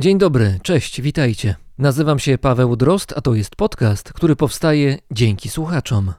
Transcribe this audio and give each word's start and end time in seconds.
Dzień 0.00 0.18
dobry, 0.18 0.58
cześć, 0.62 1.00
witajcie. 1.00 1.56
Nazywam 1.78 2.18
się 2.18 2.38
Paweł 2.38 2.76
Drost, 2.76 3.14
a 3.16 3.20
to 3.20 3.34
jest 3.34 3.56
podcast, 3.56 4.12
który 4.12 4.36
powstaje 4.36 4.98
dzięki 5.10 5.48
słuchaczom. 5.48 6.12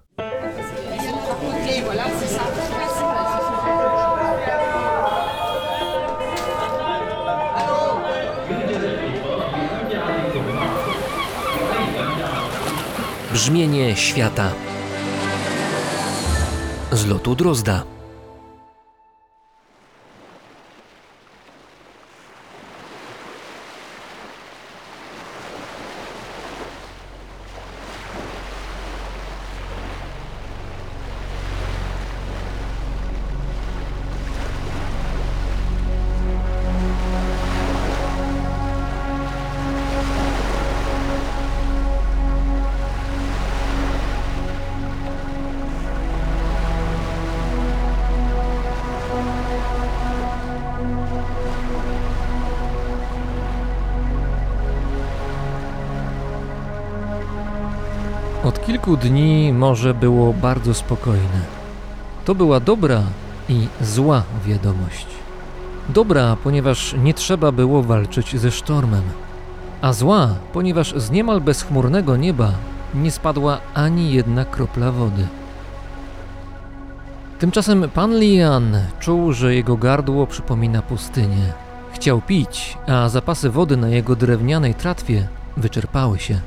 Brzmienie 13.33 13.95
świata 13.95 14.51
z 16.91 17.05
lotu 17.05 17.35
Drozda. 17.35 17.98
Kilku 58.89 59.07
dni 59.07 59.53
morze 59.53 59.93
było 59.93 60.33
bardzo 60.33 60.73
spokojne. 60.73 61.41
To 62.25 62.35
była 62.35 62.59
dobra 62.59 63.03
i 63.49 63.67
zła 63.81 64.23
wiadomość. 64.45 65.07
Dobra, 65.89 66.37
ponieważ 66.43 66.95
nie 67.03 67.13
trzeba 67.13 67.51
było 67.51 67.83
walczyć 67.83 68.39
ze 68.39 68.51
sztormem, 68.51 69.01
a 69.81 69.93
zła, 69.93 70.35
ponieważ 70.53 70.93
z 70.95 71.11
niemal 71.11 71.41
bezchmurnego 71.41 72.17
nieba 72.17 72.51
nie 72.93 73.11
spadła 73.11 73.59
ani 73.73 74.13
jedna 74.13 74.45
kropla 74.45 74.91
wody. 74.91 75.27
Tymczasem 77.39 77.89
pan 77.89 78.19
Lian 78.19 78.77
czuł, 78.99 79.33
że 79.33 79.55
jego 79.55 79.77
gardło 79.77 80.27
przypomina 80.27 80.81
pustynię. 80.81 81.53
Chciał 81.93 82.21
pić, 82.21 82.77
a 82.87 83.09
zapasy 83.09 83.49
wody 83.49 83.77
na 83.77 83.89
jego 83.89 84.15
drewnianej 84.15 84.75
tratwie 84.75 85.27
wyczerpały 85.57 86.19
się. 86.19 86.39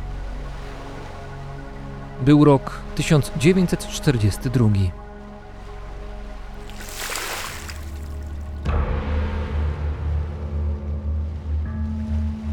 Był 2.24 2.44
rok 2.44 2.70
1942. 2.94 4.68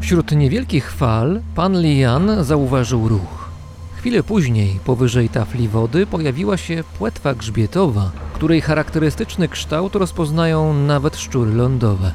Wśród 0.00 0.32
niewielkich 0.32 0.92
fal 0.92 1.40
pan 1.54 1.80
Lian 1.82 2.44
zauważył 2.44 3.08
ruch. 3.08 3.50
Chwilę 3.96 4.22
później, 4.22 4.80
powyżej 4.84 5.28
tafli 5.28 5.68
wody, 5.68 6.06
pojawiła 6.06 6.56
się 6.56 6.84
płetwa 6.98 7.34
grzbietowa, 7.34 8.10
której 8.34 8.60
charakterystyczny 8.60 9.48
kształt 9.48 9.94
rozpoznają 9.94 10.74
nawet 10.74 11.16
szczury 11.16 11.54
lądowe. 11.54 12.12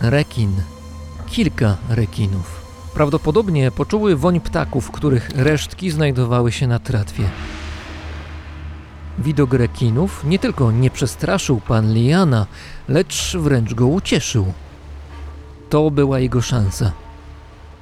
Rekin. 0.00 0.52
Kilka 1.26 1.76
rekinów. 1.88 2.61
Prawdopodobnie 2.94 3.70
poczuły 3.70 4.16
woń 4.16 4.40
ptaków, 4.40 4.90
których 4.90 5.30
resztki 5.34 5.90
znajdowały 5.90 6.52
się 6.52 6.66
na 6.66 6.78
tratwie. 6.78 7.24
Widok 9.18 9.54
rekinów 9.54 10.24
nie 10.24 10.38
tylko 10.38 10.72
nie 10.72 10.90
przestraszył 10.90 11.60
pan 11.60 11.94
Liana, 11.94 12.46
lecz 12.88 13.36
wręcz 13.36 13.74
go 13.74 13.86
ucieszył. 13.86 14.52
To 15.70 15.90
była 15.90 16.18
jego 16.18 16.40
szansa. 16.40 16.92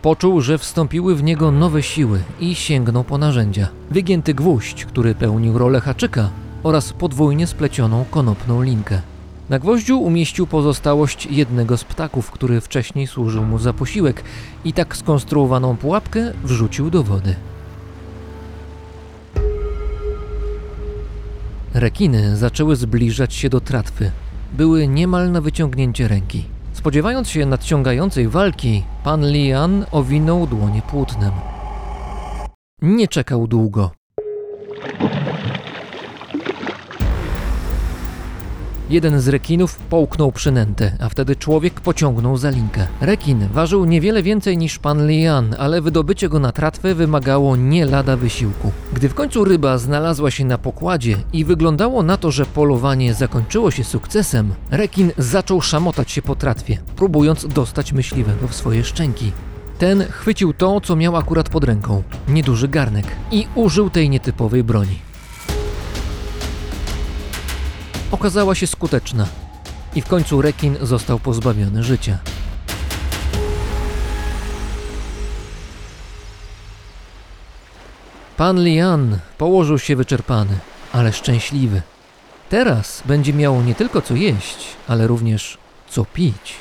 Poczuł, 0.03 0.41
że 0.41 0.59
wstąpiły 0.59 1.15
w 1.15 1.23
niego 1.23 1.51
nowe 1.51 1.83
siły 1.83 2.23
i 2.41 2.55
sięgnął 2.55 3.05
po 3.05 3.19
narzędzia. 3.19 3.69
Wygięty 3.91 4.35
gwóźdź, 4.35 4.85
który 4.85 5.15
pełnił 5.15 5.59
rolę 5.59 5.81
haczyka 5.81 6.31
oraz 6.63 6.93
podwójnie 6.93 7.47
splecioną 7.47 8.05
konopną 8.11 8.63
linkę. 8.63 9.03
Na 9.51 9.59
gwoździu 9.59 10.01
umieścił 10.01 10.47
pozostałość 10.47 11.27
jednego 11.27 11.77
z 11.77 11.85
ptaków, 11.85 12.31
który 12.31 12.61
wcześniej 12.61 13.07
służył 13.07 13.45
mu 13.45 13.59
za 13.59 13.73
posiłek 13.73 14.25
i 14.65 14.73
tak 14.73 14.97
skonstruowaną 14.97 15.77
pułapkę 15.77 16.33
wrzucił 16.45 16.91
do 16.91 17.03
wody. 17.03 17.35
Rekiny 21.75 22.37
zaczęły 22.37 22.77
zbliżać 22.77 23.35
się 23.35 23.49
do 23.49 23.61
tratwy. 23.61 24.11
Były 24.53 24.89
niemal 24.89 25.33
na 25.33 25.41
wyciągnięcie 25.41 26.09
ręki. 26.09 26.45
Spodziewając 26.73 27.29
się 27.29 27.47
nadciągającej 27.47 28.29
walki, 28.29 28.83
pan 29.05 29.31
Lian 29.31 29.87
owinął 29.93 30.47
dłonie 30.47 30.83
płótnem. 30.83 31.33
Nie 32.83 33.09
czekał 33.09 33.47
długo. 33.47 33.91
Jeden 38.91 39.21
z 39.21 39.29
rekinów 39.29 39.77
połknął 39.77 40.33
przynętę, 40.33 40.97
a 41.01 41.09
wtedy 41.09 41.37
człowiek 41.37 41.81
pociągnął 41.81 42.37
za 42.37 42.51
linkę. 42.51 42.87
Rekin 43.01 43.49
ważył 43.53 43.85
niewiele 43.85 44.23
więcej 44.23 44.59
niż 44.59 44.79
pan 44.79 45.09
Lian, 45.09 45.55
ale 45.59 45.81
wydobycie 45.81 46.29
go 46.29 46.39
na 46.39 46.53
tratwę 46.53 46.95
wymagało 46.95 47.57
nie 47.57 47.87
lada 47.87 48.17
wysiłku. 48.17 48.73
Gdy 48.93 49.09
w 49.09 49.15
końcu 49.15 49.45
ryba 49.45 49.79
znalazła 49.79 50.31
się 50.31 50.45
na 50.45 50.59
pokładzie 50.59 51.17
i 51.33 51.45
wyglądało 51.45 52.03
na 52.03 52.17
to, 52.17 52.31
że 52.31 52.47
polowanie 52.47 53.15
zakończyło 53.15 53.71
się 53.71 53.85
sukcesem, 53.85 54.55
rekin 54.71 55.13
zaczął 55.19 55.61
szamotać 55.61 56.11
się 56.11 56.23
po 56.23 56.37
tratwie, 56.37 56.79
próbując 56.97 57.47
dostać 57.47 57.93
myśliwego 57.93 58.49
w 58.49 58.55
swoje 58.55 58.85
szczęki. 58.85 59.33
Ten 59.79 60.03
chwycił 60.03 60.53
to, 60.53 60.81
co 60.81 60.97
miał 60.97 61.17
akurat 61.17 61.49
pod 61.49 61.65
ręką 61.65 62.03
nieduży 62.29 62.69
garnek 62.69 63.07
i 63.31 63.47
użył 63.55 63.91
tej 63.91 64.11
nietypowej 64.11 64.65
broni. 64.65 65.10
Okazała 68.11 68.55
się 68.55 68.67
skuteczna 68.67 69.27
i 69.95 70.03
w 70.03 70.07
końcu 70.07 70.43
rekin 70.43 70.77
został 70.83 71.19
pozbawiony 71.19 71.83
życia. 71.83 72.19
Pan 78.37 78.65
Lian 78.65 79.19
położył 79.39 79.79
się 79.79 79.97
wyczerpany, 79.97 80.59
ale 80.93 81.13
szczęśliwy. 81.13 81.83
Teraz 82.49 83.03
będzie 83.05 83.33
miał 83.33 83.63
nie 83.63 83.75
tylko 83.75 84.03
co 84.03 84.15
jeść, 84.15 84.67
ale 84.89 85.07
również 85.07 85.59
co 85.89 86.05
pić. 86.05 86.55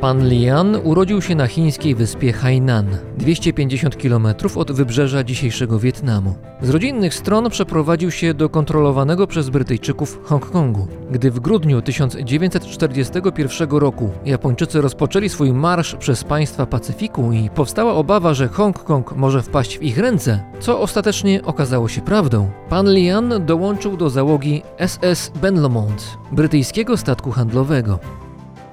Pan 0.00 0.28
Lian 0.28 0.76
urodził 0.84 1.22
się 1.22 1.34
na 1.34 1.46
chińskiej 1.46 1.94
wyspie 1.94 2.32
Hainan, 2.32 2.86
250 3.16 3.96
km 3.96 4.26
od 4.56 4.72
wybrzeża 4.72 5.24
dzisiejszego 5.24 5.78
Wietnamu. 5.78 6.34
Z 6.62 6.70
rodzinnych 6.70 7.14
stron 7.14 7.50
przeprowadził 7.50 8.10
się 8.10 8.34
do 8.34 8.48
kontrolowanego 8.48 9.26
przez 9.26 9.50
Brytyjczyków 9.50 10.20
Hongkongu. 10.24 10.86
Gdy 11.10 11.30
w 11.30 11.40
grudniu 11.40 11.82
1941 11.82 13.70
roku 13.70 14.10
Japończycy 14.24 14.80
rozpoczęli 14.80 15.28
swój 15.28 15.52
marsz 15.52 15.94
przez 15.94 16.24
państwa 16.24 16.66
Pacyfiku 16.66 17.32
i 17.32 17.50
powstała 17.50 17.94
obawa, 17.94 18.34
że 18.34 18.48
Hongkong 18.48 19.16
może 19.16 19.42
wpaść 19.42 19.78
w 19.78 19.82
ich 19.82 19.98
ręce, 19.98 20.40
co 20.60 20.80
ostatecznie 20.80 21.42
okazało 21.44 21.88
się 21.88 22.00
prawdą, 22.00 22.50
pan 22.68 22.86
Lian 22.92 23.46
dołączył 23.46 23.96
do 23.96 24.10
załogi 24.10 24.62
SS 24.86 25.32
Benlomont, 25.42 26.18
brytyjskiego 26.32 26.96
statku 26.96 27.30
handlowego. 27.30 27.98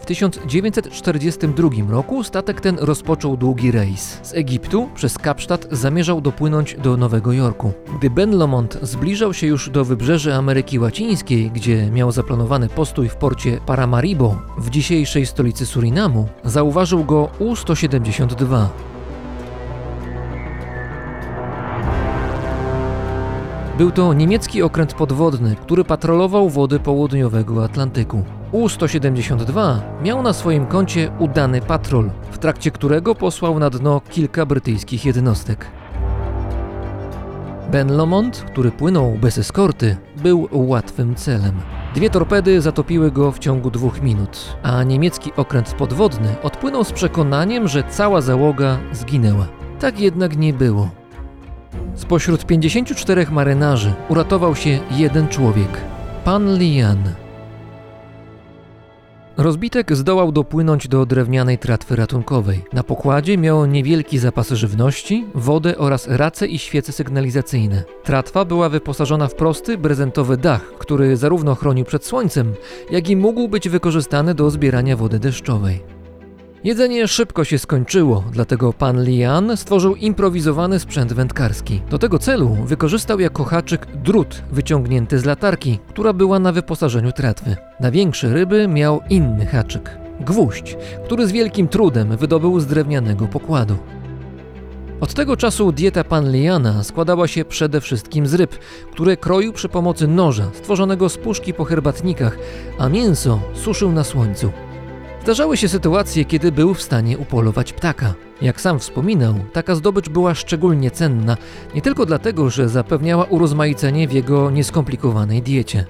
W 0.06 0.08
1942 0.08 1.70
roku 1.90 2.24
statek 2.24 2.62
ten 2.62 2.78
rozpoczął 2.80 3.38
długi 3.38 3.72
rejs. 3.72 4.20
Z 4.24 4.34
Egiptu 4.34 4.90
przez 4.96 5.18
Kapsztad 5.18 5.68
zamierzał 5.72 6.22
dopłynąć 6.22 6.76
do 6.84 6.98
Nowego 6.98 7.34
Jorku. 7.34 7.74
Gdy 8.00 8.10
Ben 8.10 8.38
Lomond 8.38 8.80
zbliżał 8.82 9.34
się 9.34 9.48
już 9.48 9.70
do 9.70 9.86
wybrzeży 9.86 10.34
Ameryki 10.34 10.80
Łacińskiej, 10.80 11.52
gdzie 11.52 11.92
miał 11.92 12.12
zaplanowany 12.12 12.70
postój 12.70 13.10
w 13.10 13.16
porcie 13.16 13.60
Paramaribo, 13.66 14.42
w 14.58 14.70
dzisiejszej 14.70 15.26
stolicy 15.26 15.66
Surinamu, 15.66 16.28
zauważył 16.44 17.04
go 17.04 17.30
U-172. 17.40 18.68
Był 23.78 23.92
to 23.92 24.14
niemiecki 24.14 24.64
okręt 24.64 24.94
podwodny, 24.94 25.56
który 25.56 25.84
patrolował 25.84 26.50
wody 26.50 26.80
południowego 26.80 27.64
Atlantyku. 27.64 28.24
U-172 28.56 29.80
miał 30.02 30.24
na 30.24 30.34
swoim 30.34 30.66
koncie 30.66 31.12
udany 31.20 31.62
patrol, 31.62 32.10
w 32.32 32.38
trakcie 32.38 32.72
którego 32.72 33.16
posłał 33.16 33.60
na 33.60 33.70
dno 33.70 34.02
kilka 34.10 34.46
brytyjskich 34.46 35.06
jednostek. 35.06 35.66
Ben 37.72 37.98
Lomond, 37.98 38.38
który 38.48 38.72
płynął 38.72 39.12
bez 39.22 39.38
eskorty, 39.38 39.98
był 40.18 40.50
łatwym 40.52 41.16
celem. 41.16 41.56
Dwie 41.96 42.10
torpedy 42.10 42.62
zatopiły 42.62 43.12
go 43.12 43.32
w 43.32 43.40
ciągu 43.40 43.72
dwóch 43.72 44.02
minut, 44.02 44.58
a 44.64 44.84
niemiecki 44.84 45.32
okręt 45.38 45.74
podwodny 45.74 46.36
odpłynął 46.44 46.84
z 46.84 46.92
przekonaniem, 46.92 47.68
że 47.68 47.84
cała 47.84 48.22
załoga 48.22 48.78
zginęła. 48.92 49.48
Tak 49.80 50.00
jednak 50.00 50.38
nie 50.38 50.54
było. 50.54 50.90
Spośród 51.96 52.46
54 52.46 53.28
marynarzy 53.32 53.94
uratował 54.10 54.56
się 54.56 54.80
jeden 54.92 55.28
człowiek 55.28 55.82
pan 56.24 56.58
Lian. 56.58 57.25
Rozbitek 59.38 59.96
zdołał 59.96 60.32
dopłynąć 60.32 60.88
do 60.88 61.06
drewnianej 61.06 61.58
tratwy 61.58 61.96
ratunkowej. 61.96 62.64
Na 62.74 62.84
pokładzie 62.84 63.38
miał 63.38 63.66
niewielki 63.66 64.20
zapas 64.20 64.50
żywności, 64.50 65.26
wodę 65.36 65.78
oraz 65.78 66.08
race 66.08 66.48
i 66.48 66.60
świece 66.60 66.92
sygnalizacyjne. 66.92 67.84
Tratwa 68.04 68.46
była 68.46 68.70
wyposażona 68.70 69.28
w 69.28 69.36
prosty, 69.36 69.78
prezentowy 69.78 70.38
dach, 70.38 70.62
który 70.80 71.18
zarówno 71.18 71.56
chronił 71.56 71.86
przed 71.86 72.06
słońcem, 72.06 72.54
jak 72.92 73.10
i 73.10 73.16
mógł 73.16 73.48
być 73.48 73.70
wykorzystany 73.70 74.36
do 74.36 74.50
zbierania 74.50 74.98
wody 74.98 75.20
deszczowej. 75.20 75.95
Jedzenie 76.66 77.08
szybko 77.08 77.44
się 77.44 77.60
skończyło, 77.60 78.24
dlatego 78.32 78.74
pan 78.74 79.04
Lian 79.04 79.58
stworzył 79.58 79.96
improwizowany 79.96 80.80
sprzęt 80.80 81.14
wędkarski. 81.14 81.82
Do 81.90 82.00
tego 82.00 82.20
celu 82.20 82.58
wykorzystał 82.66 83.20
jako 83.20 83.44
haczyk 83.44 83.86
drut 83.86 84.44
wyciągnięty 84.52 85.20
z 85.20 85.26
latarki, 85.26 85.80
która 85.88 86.14
była 86.14 86.40
na 86.40 86.52
wyposażeniu 86.52 87.12
tratwy. 87.12 87.56
Na 87.80 87.92
większe 87.92 88.34
ryby 88.34 88.68
miał 88.68 89.02
inny 89.10 89.46
haczyk 89.46 89.98
gwóźdź, 90.20 90.78
który 91.06 91.28
z 91.28 91.32
wielkim 91.32 91.68
trudem 91.68 92.18
wydobył 92.18 92.60
z 92.60 92.66
drewnianego 92.66 93.28
pokładu. 93.28 93.78
Od 95.02 95.14
tego 95.14 95.38
czasu 95.38 95.72
dieta 95.72 96.04
pan 96.04 96.32
Liana 96.32 96.84
składała 96.84 97.28
się 97.28 97.46
przede 97.46 97.82
wszystkim 97.82 98.28
z 98.28 98.34
ryb, 98.34 98.56
które 98.92 99.18
kroił 99.18 99.54
przy 99.54 99.70
pomocy 99.70 100.08
noża 100.08 100.50
stworzonego 100.54 101.10
z 101.10 101.18
puszki 101.18 101.54
po 101.54 101.66
herbatnikach, 101.66 102.38
a 102.80 102.90
mięso 102.90 103.40
suszył 103.54 103.92
na 103.92 104.04
słońcu. 104.04 104.52
Zdarzały 105.26 105.58
się 105.58 105.70
sytuacje, 105.70 106.26
kiedy 106.26 106.52
był 106.52 106.74
w 106.74 106.82
stanie 106.82 107.18
upolować 107.18 107.74
ptaka. 107.74 108.14
Jak 108.42 108.62
sam 108.62 108.80
wspominał, 108.80 109.36
taka 109.54 109.76
zdobycz 109.76 110.10
była 110.10 110.36
szczególnie 110.36 110.92
cenna, 110.92 111.38
nie 111.76 111.82
tylko 111.82 112.06
dlatego, 112.06 112.50
że 112.50 112.70
zapewniała 112.70 113.26
urozmaicenie 113.26 114.08
w 114.08 114.12
jego 114.12 114.52
nieskomplikowanej 114.52 115.42
diecie. 115.42 115.86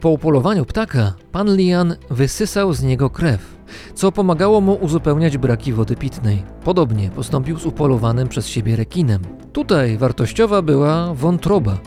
Po 0.00 0.08
upolowaniu 0.08 0.64
ptaka, 0.64 1.14
pan 1.32 1.56
Lian 1.56 1.96
wysysał 2.10 2.72
z 2.72 2.82
niego 2.82 3.10
krew, 3.10 3.56
co 3.94 4.12
pomagało 4.12 4.60
mu 4.60 4.74
uzupełniać 4.74 5.38
braki 5.38 5.72
wody 5.72 5.96
pitnej. 5.96 6.42
Podobnie 6.64 7.10
postąpił 7.10 7.58
z 7.58 7.66
upolowanym 7.66 8.28
przez 8.28 8.48
siebie 8.48 8.76
rekinem. 8.76 9.22
Tutaj 9.52 9.98
wartościowa 9.98 10.62
była 10.62 11.14
wątroba, 11.14 11.78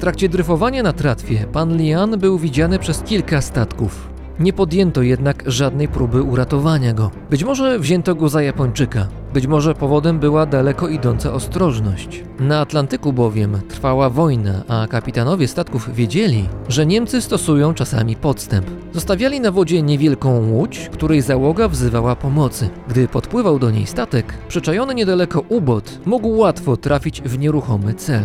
trakcie 0.00 0.28
dryfowania 0.28 0.82
na 0.82 0.92
tratwie 0.92 1.46
pan 1.52 1.76
Lian 1.76 2.18
był 2.18 2.38
widziany 2.38 2.78
przez 2.78 3.02
kilka 3.02 3.40
statków. 3.40 4.10
Nie 4.38 4.52
podjęto 4.52 5.02
jednak 5.02 5.42
żadnej 5.46 5.88
próby 5.88 6.22
uratowania 6.22 6.92
go. 6.92 7.10
Być 7.30 7.44
może 7.44 7.78
wzięto 7.78 8.14
go 8.14 8.28
za 8.28 8.42
Japończyka, 8.42 9.06
być 9.34 9.46
może 9.46 9.74
powodem 9.74 10.18
była 10.18 10.46
daleko 10.46 10.88
idąca 10.88 11.32
ostrożność. 11.32 12.24
Na 12.38 12.60
Atlantyku 12.60 13.12
bowiem 13.12 13.60
trwała 13.68 14.10
wojna, 14.10 14.64
a 14.68 14.86
kapitanowie 14.86 15.48
statków 15.48 15.94
wiedzieli, 15.94 16.48
że 16.68 16.86
Niemcy 16.86 17.20
stosują 17.20 17.74
czasami 17.74 18.16
podstęp. 18.16 18.66
Zostawiali 18.92 19.40
na 19.40 19.50
wodzie 19.52 19.82
niewielką 19.82 20.50
łódź, 20.50 20.88
której 20.92 21.22
załoga 21.22 21.68
wzywała 21.68 22.16
pomocy. 22.16 22.70
Gdy 22.88 23.08
podpływał 23.08 23.58
do 23.58 23.70
niej 23.70 23.86
statek, 23.86 24.34
przyczajony 24.48 24.94
niedaleko 24.94 25.40
ubot 25.48 25.98
mógł 26.06 26.28
łatwo 26.28 26.76
trafić 26.76 27.22
w 27.22 27.38
nieruchomy 27.38 27.94
cel. 27.94 28.22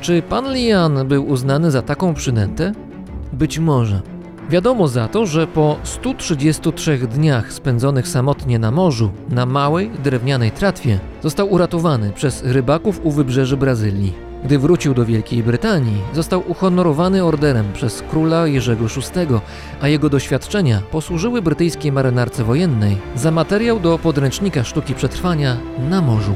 Czy 0.00 0.22
pan 0.22 0.54
Lian 0.54 1.08
był 1.08 1.28
uznany 1.28 1.70
za 1.70 1.82
taką 1.82 2.14
przynętę? 2.14 2.72
Być 3.32 3.58
może. 3.58 4.02
Wiadomo 4.50 4.88
za 4.88 5.08
to, 5.08 5.26
że 5.26 5.46
po 5.46 5.76
133 5.82 6.98
dniach 6.98 7.52
spędzonych 7.52 8.08
samotnie 8.08 8.58
na 8.58 8.70
morzu, 8.70 9.10
na 9.28 9.46
małej, 9.46 9.90
drewnianej 9.90 10.50
tratwie, 10.50 10.98
został 11.22 11.52
uratowany 11.52 12.12
przez 12.12 12.42
rybaków 12.44 13.00
u 13.04 13.10
wybrzeży 13.10 13.56
Brazylii. 13.56 14.28
Gdy 14.44 14.58
wrócił 14.58 14.94
do 14.94 15.04
Wielkiej 15.04 15.42
Brytanii, 15.42 16.02
został 16.14 16.42
uhonorowany 16.50 17.24
orderem 17.24 17.72
przez 17.72 18.02
króla 18.10 18.46
Jerzego 18.46 18.84
VI, 18.84 19.40
a 19.80 19.88
jego 19.88 20.08
doświadczenia 20.08 20.82
posłużyły 20.90 21.42
brytyjskiej 21.42 21.92
marynarce 21.92 22.44
wojennej 22.44 22.96
za 23.16 23.30
materiał 23.30 23.80
do 23.80 23.98
podręcznika 23.98 24.64
sztuki 24.64 24.94
przetrwania 24.94 25.56
na 25.90 26.00
morzu. 26.00 26.34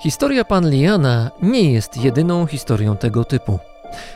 Historia 0.00 0.44
pan 0.44 0.70
Liana 0.70 1.30
nie 1.42 1.72
jest 1.72 1.96
jedyną 1.96 2.46
historią 2.46 2.96
tego 2.96 3.24
typu. 3.24 3.58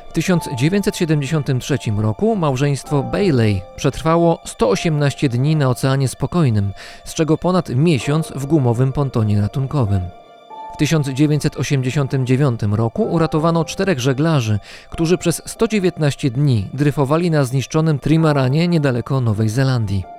W 0.08 0.12
1973 0.12 1.78
roku 1.96 2.36
małżeństwo 2.36 3.02
Bailey 3.02 3.62
przetrwało 3.76 4.38
118 4.44 5.28
dni 5.28 5.56
na 5.56 5.68
Oceanie 5.68 6.08
Spokojnym, 6.08 6.72
z 7.04 7.14
czego 7.14 7.38
ponad 7.38 7.68
miesiąc 7.68 8.32
w 8.36 8.46
gumowym 8.46 8.92
pontonie 8.92 9.40
ratunkowym. 9.40 10.00
W 10.74 10.76
1989 10.76 12.60
roku 12.70 13.02
uratowano 13.02 13.64
czterech 13.64 14.00
żeglarzy, 14.00 14.58
którzy 14.90 15.18
przez 15.18 15.42
119 15.46 16.30
dni 16.30 16.68
dryfowali 16.74 17.30
na 17.30 17.44
zniszczonym 17.44 17.98
Trimaranie 17.98 18.68
niedaleko 18.68 19.20
Nowej 19.20 19.48
Zelandii. 19.48 20.13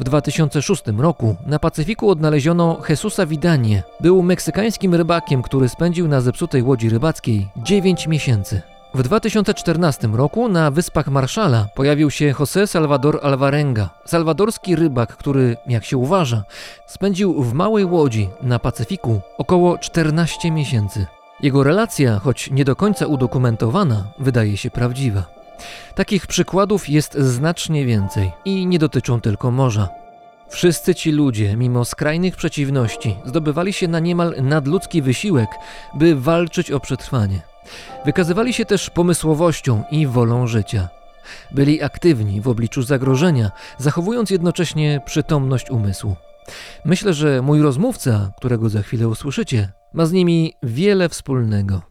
W 0.00 0.04
2006 0.04 0.82
roku 0.98 1.36
na 1.46 1.58
Pacyfiku 1.58 2.10
odnaleziono 2.10 2.80
Jesusa 2.88 3.26
Vidanie. 3.26 3.82
Był 4.00 4.22
meksykańskim 4.22 4.94
rybakiem, 4.94 5.42
który 5.42 5.68
spędził 5.68 6.08
na 6.08 6.20
zepsutej 6.20 6.62
łodzi 6.62 6.88
rybackiej 6.90 7.48
9 7.56 8.06
miesięcy. 8.06 8.62
W 8.94 9.02
2014 9.02 10.08
roku 10.08 10.48
na 10.48 10.70
Wyspach 10.70 11.08
Marszala 11.08 11.66
pojawił 11.74 12.10
się 12.10 12.32
José 12.32 12.66
Salvador 12.66 13.20
Alvarenga, 13.22 13.90
salwadorski 14.04 14.76
rybak, 14.76 15.16
który, 15.16 15.56
jak 15.66 15.84
się 15.84 15.96
uważa, 15.96 16.44
spędził 16.86 17.42
w 17.42 17.52
małej 17.52 17.84
łodzi 17.84 18.28
na 18.42 18.58
Pacyfiku 18.58 19.20
około 19.38 19.78
14 19.78 20.50
miesięcy. 20.50 21.06
Jego 21.40 21.62
relacja, 21.64 22.18
choć 22.18 22.50
nie 22.50 22.64
do 22.64 22.76
końca 22.76 23.06
udokumentowana, 23.06 24.04
wydaje 24.18 24.56
się 24.56 24.70
prawdziwa. 24.70 25.40
Takich 25.94 26.26
przykładów 26.26 26.88
jest 26.88 27.14
znacznie 27.14 27.86
więcej 27.86 28.32
i 28.44 28.66
nie 28.66 28.78
dotyczą 28.78 29.20
tylko 29.20 29.50
morza. 29.50 29.88
Wszyscy 30.50 30.94
ci 30.94 31.12
ludzie, 31.12 31.56
mimo 31.56 31.84
skrajnych 31.84 32.36
przeciwności, 32.36 33.16
zdobywali 33.24 33.72
się 33.72 33.88
na 33.88 34.00
niemal 34.00 34.34
nadludzki 34.42 35.02
wysiłek, 35.02 35.50
by 35.94 36.16
walczyć 36.16 36.70
o 36.70 36.80
przetrwanie. 36.80 37.40
Wykazywali 38.04 38.52
się 38.52 38.64
też 38.64 38.90
pomysłowością 38.90 39.82
i 39.90 40.06
wolą 40.06 40.46
życia. 40.46 40.88
Byli 41.50 41.82
aktywni 41.82 42.40
w 42.40 42.48
obliczu 42.48 42.82
zagrożenia, 42.82 43.50
zachowując 43.78 44.30
jednocześnie 44.30 45.00
przytomność 45.06 45.70
umysłu. 45.70 46.16
Myślę, 46.84 47.14
że 47.14 47.42
mój 47.42 47.62
rozmówca, 47.62 48.32
którego 48.36 48.68
za 48.68 48.82
chwilę 48.82 49.08
usłyszycie, 49.08 49.72
ma 49.92 50.06
z 50.06 50.12
nimi 50.12 50.54
wiele 50.62 51.08
wspólnego. 51.08 51.89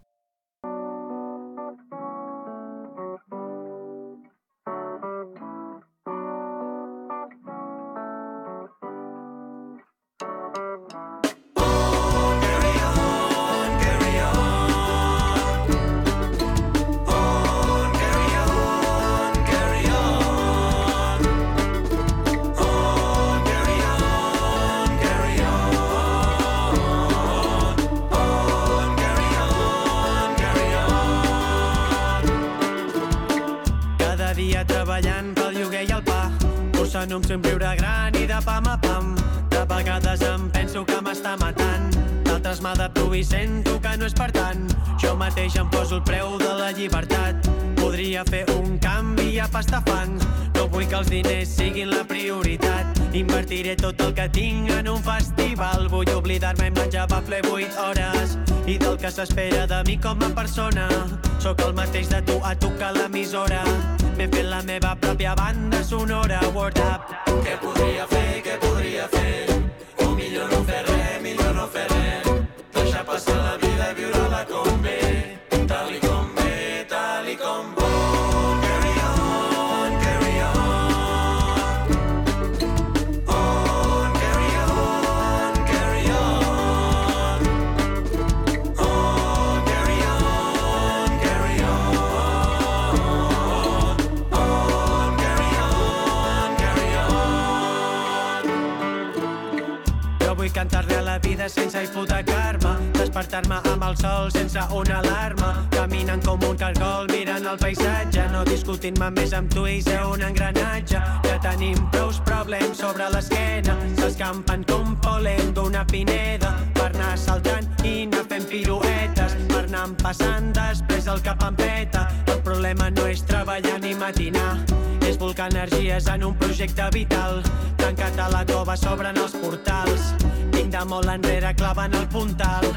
Hipotecar-me 102.49 102.91
Despertar-me 102.93 103.59
amb 103.71 103.83
el 103.83 103.97
sol 103.97 104.31
sense 104.31 104.59
una 104.73 104.99
alarma 104.99 105.67
Caminant 105.71 106.23
com 106.25 106.39
un 106.43 106.57
cargol 106.57 107.07
mirant 107.11 107.45
el 107.45 107.57
paisatge 107.57 108.27
No 108.31 108.43
discutint-me 108.45 109.09
més 109.11 109.33
amb 109.33 109.51
tu 109.53 109.65
i 109.67 109.81
ser 109.81 110.01
un 110.05 110.21
engranatge 110.21 111.01
Que 111.23 111.37
tenim 111.43 111.77
prous 111.91 112.19
problemes 112.25 112.77
sobre 112.77 113.09
l'esquena 113.13 113.77
S'escampen 113.99 114.65
com 114.65 114.95
polen 115.01 115.53
d'una 115.53 115.85
pineda 115.85 116.55
Per 116.73 116.89
anar 116.93 117.17
saltant 117.17 117.69
i 117.83 118.03
anar 118.07 118.25
fent 118.29 118.49
piruetes 118.49 119.37
Per 119.49 119.65
anar 119.67 119.87
passant 120.01 120.51
després 120.53 121.07
el 121.07 121.21
cap 121.21 121.43
em 121.47 121.55
peta 121.55 122.28
El 122.39 122.43
problema 122.45 122.85
no 122.95 123.03
és 123.11 123.19
treballar 123.27 123.81
ni 123.83 123.89
matinar 123.99 124.61
és 125.03 125.17
volcar 125.19 125.49
energies 125.51 126.07
en 126.07 126.23
un 126.23 126.37
projecte 126.39 126.85
vital. 126.95 127.41
Tancat 127.81 128.15
a 128.15 128.29
la 128.31 128.45
cova 128.47 128.77
s'obren 128.79 129.19
els 129.19 129.35
portals 129.43 130.13
vinc 130.55 130.71
de 130.71 130.85
molt 130.87 131.11
enrere 131.11 131.51
clavant 131.59 131.99
el 131.99 132.07
puntal. 132.15 132.69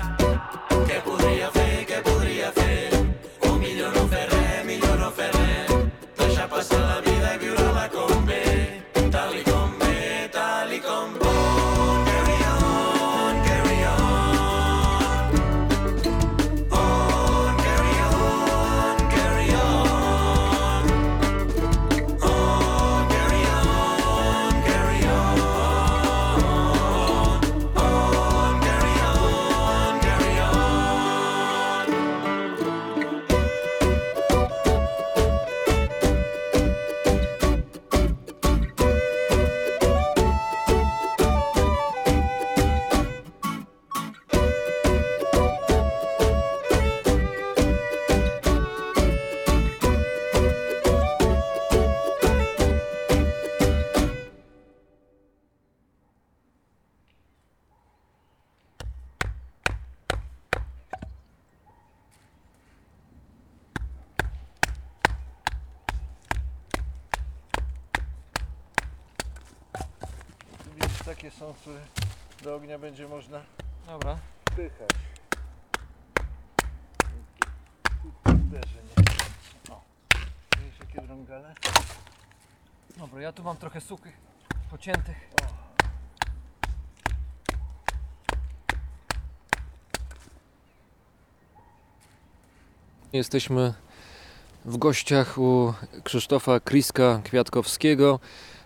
Què 0.91 0.99
podria 1.07 1.53
fer, 1.55 1.71
què 1.93 2.03
podria 2.09 2.51
fer 2.59 2.92
są, 71.43 71.55
które 71.55 71.81
do 72.43 72.55
ognia 72.55 72.79
będzie 72.79 73.09
można 73.09 73.41
Dobra. 73.87 74.19
wpychać. 74.51 74.91
Uderzenie. 78.25 78.95
O, 79.71 79.81
widzisz 80.59 80.81
jakie 80.81 81.07
drągale? 81.07 81.55
Dobra, 82.97 83.21
ja 83.21 83.33
tu 83.33 83.43
mam 83.43 83.57
trochę 83.57 83.81
suchych, 83.81 84.17
pociętych. 84.71 85.31
Jesteśmy 93.13 93.75
w 94.65 94.77
gościach 94.77 95.39
u 95.39 95.75
Krzysztofa 96.05 96.61
Kriska 96.61 97.21
Kwiatkowskiego, 97.25 98.21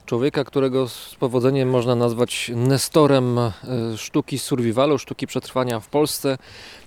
człowieka, 0.07 0.45
którego 0.45 0.89
z 0.89 1.15
powodzeniem 1.15 1.71
można 1.71 1.95
nazwać 1.95 2.51
nestorem 2.55 3.39
e, 3.39 3.53
sztuki 3.97 4.39
survivalu, 4.39 4.99
sztuki 4.99 5.27
przetrwania 5.27 5.81
w 5.81 5.89
Polsce. 5.89 6.39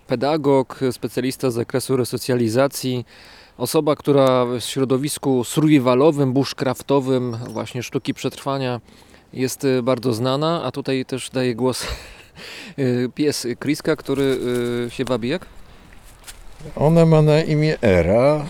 Pedagog, 0.08 0.80
specjalista 0.92 1.52
z 1.52 1.54
zakresu 1.54 1.98
resocjalizacji, 1.98 3.06
osoba, 3.58 3.96
która 3.96 4.46
w 4.46 4.62
środowisku 4.62 5.44
survivalowym, 5.44 6.34
bushcraftowym, 6.34 7.38
właśnie 7.50 7.84
sztuki 7.84 8.14
przetrwania 8.14 8.82
jest 9.34 9.66
e, 9.66 9.84
bardzo 9.84 10.14
znana, 10.14 10.64
a 10.64 10.72
tutaj 10.72 11.06
też 11.06 11.30
daje 11.30 11.56
głos 11.56 11.84
e, 11.88 13.10
pies 13.16 13.48
Kriska, 13.60 13.96
który 13.96 14.40
się 14.90 15.06
wabi 15.06 15.30
jak? 15.30 15.46
Ona 16.76 17.06
ma 17.06 17.22
na 17.22 17.42
imię 17.42 17.78
Era, 17.82 18.46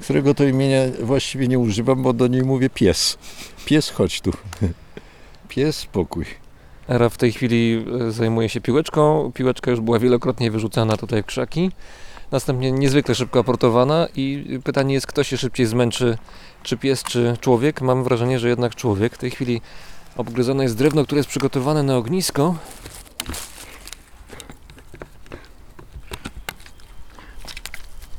którego 0.00 0.34
to 0.34 0.44
imienia 0.44 0.80
właściwie 1.02 1.48
nie 1.48 1.58
używam, 1.58 2.02
bo 2.02 2.12
do 2.12 2.26
niej 2.26 2.42
mówię 2.42 2.70
pies. 2.70 3.18
Pies, 3.64 3.90
chodź 3.90 4.20
tu. 4.20 4.32
Pies, 5.48 5.76
spokój. 5.76 6.24
Era 6.88 7.08
w 7.08 7.16
tej 7.16 7.32
chwili 7.32 7.84
e, 8.08 8.10
zajmuje 8.10 8.48
się 8.48 8.60
piłeczką. 8.60 9.32
Piłeczka 9.34 9.70
już 9.70 9.80
była 9.80 9.98
wielokrotnie 9.98 10.50
wyrzucana 10.50 10.96
tutaj 10.96 11.22
w 11.22 11.26
krzaki. 11.26 11.70
Następnie 12.30 12.72
niezwykle 12.72 13.14
szybko 13.14 13.40
aportowana 13.40 14.08
i 14.16 14.58
pytanie 14.64 14.94
jest, 14.94 15.06
kto 15.06 15.24
się 15.24 15.36
szybciej 15.36 15.66
zmęczy, 15.66 16.18
czy 16.62 16.76
pies, 16.76 17.02
czy 17.02 17.36
człowiek. 17.40 17.80
Mam 17.80 18.04
wrażenie, 18.04 18.38
że 18.38 18.48
jednak 18.48 18.74
człowiek. 18.74 19.14
W 19.14 19.18
tej 19.18 19.30
chwili 19.30 19.60
obgryzone 20.16 20.62
jest 20.62 20.76
drewno, 20.76 21.04
które 21.04 21.18
jest 21.18 21.28
przygotowane 21.28 21.82
na 21.82 21.96
ognisko. 21.96 22.54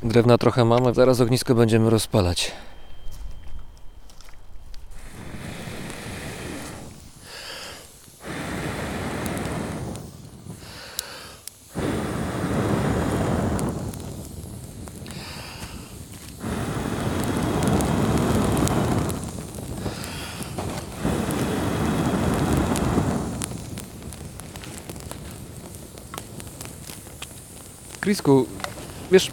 Drewna 0.02 0.38
trochę 0.38 0.64
mamy, 0.64 0.94
zaraz 0.94 1.20
ognisko 1.20 1.54
będziemy 1.54 1.90
rozpalać. 1.90 2.52
Krisku, 28.00 28.46
wiesz, 29.12 29.30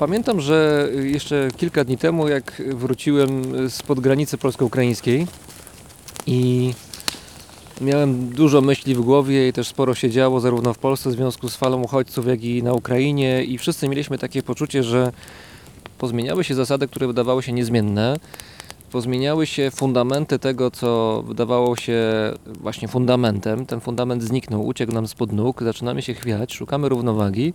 pamiętam, 0.00 0.40
że 0.40 0.88
jeszcze 1.02 1.48
kilka 1.56 1.84
dni 1.84 1.98
temu, 1.98 2.28
jak 2.28 2.62
wróciłem 2.66 3.30
spod 3.70 4.00
granicy 4.00 4.38
polsko-ukraińskiej 4.38 5.26
i 6.26 6.72
miałem 7.80 8.28
dużo 8.28 8.60
myśli 8.60 8.94
w 8.94 9.00
głowie 9.00 9.48
i 9.48 9.52
też 9.52 9.68
sporo 9.68 9.94
się 9.94 10.10
działo 10.10 10.40
zarówno 10.40 10.74
w 10.74 10.78
Polsce 10.78 11.10
w 11.10 11.12
związku 11.12 11.48
z 11.48 11.56
falą 11.56 11.82
uchodźców, 11.82 12.26
jak 12.26 12.44
i 12.44 12.62
na 12.62 12.72
Ukrainie 12.72 13.44
i 13.44 13.58
wszyscy 13.58 13.88
mieliśmy 13.88 14.18
takie 14.18 14.42
poczucie, 14.42 14.82
że 14.82 15.12
pozmieniały 15.98 16.44
się 16.44 16.54
zasady, 16.54 16.88
które 16.88 17.06
wydawały 17.06 17.42
się 17.42 17.52
niezmienne, 17.52 18.16
pozmieniały 18.92 19.46
się 19.46 19.70
fundamenty 19.70 20.38
tego, 20.38 20.70
co 20.70 21.22
wydawało 21.26 21.76
się 21.76 22.02
właśnie 22.46 22.88
fundamentem. 22.88 23.66
Ten 23.66 23.80
fundament 23.80 24.22
zniknął, 24.22 24.66
uciekł 24.66 24.92
nam 24.92 25.08
spod 25.08 25.32
nóg, 25.32 25.62
zaczynamy 25.62 26.02
się 26.02 26.14
chwiać, 26.14 26.54
szukamy 26.54 26.88
równowagi. 26.88 27.52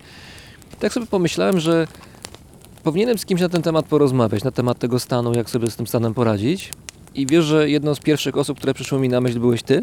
Tak 0.78 0.92
sobie 0.92 1.06
pomyślałem, 1.06 1.60
że 1.60 1.86
powinienem 2.86 3.18
z 3.18 3.26
kimś 3.26 3.40
na 3.40 3.48
ten 3.48 3.62
temat 3.62 3.86
porozmawiać, 3.86 4.44
na 4.44 4.50
temat 4.50 4.78
tego 4.78 4.98
stanu, 4.98 5.34
jak 5.34 5.50
sobie 5.50 5.70
z 5.70 5.76
tym 5.76 5.86
stanem 5.86 6.14
poradzić. 6.14 6.70
I 7.14 7.26
wiesz, 7.26 7.44
że 7.44 7.70
jedną 7.70 7.94
z 7.94 8.00
pierwszych 8.00 8.36
osób, 8.36 8.58
które 8.58 8.74
przyszły 8.74 9.00
mi 9.00 9.08
na 9.08 9.20
myśl, 9.20 9.40
byłeś 9.40 9.62
ty? 9.62 9.80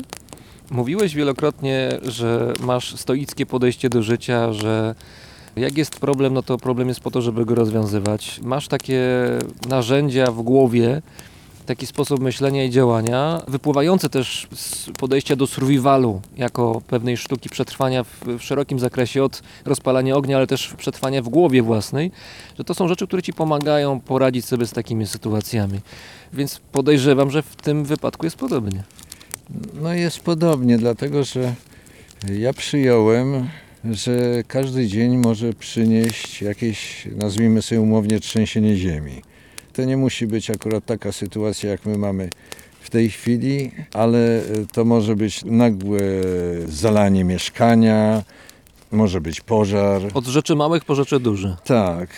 Mówiłeś 0.71 1.15
wielokrotnie, 1.15 1.99
że 2.01 2.53
masz 2.59 2.95
stoickie 2.95 3.45
podejście 3.45 3.89
do 3.89 4.03
życia, 4.03 4.53
że 4.53 4.95
jak 5.55 5.77
jest 5.77 5.99
problem, 5.99 6.33
no 6.33 6.43
to 6.43 6.57
problem 6.57 6.87
jest 6.87 6.99
po 6.99 7.11
to, 7.11 7.21
żeby 7.21 7.45
go 7.45 7.55
rozwiązywać. 7.55 8.39
Masz 8.43 8.67
takie 8.67 9.01
narzędzia 9.69 10.31
w 10.31 10.41
głowie, 10.41 11.01
taki 11.65 11.87
sposób 11.87 12.19
myślenia 12.19 12.63
i 12.63 12.69
działania, 12.69 13.41
wypływające 13.47 14.09
też 14.09 14.47
z 14.55 14.89
podejścia 14.99 15.35
do 15.35 15.47
survivalu, 15.47 16.21
jako 16.37 16.81
pewnej 16.87 17.17
sztuki 17.17 17.49
przetrwania 17.49 18.03
w, 18.03 18.25
w 18.39 18.41
szerokim 18.41 18.79
zakresie 18.79 19.23
od 19.23 19.41
rozpalania 19.65 20.15
ognia, 20.15 20.37
ale 20.37 20.47
też 20.47 20.73
przetrwania 20.77 21.21
w 21.21 21.29
głowie 21.29 21.61
własnej, 21.61 22.11
że 22.57 22.63
to 22.63 22.73
są 22.73 22.87
rzeczy, 22.87 23.07
które 23.07 23.21
ci 23.23 23.33
pomagają 23.33 23.99
poradzić 23.99 24.45
sobie 24.45 24.65
z 24.65 24.71
takimi 24.71 25.07
sytuacjami. 25.07 25.79
Więc 26.33 26.61
podejrzewam, 26.71 27.31
że 27.31 27.41
w 27.41 27.55
tym 27.55 27.85
wypadku 27.85 28.25
jest 28.25 28.35
podobnie. 28.35 28.83
No 29.81 29.93
jest 29.93 30.19
podobnie, 30.19 30.77
dlatego 30.77 31.23
że 31.23 31.53
ja 32.39 32.53
przyjąłem, 32.53 33.49
że 33.91 34.43
każdy 34.47 34.87
dzień 34.87 35.17
może 35.17 35.53
przynieść 35.53 36.41
jakieś, 36.41 37.07
nazwijmy 37.15 37.61
sobie 37.61 37.81
umownie, 37.81 38.19
trzęsienie 38.19 38.75
ziemi. 38.75 39.21
To 39.73 39.83
nie 39.83 39.97
musi 39.97 40.27
być 40.27 40.49
akurat 40.49 40.85
taka 40.85 41.11
sytuacja, 41.11 41.69
jak 41.71 41.85
my 41.85 41.97
mamy 41.97 42.29
w 42.81 42.89
tej 42.89 43.09
chwili, 43.09 43.71
ale 43.93 44.41
to 44.71 44.85
może 44.85 45.15
być 45.15 45.45
nagłe 45.45 45.99
zalanie 46.67 47.23
mieszkania, 47.23 48.23
może 48.91 49.21
być 49.21 49.41
pożar. 49.41 50.01
Od 50.13 50.25
rzeczy 50.25 50.55
małych 50.55 50.85
po 50.85 50.95
rzeczy 50.95 51.19
duże. 51.19 51.57
Tak, 51.65 52.09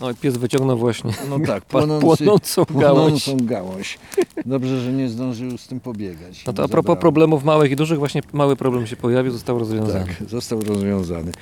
Oj, 0.00 0.14
pies 0.14 0.36
wyciągnął 0.36 0.78
właśnie 0.78 1.10
no 1.28 1.40
tak, 1.46 1.64
płonący, 1.74 2.06
płonącą 2.24 2.64
gałąź. 2.70 3.24
płonącą 3.24 3.46
gałąź. 3.46 3.98
Dobrze, 4.46 4.80
że 4.80 4.92
nie 4.92 5.08
zdążył 5.08 5.58
z 5.58 5.66
tym 5.66 5.80
pobiegać. 5.80 6.44
No 6.46 6.52
to 6.52 6.62
a 6.62 6.68
propos 6.68 6.76
zabrałem. 6.84 7.00
problemów 7.00 7.44
małych 7.44 7.70
i 7.72 7.76
dużych, 7.76 7.98
właśnie 7.98 8.22
mały 8.32 8.56
problem 8.56 8.86
się 8.86 8.96
pojawił, 8.96 9.32
został 9.32 9.58
rozwiązany. 9.58 10.06
Tak, 10.18 10.28
został 10.28 10.60
rozwiązany. 10.60 11.32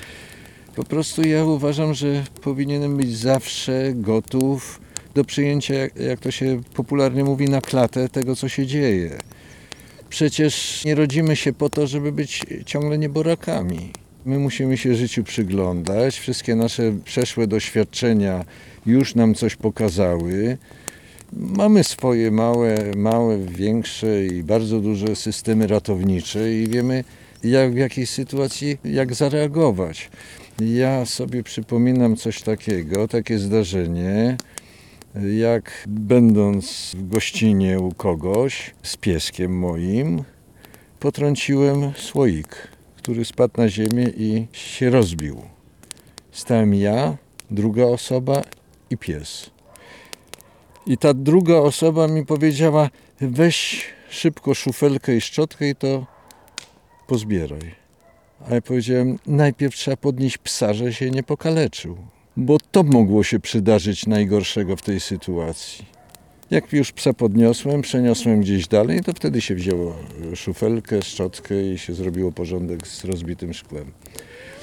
Po 0.75 0.83
prostu 0.83 1.27
ja 1.27 1.45
uważam, 1.45 1.93
że 1.93 2.23
powinienem 2.41 2.97
być 2.97 3.17
zawsze 3.17 3.91
gotów 3.95 4.79
do 5.17 5.23
przyjęcia, 5.25 5.73
jak- 5.73 6.19
to 6.19 6.31
się 6.31 6.61
popularnie 6.73 7.23
mówi, 7.23 7.45
na 7.49 7.61
klatę 7.61 8.09
tego, 8.09 8.35
co 8.35 8.49
się 8.49 8.65
dzieje. 8.65 9.17
Przecież 10.09 10.85
nie 10.85 10.95
rodzimy 10.95 11.35
się 11.35 11.53
po 11.53 11.69
to, 11.69 11.87
żeby 11.87 12.11
być 12.11 12.41
ciągle 12.65 12.97
nieborakami. 12.97 13.91
My 14.25 14.39
musimy 14.39 14.77
się 14.77 14.95
życiu 14.95 15.23
przyglądać. 15.23 16.19
Wszystkie 16.19 16.55
nasze 16.55 16.93
przeszłe 17.05 17.47
doświadczenia 17.47 18.45
już 18.85 19.15
nam 19.15 19.35
coś 19.35 19.55
pokazały. 19.55 20.57
Mamy 21.33 21.83
swoje 21.83 22.31
małe, 22.31 22.77
małe, 22.95 23.37
większe 23.37 24.25
i 24.25 24.43
bardzo 24.43 24.79
duże 24.79 25.15
systemy 25.15 25.67
ratownicze 25.67 26.53
i 26.53 26.67
wiemy, 26.67 27.03
jak, 27.43 27.73
w 27.73 27.77
jakiej 27.77 28.05
sytuacji, 28.07 28.77
jak 28.85 29.13
zareagować. 29.15 30.09
Ja 30.59 31.05
sobie 31.05 31.43
przypominam 31.43 32.15
coś 32.15 32.41
takiego, 32.41 33.07
takie 33.07 33.39
zdarzenie, 33.39 34.37
jak 35.37 35.83
będąc 35.87 36.95
w 36.97 37.07
gościnie 37.07 37.79
u 37.79 37.91
kogoś 37.93 38.75
z 38.83 38.97
pieskiem 38.97 39.59
moim, 39.59 40.23
potrąciłem 40.99 41.91
słoik, 41.95 42.67
który 42.95 43.25
spadł 43.25 43.61
na 43.61 43.69
ziemię 43.69 44.07
i 44.17 44.47
się 44.51 44.89
rozbił. 44.89 45.41
Stałem 46.31 46.73
ja, 46.73 47.17
druga 47.51 47.85
osoba 47.85 48.41
i 48.89 48.97
pies. 48.97 49.49
I 50.85 50.97
ta 50.97 51.13
druga 51.13 51.55
osoba 51.55 52.07
mi 52.07 52.25
powiedziała: 52.25 52.89
weź 53.21 53.85
szybko 54.09 54.53
szufelkę 54.53 55.15
i 55.15 55.21
szczotkę 55.21 55.69
i 55.69 55.75
to 55.75 56.05
pozbieraj. 57.07 57.75
A 58.49 58.55
ja 58.55 58.61
powiedziałem: 58.61 59.19
najpierw 59.27 59.75
trzeba 59.75 59.97
podnieść 59.97 60.37
psa, 60.37 60.73
że 60.73 60.93
się 60.93 61.11
nie 61.11 61.23
pokaleczył, 61.23 61.97
bo 62.37 62.57
to 62.71 62.83
mogło 62.83 63.23
się 63.23 63.39
przydarzyć 63.39 64.07
najgorszego 64.07 64.75
w 64.75 64.81
tej 64.81 64.99
sytuacji. 64.99 65.85
Jak 66.51 66.73
już 66.73 66.91
psa 66.91 67.13
podniosłem, 67.13 67.81
przeniosłem 67.81 68.41
gdzieś 68.41 68.67
dalej, 68.67 69.01
to 69.03 69.13
wtedy 69.13 69.41
się 69.41 69.55
wzięło 69.55 69.95
szufelkę, 70.35 71.01
szczotkę 71.01 71.71
i 71.73 71.77
się 71.77 71.93
zrobiło 71.93 72.31
porządek 72.31 72.87
z 72.87 73.05
rozbitym 73.05 73.53
szkłem. 73.53 73.91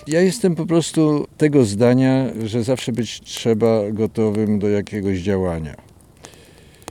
Ja 0.07 0.20
jestem 0.20 0.55
po 0.55 0.66
prostu 0.66 1.27
tego 1.38 1.64
zdania, 1.64 2.27
że 2.44 2.64
zawsze 2.64 2.92
być 2.92 3.20
trzeba 3.20 3.90
gotowym 3.90 4.59
do 4.59 4.68
jakiegoś 4.68 5.18
działania. 5.18 5.75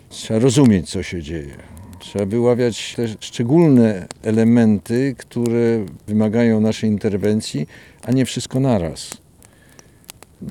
Trzeba 0.10 0.40
rozumieć, 0.40 0.90
co 0.90 1.04
się 1.04 1.22
dzieje. 1.22 1.56
Trzeba 2.00 2.26
wyławiać 2.26 2.94
te 2.96 3.08
szczególne 3.20 4.08
elementy, 4.24 5.16
które 5.18 5.86
wymagają 6.08 6.62
naszej 6.62 6.90
interwencji, 6.90 7.68
a 8.02 8.12
nie 8.12 8.26
wszystko 8.26 8.60
naraz. 8.60 9.23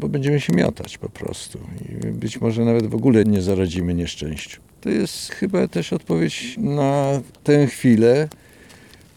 Bo 0.01 0.09
będziemy 0.09 0.41
się 0.41 0.53
miotać 0.53 0.99
po 0.99 1.09
prostu 1.09 1.59
i 1.91 2.07
być 2.07 2.41
może 2.41 2.65
nawet 2.65 2.87
w 2.87 2.95
ogóle 2.95 3.25
nie 3.25 3.43
zaradzimy 3.43 3.95
nieszczęściu. 3.95 4.61
To 4.81 4.91
jest 4.91 5.31
chyba 5.31 5.69
też 5.69 5.93
odpowiedź 5.93 6.57
na 6.59 7.21
tę 7.45 7.67
chwilę, 7.67 8.29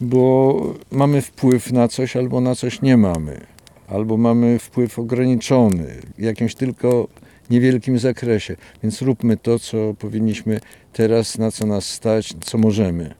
bo 0.00 0.74
mamy 0.90 1.22
wpływ 1.22 1.72
na 1.72 1.88
coś 1.88 2.16
albo 2.16 2.40
na 2.40 2.54
coś 2.54 2.82
nie 2.82 2.96
mamy. 2.96 3.40
Albo 3.88 4.16
mamy 4.16 4.58
wpływ 4.58 4.98
ograniczony, 4.98 6.00
w 6.18 6.22
jakimś 6.22 6.54
tylko 6.54 7.08
niewielkim 7.50 7.98
zakresie. 7.98 8.56
Więc 8.82 9.02
róbmy 9.02 9.36
to, 9.36 9.58
co 9.58 9.94
powinniśmy 9.98 10.60
teraz, 10.92 11.38
na 11.38 11.50
co 11.50 11.66
nas 11.66 11.84
stać, 11.84 12.34
co 12.44 12.58
możemy. 12.58 13.14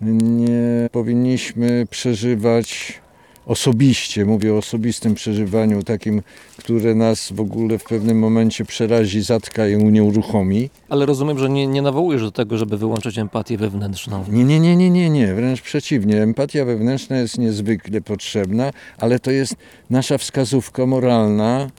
Nie 0.00 0.88
powinniśmy 0.92 1.86
przeżywać 1.90 3.00
osobiście, 3.48 4.24
mówię 4.24 4.54
o 4.54 4.56
osobistym 4.56 5.14
przeżywaniu, 5.14 5.82
takim, 5.82 6.22
które 6.56 6.94
nas 6.94 7.32
w 7.32 7.40
ogóle 7.40 7.78
w 7.78 7.84
pewnym 7.84 8.18
momencie 8.18 8.64
przerazi, 8.64 9.22
zatka 9.22 9.68
i 9.68 9.76
unieruchomi. 9.76 10.70
Ale 10.88 11.06
rozumiem, 11.06 11.38
że 11.38 11.48
nie, 11.48 11.66
nie 11.66 11.82
nawołujesz 11.82 12.22
do 12.22 12.30
tego, 12.30 12.58
żeby 12.58 12.78
wyłączyć 12.78 13.18
empatię 13.18 13.58
wewnętrzną. 13.58 14.24
Nie, 14.28 14.44
nie, 14.44 14.60
nie, 14.60 14.76
nie, 14.76 14.90
nie, 14.90 15.10
nie, 15.10 15.34
wręcz 15.34 15.60
przeciwnie. 15.60 16.22
Empatia 16.22 16.64
wewnętrzna 16.64 17.16
jest 17.16 17.38
niezwykle 17.38 18.00
potrzebna, 18.00 18.72
ale 18.98 19.18
to 19.18 19.30
jest 19.30 19.56
nasza 19.90 20.18
wskazówka 20.18 20.86
moralna, 20.86 21.70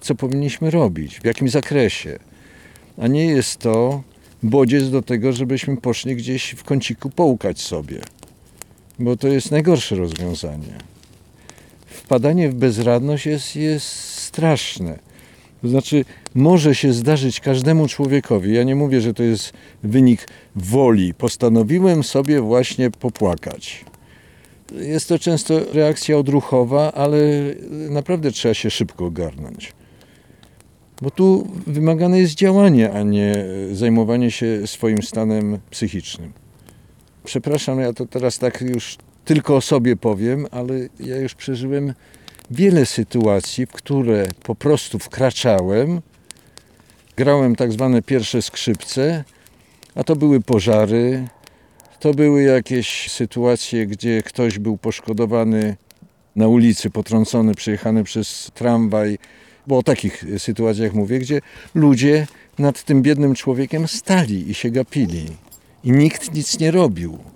co 0.00 0.14
powinniśmy 0.14 0.70
robić, 0.70 1.20
w 1.20 1.24
jakim 1.24 1.48
zakresie. 1.48 2.18
A 2.98 3.06
nie 3.06 3.26
jest 3.26 3.56
to 3.56 4.02
bodziec 4.42 4.90
do 4.90 5.02
tego, 5.02 5.32
żebyśmy 5.32 5.76
poszli 5.76 6.16
gdzieś 6.16 6.50
w 6.50 6.64
kąciku 6.64 7.10
połkać 7.10 7.60
sobie, 7.60 8.00
bo 8.98 9.16
to 9.16 9.28
jest 9.28 9.50
najgorsze 9.50 9.96
rozwiązanie. 9.96 10.93
Wpadanie 12.04 12.48
w 12.48 12.54
bezradność 12.54 13.26
jest, 13.26 13.56
jest 13.56 13.86
straszne. 14.18 14.98
To 15.62 15.68
znaczy, 15.68 16.04
może 16.34 16.74
się 16.74 16.92
zdarzyć 16.92 17.40
każdemu 17.40 17.88
człowiekowi. 17.88 18.54
Ja 18.54 18.62
nie 18.62 18.74
mówię, 18.74 19.00
że 19.00 19.14
to 19.14 19.22
jest 19.22 19.52
wynik 19.82 20.28
woli. 20.56 21.14
Postanowiłem 21.14 22.04
sobie 22.04 22.40
właśnie 22.40 22.90
popłakać. 22.90 23.84
Jest 24.72 25.08
to 25.08 25.18
często 25.18 25.60
reakcja 25.72 26.18
odruchowa, 26.18 26.92
ale 26.92 27.18
naprawdę 27.70 28.30
trzeba 28.30 28.54
się 28.54 28.70
szybko 28.70 29.04
ogarnąć. 29.04 29.72
Bo 31.02 31.10
tu 31.10 31.48
wymagane 31.66 32.20
jest 32.20 32.34
działanie, 32.34 32.92
a 32.92 33.02
nie 33.02 33.44
zajmowanie 33.72 34.30
się 34.30 34.66
swoim 34.66 35.02
stanem 35.02 35.58
psychicznym. 35.70 36.32
Przepraszam, 37.24 37.80
ja 37.80 37.92
to 37.92 38.06
teraz 38.06 38.38
tak 38.38 38.60
już 38.60 38.96
tylko 39.24 39.56
o 39.56 39.60
sobie 39.60 39.96
powiem, 39.96 40.46
ale 40.50 40.74
ja 41.00 41.16
już 41.16 41.34
przeżyłem 41.34 41.94
wiele 42.50 42.86
sytuacji, 42.86 43.66
w 43.66 43.72
które 43.72 44.26
po 44.42 44.54
prostu 44.54 44.98
wkraczałem, 44.98 46.00
grałem 47.16 47.56
tak 47.56 47.72
zwane 47.72 48.02
pierwsze 48.02 48.42
skrzypce, 48.42 49.24
a 49.94 50.04
to 50.04 50.16
były 50.16 50.40
pożary, 50.40 51.28
to 52.00 52.14
były 52.14 52.42
jakieś 52.42 53.10
sytuacje, 53.10 53.86
gdzie 53.86 54.22
ktoś 54.22 54.58
był 54.58 54.76
poszkodowany 54.76 55.76
na 56.36 56.48
ulicy, 56.48 56.90
potrącony, 56.90 57.54
przejechany 57.54 58.04
przez 58.04 58.50
tramwaj, 58.54 59.18
bo 59.66 59.78
o 59.78 59.82
takich 59.82 60.24
sytuacjach 60.38 60.94
mówię, 60.94 61.18
gdzie 61.18 61.40
ludzie 61.74 62.26
nad 62.58 62.82
tym 62.82 63.02
biednym 63.02 63.34
człowiekiem 63.34 63.88
stali 63.88 64.50
i 64.50 64.54
się 64.54 64.70
gapili. 64.70 65.26
I 65.84 65.92
nikt 65.92 66.34
nic 66.34 66.58
nie 66.58 66.70
robił. 66.70 67.33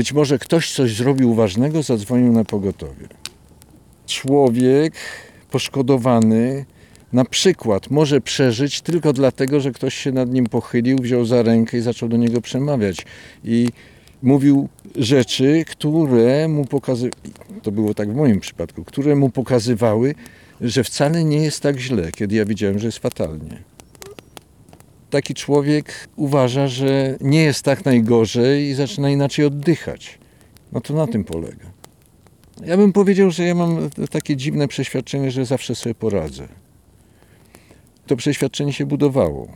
Być 0.00 0.12
może 0.12 0.38
ktoś 0.38 0.72
coś 0.72 0.96
zrobił 0.96 1.34
ważnego, 1.34 1.82
zadzwonił 1.82 2.32
na 2.32 2.44
pogotowie. 2.44 3.08
Człowiek 4.06 4.94
poszkodowany 5.50 6.64
na 7.12 7.24
przykład 7.24 7.90
może 7.90 8.20
przeżyć 8.20 8.80
tylko 8.80 9.12
dlatego, 9.12 9.60
że 9.60 9.72
ktoś 9.72 9.94
się 9.94 10.12
nad 10.12 10.32
nim 10.32 10.46
pochylił, 10.46 10.98
wziął 10.98 11.24
za 11.24 11.42
rękę 11.42 11.78
i 11.78 11.80
zaczął 11.80 12.08
do 12.08 12.16
niego 12.16 12.40
przemawiać. 12.40 13.06
I 13.44 13.68
mówił 14.22 14.68
rzeczy, 14.96 15.64
które 15.66 16.48
mu 16.48 16.64
pokazywały, 16.64 17.12
to 17.62 17.72
było 17.72 17.94
tak 17.94 18.12
w 18.12 18.14
moim 18.14 18.40
przypadku, 18.40 18.84
które 18.84 19.16
mu 19.16 19.30
pokazywały, 19.30 20.14
że 20.60 20.84
wcale 20.84 21.24
nie 21.24 21.42
jest 21.42 21.60
tak 21.60 21.78
źle, 21.78 22.12
kiedy 22.12 22.36
ja 22.36 22.44
widziałem, 22.44 22.78
że 22.78 22.86
jest 22.86 22.98
fatalnie. 22.98 23.62
Taki 25.10 25.34
człowiek 25.34 26.08
uważa, 26.16 26.68
że 26.68 27.16
nie 27.20 27.42
jest 27.42 27.62
tak 27.62 27.84
najgorzej 27.84 28.64
i 28.64 28.74
zaczyna 28.74 29.10
inaczej 29.10 29.44
oddychać. 29.44 30.18
No 30.72 30.80
to 30.80 30.94
na 30.94 31.06
tym 31.06 31.24
polega. 31.24 31.70
Ja 32.64 32.76
bym 32.76 32.92
powiedział, 32.92 33.30
że 33.30 33.44
ja 33.44 33.54
mam 33.54 33.90
takie 34.10 34.36
dziwne 34.36 34.68
przeświadczenie, 34.68 35.30
że 35.30 35.44
zawsze 35.44 35.74
sobie 35.74 35.94
poradzę. 35.94 36.48
To 38.06 38.16
przeświadczenie 38.16 38.72
się 38.72 38.86
budowało. 38.86 39.48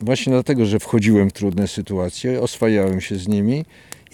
Właśnie 0.00 0.32
dlatego, 0.32 0.66
że 0.66 0.80
wchodziłem 0.80 1.30
w 1.30 1.32
trudne 1.32 1.68
sytuacje, 1.68 2.40
oswajałem 2.40 3.00
się 3.00 3.16
z 3.16 3.28
nimi 3.28 3.64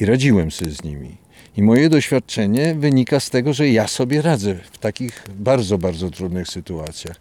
i 0.00 0.04
radziłem 0.04 0.50
sobie 0.50 0.70
z 0.70 0.84
nimi. 0.84 1.16
I 1.56 1.62
moje 1.62 1.88
doświadczenie 1.88 2.74
wynika 2.74 3.20
z 3.20 3.30
tego, 3.30 3.52
że 3.52 3.68
ja 3.68 3.88
sobie 3.88 4.22
radzę 4.22 4.54
w 4.72 4.78
takich 4.78 5.24
bardzo, 5.34 5.78
bardzo 5.78 6.10
trudnych 6.10 6.48
sytuacjach. 6.48 7.16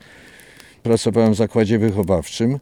Pracowałem 0.84 1.34
w 1.34 1.38
zakładzie 1.38 1.80
wychowawczym, 1.80 2.60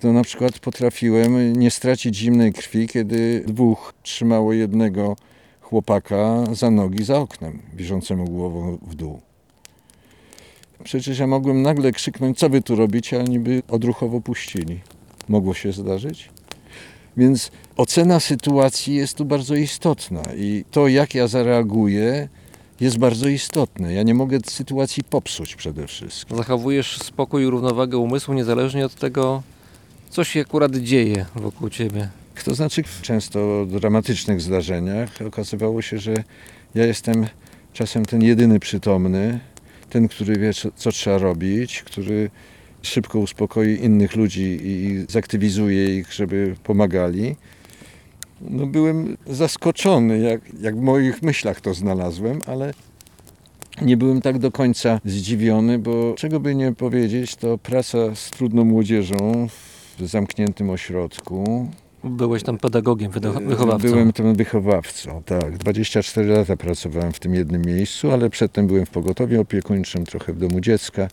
to 0.00 0.12
na 0.12 0.22
przykład 0.22 0.58
potrafiłem 0.58 1.60
nie 1.60 1.70
stracić 1.70 2.16
zimnej 2.16 2.52
krwi, 2.52 2.88
kiedy 2.88 3.44
dwóch 3.46 3.94
trzymało 4.02 4.52
jednego 4.52 5.16
chłopaka 5.60 6.44
za 6.52 6.70
nogi 6.70 7.04
za 7.04 7.18
oknem, 7.18 7.62
bieżącemu 7.74 8.24
głową 8.24 8.78
w 8.82 8.94
dół. 8.94 9.20
Przecież 10.84 11.18
ja 11.18 11.26
mogłem 11.26 11.62
nagle 11.62 11.92
krzyknąć, 11.92 12.38
co 12.38 12.48
wy 12.48 12.62
tu 12.62 12.76
robicie, 12.76 13.20
a 13.20 13.22
niby 13.22 13.62
odruchowo 13.68 14.20
puścili. 14.20 14.80
Mogło 15.28 15.54
się 15.54 15.72
zdarzyć? 15.72 16.28
Więc 17.16 17.50
ocena 17.76 18.20
sytuacji 18.20 18.94
jest 18.94 19.16
tu 19.16 19.24
bardzo 19.24 19.54
istotna 19.54 20.22
i 20.36 20.64
to, 20.70 20.88
jak 20.88 21.14
ja 21.14 21.26
zareaguję, 21.26 22.28
jest 22.80 22.98
bardzo 22.98 23.28
istotne. 23.28 23.94
Ja 23.94 24.02
nie 24.02 24.14
mogę 24.14 24.38
sytuacji 24.46 25.04
popsuć 25.04 25.56
przede 25.56 25.86
wszystkim. 25.86 26.36
Zachowujesz 26.36 26.98
spokój 26.98 27.42
i 27.42 27.46
równowagę 27.46 27.98
umysłu 27.98 28.34
niezależnie 28.34 28.86
od 28.86 28.94
tego, 28.94 29.42
co 30.10 30.24
się 30.24 30.40
akurat 30.40 30.76
dzieje 30.76 31.26
wokół 31.34 31.70
ciebie. 31.70 32.08
To 32.44 32.54
znaczy, 32.54 32.82
często 33.02 33.66
dramatycznych 33.66 34.40
zdarzeniach 34.40 35.10
okazywało 35.26 35.82
się, 35.82 35.98
że 35.98 36.14
ja 36.74 36.86
jestem 36.86 37.26
czasem 37.72 38.04
ten 38.04 38.22
jedyny 38.22 38.60
przytomny, 38.60 39.40
ten, 39.90 40.08
który 40.08 40.38
wie, 40.38 40.54
co, 40.54 40.68
co 40.76 40.92
trzeba 40.92 41.18
robić, 41.18 41.82
który 41.82 42.30
szybko 42.82 43.18
uspokoi 43.18 43.78
innych 43.82 44.16
ludzi 44.16 44.58
i 44.62 45.04
zaktywizuje 45.08 45.98
ich, 45.98 46.12
żeby 46.12 46.54
pomagali. 46.64 47.36
No, 48.40 48.66
byłem 48.66 49.16
zaskoczony, 49.26 50.18
jak, 50.18 50.40
jak 50.60 50.76
w 50.76 50.80
moich 50.80 51.22
myślach 51.22 51.60
to 51.60 51.74
znalazłem, 51.74 52.38
ale 52.46 52.74
nie 53.82 53.96
byłem 53.96 54.20
tak 54.20 54.38
do 54.38 54.52
końca 54.52 55.00
zdziwiony, 55.04 55.78
bo 55.78 56.14
czego 56.16 56.40
by 56.40 56.54
nie 56.54 56.72
powiedzieć, 56.72 57.36
to 57.36 57.58
praca 57.58 58.14
z 58.14 58.30
trudną 58.30 58.64
młodzieżą 58.64 59.48
w 59.98 60.06
zamkniętym 60.06 60.70
ośrodku, 60.70 61.68
Byłeś 62.04 62.42
tam 62.42 62.58
pedagogiem, 62.58 63.12
wydo- 63.12 63.46
wychowawcą. 63.48 63.88
Byłem 63.88 64.12
tym 64.12 64.34
wychowawcą, 64.34 65.22
tak. 65.26 65.58
24 65.58 66.28
lata 66.28 66.56
pracowałem 66.56 67.12
w 67.12 67.20
tym 67.20 67.34
jednym 67.34 67.62
miejscu, 67.62 68.10
ale 68.10 68.30
przedtem 68.30 68.66
byłem 68.66 68.86
w 68.86 68.90
pogotowiu 68.90 69.40
opiekuńczym, 69.40 70.04
trochę 70.06 70.32
w 70.32 70.38
domu 70.38 70.60
dziecka. 70.60 71.08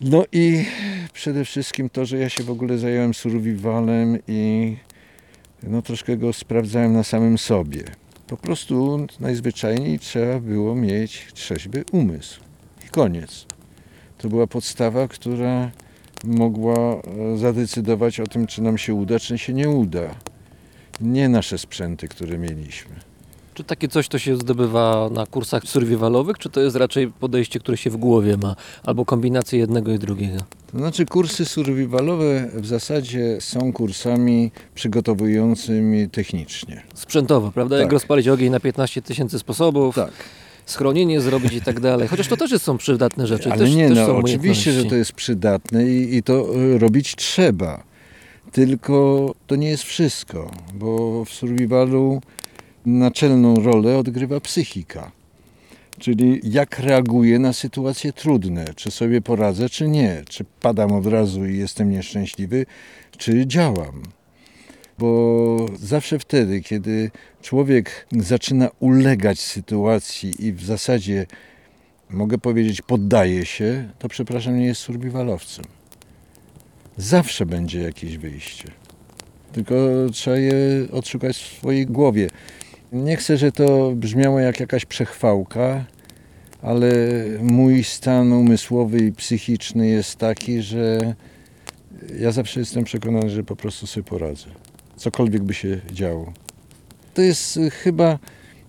No 0.00 0.24
i 0.32 0.64
przede 1.12 1.44
wszystkim 1.44 1.88
to, 1.90 2.04
że 2.06 2.18
ja 2.18 2.28
się 2.28 2.42
w 2.44 2.50
ogóle 2.50 2.78
zająłem 2.78 3.14
survivalem 3.14 4.18
i 4.28 4.76
no 5.62 5.82
troszkę 5.82 6.16
go 6.16 6.32
sprawdzałem 6.32 6.92
na 6.92 7.02
samym 7.04 7.38
sobie. 7.38 7.84
Po 8.26 8.36
prostu 8.36 9.06
najzwyczajniej 9.20 9.98
trzeba 9.98 10.40
było 10.40 10.74
mieć 10.74 11.26
trzeźwy 11.34 11.84
umysł. 11.92 12.40
I 12.86 12.88
koniec. 12.88 13.46
To 14.18 14.28
była 14.28 14.46
podstawa, 14.46 15.08
która 15.08 15.70
mogła 16.24 16.76
e, 16.76 17.00
zadecydować 17.36 18.20
o 18.20 18.26
tym, 18.26 18.46
czy 18.46 18.62
nam 18.62 18.78
się 18.78 18.94
uda, 18.94 19.18
czy 19.18 19.38
się 19.38 19.52
nie 19.52 19.68
uda. 19.68 20.14
Nie 21.00 21.28
nasze 21.28 21.58
sprzęty, 21.58 22.08
które 22.08 22.38
mieliśmy. 22.38 22.92
Czy 23.54 23.64
takie 23.64 23.88
coś 23.88 24.08
to 24.08 24.18
się 24.18 24.36
zdobywa 24.36 25.08
na 25.12 25.26
kursach 25.26 25.64
survivalowych, 25.64 26.38
czy 26.38 26.50
to 26.50 26.60
jest 26.60 26.76
raczej 26.76 27.08
podejście, 27.08 27.60
które 27.60 27.76
się 27.76 27.90
w 27.90 27.96
głowie 27.96 28.36
ma, 28.36 28.56
albo 28.84 29.04
kombinacja 29.04 29.58
jednego 29.58 29.92
i 29.92 29.98
drugiego? 29.98 30.38
To 30.72 30.78
znaczy 30.78 31.06
kursy 31.06 31.44
survivalowe 31.44 32.48
w 32.54 32.66
zasadzie 32.66 33.36
są 33.40 33.72
kursami 33.72 34.50
przygotowującymi 34.74 36.08
technicznie. 36.08 36.82
Sprzętowo, 36.94 37.52
prawda? 37.52 37.76
Jak 37.76 37.84
Tak. 37.84 37.92
rozpalić 37.92 38.28
ogień 38.28 38.50
na 38.50 38.60
15 38.60 39.02
tysięcy 39.02 39.38
sposobów, 39.38 39.94
Tak. 39.94 40.12
Schronienie 40.70 41.20
zrobić 41.20 41.52
i 41.52 41.60
tak 41.60 41.80
dalej. 41.80 42.08
Chociaż 42.08 42.28
to 42.28 42.36
też 42.36 42.62
są 42.62 42.78
przydatne 42.78 43.26
rzeczy. 43.26 43.50
Ale 43.50 43.58
też, 43.58 43.74
nie, 43.74 43.88
też 43.88 43.96
no 43.96 44.16
oczywiście, 44.16 44.72
że 44.72 44.84
to 44.84 44.94
jest 44.94 45.12
przydatne 45.12 45.88
i, 45.88 46.16
i 46.16 46.22
to 46.22 46.46
e, 46.74 46.78
robić 46.78 47.16
trzeba. 47.16 47.82
Tylko 48.52 49.34
to 49.46 49.56
nie 49.56 49.68
jest 49.68 49.82
wszystko, 49.82 50.50
bo 50.74 51.24
w 51.24 51.30
survivalu 51.30 52.20
naczelną 52.86 53.54
rolę 53.54 53.98
odgrywa 53.98 54.40
psychika. 54.40 55.12
Czyli 55.98 56.40
jak 56.44 56.78
reaguję 56.78 57.38
na 57.38 57.52
sytuacje 57.52 58.12
trudne, 58.12 58.64
czy 58.76 58.90
sobie 58.90 59.20
poradzę, 59.20 59.68
czy 59.68 59.88
nie, 59.88 60.22
czy 60.28 60.44
padam 60.60 60.92
od 60.92 61.06
razu 61.06 61.46
i 61.46 61.58
jestem 61.58 61.90
nieszczęśliwy, 61.90 62.66
czy 63.18 63.46
działam. 63.46 64.02
Bo 64.98 65.66
zawsze 65.80 66.18
wtedy, 66.18 66.60
kiedy 66.60 67.10
człowiek 67.42 68.06
zaczyna 68.12 68.68
ulegać 68.80 69.40
sytuacji 69.40 70.46
i 70.46 70.52
w 70.52 70.64
zasadzie 70.64 71.26
mogę 72.10 72.38
powiedzieć, 72.38 72.82
poddaje 72.82 73.46
się, 73.46 73.88
to 73.98 74.08
przepraszam, 74.08 74.58
nie 74.58 74.66
jest 74.66 74.80
survivalowcem. 74.80 75.64
Zawsze 76.96 77.46
będzie 77.46 77.80
jakieś 77.80 78.18
wyjście. 78.18 78.68
Tylko 79.52 79.74
trzeba 80.12 80.36
je 80.36 80.54
odszukać 80.92 81.36
w 81.36 81.58
swojej 81.58 81.86
głowie. 81.86 82.30
Nie 82.92 83.16
chcę, 83.16 83.36
że 83.36 83.52
to 83.52 83.92
brzmiało 83.94 84.40
jak 84.40 84.60
jakaś 84.60 84.84
przechwałka, 84.84 85.84
ale 86.62 86.90
mój 87.42 87.84
stan 87.84 88.32
umysłowy 88.32 88.98
i 88.98 89.12
psychiczny 89.12 89.86
jest 89.86 90.16
taki, 90.16 90.62
że 90.62 91.14
ja 92.20 92.32
zawsze 92.32 92.60
jestem 92.60 92.84
przekonany, 92.84 93.30
że 93.30 93.44
po 93.44 93.56
prostu 93.56 93.86
sobie 93.86 94.04
poradzę. 94.04 94.46
Cokolwiek 94.98 95.42
by 95.42 95.54
się 95.54 95.80
działo. 95.92 96.32
To 97.14 97.22
jest 97.22 97.56
y, 97.56 97.70
chyba 97.70 98.18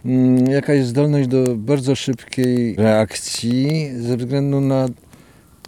mm, 0.06 0.52
jakaś 0.52 0.86
zdolność 0.86 1.28
do 1.28 1.56
bardzo 1.56 1.96
szybkiej 1.96 2.76
reakcji 2.76 3.90
ze 4.00 4.18
względu 4.18 4.62
na 4.62 4.88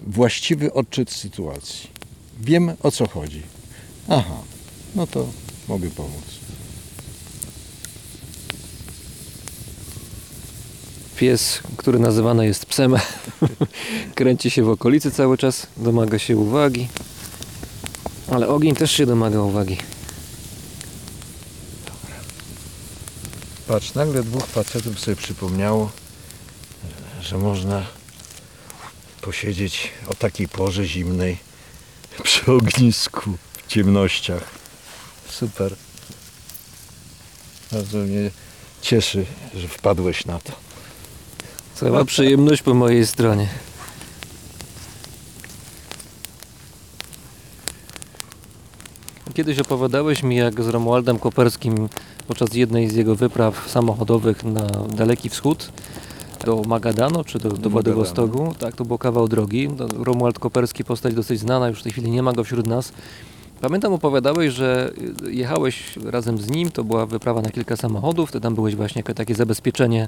właściwy 0.08 0.74
odczyt 0.74 1.12
sytuacji. 1.12 1.90
Wiem 2.40 2.72
o 2.84 2.92
co 2.92 3.08
chodzi. 3.08 3.42
Aha, 4.10 4.38
no 4.96 5.08
to 5.08 5.28
mogę 5.68 5.90
pomóc. 5.90 6.42
Pies, 11.18 11.62
który 11.78 12.00
nazywany 12.00 12.46
jest 12.46 12.66
psem, 12.66 12.96
kręci 14.16 14.50
się 14.50 14.64
w 14.64 14.70
okolicy 14.70 15.12
cały 15.12 15.38
czas, 15.38 15.68
domaga 15.78 16.20
się 16.20 16.38
uwagi. 16.38 16.88
Ale 18.32 18.48
ogień 18.48 18.76
też 18.76 18.92
się 18.92 19.06
domaga 19.06 19.42
uwagi. 19.42 19.78
Patrz, 23.72 23.94
nagle 23.94 24.24
dwóch 24.24 24.46
facetów 24.46 25.00
sobie 25.00 25.16
przypomniało, 25.16 25.92
że 27.22 27.38
można 27.38 27.86
posiedzieć 29.22 29.92
o 30.08 30.14
takiej 30.14 30.48
porze 30.48 30.86
zimnej 30.86 31.38
przy 32.24 32.52
ognisku 32.52 33.38
w 33.54 33.68
ciemnościach. 33.68 34.44
Super. 35.30 35.76
Bardzo 37.72 37.98
mnie 37.98 38.32
cieszy, 38.82 39.26
że 39.56 39.68
wpadłeś 39.68 40.26
na 40.26 40.40
to. 40.40 40.52
Cała 41.76 42.06
przyjemność 42.06 42.62
po 42.62 42.74
mojej 42.74 43.08
stronie. 43.08 43.50
Kiedyś 49.42 49.60
opowiadałeś 49.60 50.24
mi, 50.24 50.36
jak 50.36 50.64
z 50.64 50.68
Romualdem 50.68 51.20
Koperskim 51.20 51.90
podczas 52.28 52.54
jednej 52.54 52.90
z 52.90 52.96
jego 52.96 53.16
wypraw 53.16 53.70
samochodowych 53.70 54.44
na 54.44 54.68
Daleki 54.96 55.30
Wschód 55.30 55.72
do 56.46 56.62
Magadano 56.68 57.24
czy 57.24 57.40
do, 57.40 57.50
do. 57.50 57.70
Władywostoku. 57.70 58.54
Tak, 58.60 58.76
to 58.76 58.86
był 58.86 58.98
kawał 58.98 59.28
drogi. 59.28 59.70
No, 59.78 59.88
Romuald 60.04 60.40
Koperski, 60.40 60.84
postać 60.84 61.14
dosyć 61.14 61.40
znana, 61.40 61.68
już 61.70 61.80
w 61.80 61.84
tej 61.84 61.92
chwili 61.92 62.12
nie 62.12 62.24
ma 62.24 62.34
go 62.34 62.44
wśród 62.44 62.68
nas. 62.68 62.94
Pamiętam, 63.62 63.94
opowiadałeś, 63.94 64.54
że 64.54 64.92
jechałeś 65.30 65.98
razem 66.06 66.38
z 66.38 66.50
nim, 66.50 66.70
to 66.70 66.84
była 66.84 67.06
wyprawa 67.06 67.42
na 67.42 67.50
kilka 67.50 67.78
samochodów, 67.78 68.32
ty 68.32 68.42
tam 68.42 68.56
byłeś 68.56 68.76
właśnie 68.76 69.00
jako 69.00 69.14
takie 69.14 69.36
zabezpieczenie 69.36 70.08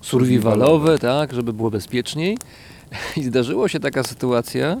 survivalowe, 0.00 0.98
tak, 0.98 1.32
żeby 1.32 1.52
było 1.52 1.70
bezpieczniej. 1.70 2.38
I 3.16 3.24
zdarzyło 3.24 3.68
się 3.68 3.80
taka 3.80 4.02
sytuacja, 4.02 4.76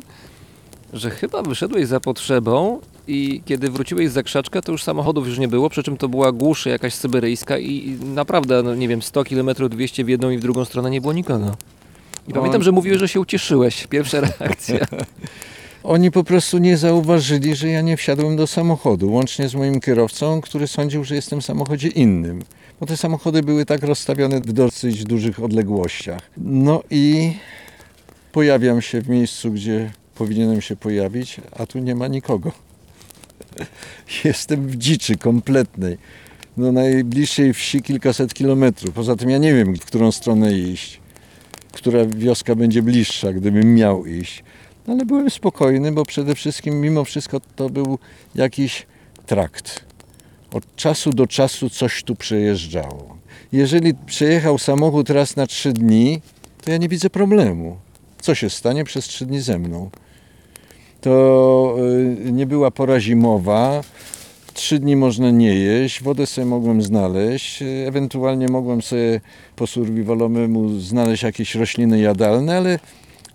że 0.92 1.10
chyba 1.10 1.42
wyszedłeś 1.42 1.86
za 1.86 2.00
potrzebą 2.00 2.80
i 3.06 3.42
kiedy 3.44 3.70
wróciłeś 3.70 4.10
z 4.10 4.12
zakrzaczka, 4.12 4.62
to 4.62 4.72
już 4.72 4.82
samochodów 4.82 5.26
już 5.26 5.38
nie 5.38 5.48
było, 5.48 5.70
przy 5.70 5.82
czym 5.82 5.96
to 5.96 6.08
była 6.08 6.32
głuszy 6.32 6.68
jakaś 6.68 6.94
syberyjska 6.94 7.58
i 7.58 7.96
naprawdę, 8.14 8.62
no 8.62 8.74
nie 8.74 8.88
wiem, 8.88 9.02
100 9.02 9.24
km 9.24 9.50
200 9.70 10.04
w 10.04 10.08
jedną 10.08 10.30
i 10.30 10.38
w 10.38 10.40
drugą 10.40 10.64
stronę 10.64 10.90
nie 10.90 11.00
było 11.00 11.12
nikogo. 11.12 11.56
I 12.28 12.32
pamiętam, 12.32 12.62
że 12.62 12.72
mówiłeś, 12.72 12.98
że 12.98 13.08
się 13.08 13.20
ucieszyłeś. 13.20 13.86
Pierwsza 13.86 14.20
reakcja. 14.20 14.86
Oni 15.82 16.10
po 16.10 16.24
prostu 16.24 16.58
nie 16.58 16.76
zauważyli, 16.76 17.56
że 17.56 17.68
ja 17.68 17.80
nie 17.80 17.96
wsiadłem 17.96 18.36
do 18.36 18.46
samochodu, 18.46 19.12
łącznie 19.12 19.48
z 19.48 19.54
moim 19.54 19.80
kierowcą, 19.80 20.40
który 20.40 20.66
sądził, 20.66 21.04
że 21.04 21.14
jestem 21.14 21.40
w 21.40 21.44
samochodzie 21.44 21.88
innym. 21.88 22.42
Bo 22.80 22.86
te 22.86 22.96
samochody 22.96 23.42
były 23.42 23.64
tak 23.64 23.82
rozstawione 23.82 24.40
w 24.40 24.52
dosyć 24.52 25.04
dużych 25.04 25.42
odległościach. 25.42 26.30
No 26.36 26.82
i 26.90 27.32
pojawiam 28.32 28.82
się 28.82 29.00
w 29.00 29.08
miejscu, 29.08 29.50
gdzie 29.50 29.90
powinienem 30.14 30.60
się 30.60 30.76
pojawić, 30.76 31.40
a 31.52 31.66
tu 31.66 31.78
nie 31.78 31.94
ma 31.94 32.08
nikogo. 32.08 32.52
Jestem 34.24 34.68
w 34.68 34.76
dziczy 34.76 35.16
kompletnej. 35.16 35.98
Do 36.56 36.72
najbliższej 36.72 37.54
wsi 37.54 37.82
kilkaset 37.82 38.34
kilometrów. 38.34 38.94
Poza 38.94 39.16
tym 39.16 39.30
ja 39.30 39.38
nie 39.38 39.54
wiem, 39.54 39.76
w 39.76 39.84
którą 39.84 40.12
stronę 40.12 40.52
iść. 40.52 41.00
Która 41.72 42.06
wioska 42.06 42.54
będzie 42.54 42.82
bliższa, 42.82 43.32
gdybym 43.32 43.74
miał 43.74 44.06
iść. 44.06 44.44
No 44.86 44.92
ale 44.94 45.06
byłem 45.06 45.30
spokojny, 45.30 45.92
bo 45.92 46.04
przede 46.04 46.34
wszystkim 46.34 46.80
mimo 46.80 47.04
wszystko 47.04 47.40
to 47.56 47.70
był 47.70 47.98
jakiś 48.34 48.86
trakt. 49.26 49.84
Od 50.52 50.76
czasu 50.76 51.10
do 51.10 51.26
czasu 51.26 51.70
coś 51.70 52.02
tu 52.02 52.14
przejeżdżało. 52.14 53.16
Jeżeli 53.52 53.94
przejechał 53.94 54.58
samochód 54.58 55.10
raz 55.10 55.36
na 55.36 55.46
trzy 55.46 55.72
dni, 55.72 56.20
to 56.64 56.70
ja 56.70 56.76
nie 56.76 56.88
widzę 56.88 57.10
problemu. 57.10 57.76
Co 58.22 58.34
się 58.34 58.50
stanie 58.50 58.84
przez 58.84 59.04
trzy 59.04 59.26
dni 59.26 59.40
ze 59.40 59.58
mną? 59.58 59.90
To 61.00 61.76
y, 62.26 62.32
nie 62.32 62.46
była 62.46 62.70
pora 62.70 63.00
zimowa. 63.00 63.80
Trzy 64.54 64.78
dni 64.78 64.96
można 64.96 65.30
nie 65.30 65.54
jeść, 65.54 66.02
wodę 66.02 66.26
sobie 66.26 66.44
mogłem 66.44 66.82
znaleźć, 66.82 67.62
ewentualnie 67.86 68.48
mogłem 68.48 68.82
sobie 68.82 69.20
po 69.56 69.66
survivalowemu 69.66 70.80
znaleźć 70.80 71.22
jakieś 71.22 71.54
rośliny 71.54 72.00
jadalne, 72.00 72.56
ale 72.56 72.78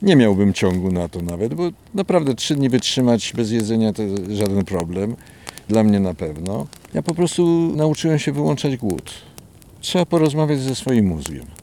nie 0.01 0.15
miałbym 0.15 0.53
ciągu 0.53 0.91
na 0.91 1.09
to 1.09 1.21
nawet, 1.21 1.53
bo 1.53 1.69
naprawdę 1.93 2.35
trzy 2.35 2.55
dni 2.55 2.69
wytrzymać 2.69 3.33
bez 3.35 3.51
jedzenia 3.51 3.93
to 3.93 4.03
żaden 4.29 4.65
problem. 4.65 5.15
Dla 5.69 5.83
mnie 5.83 5.99
na 5.99 6.13
pewno. 6.13 6.67
Ja 6.93 7.01
po 7.01 7.15
prostu 7.15 7.73
nauczyłem 7.75 8.19
się 8.19 8.31
wyłączać 8.31 8.77
głód. 8.77 9.13
Trzeba 9.81 10.05
porozmawiać 10.05 10.59
ze 10.59 10.75
swoim 10.75 11.05
mózgiem. 11.05 11.56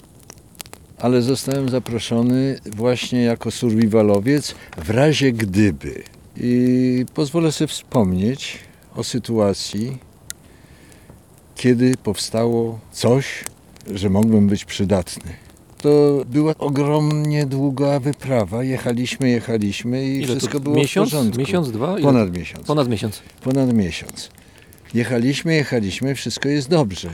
Ale 0.98 1.22
zostałem 1.22 1.68
zaproszony 1.68 2.59
właśnie 2.76 3.22
jako 3.22 3.50
survivalowiec 3.50 4.54
w 4.76 4.90
razie 4.90 5.33
gdyby. 5.33 6.02
I 6.37 7.04
pozwolę 7.14 7.52
sobie 7.52 7.68
wspomnieć 7.68 8.59
o 8.96 9.04
sytuacji, 9.04 9.98
kiedy 11.57 11.94
powstało 12.02 12.78
coś, 12.92 13.44
że 13.94 14.11
mogłem 14.11 14.46
być 14.48 14.64
przydatny. 14.64 15.33
To 15.78 16.24
była 16.26 16.54
ogromnie 16.59 17.46
długa 17.46 18.00
wyprawa. 18.00 18.64
Jechaliśmy, 18.64 19.28
jechaliśmy 19.30 20.04
i 20.09 20.16
Ile 20.16 20.26
wszystko 20.26 20.61
było 20.61 20.76
miesiąc? 20.76 21.09
w 21.09 21.12
porządku. 21.12 21.38
Miesiąc, 21.38 21.70
dwa? 21.70 21.92
Ile? 21.92 22.02
Ponad 22.02 22.37
miesiąc. 22.37 22.66
Ponad 22.66 22.88
miesiąc. 22.88 23.22
Ponad 23.42 23.72
miesiąc. 23.72 24.30
Jechaliśmy, 24.94 25.54
jechaliśmy, 25.54 26.14
wszystko 26.14 26.48
jest 26.48 26.68
dobrze. 26.68 27.11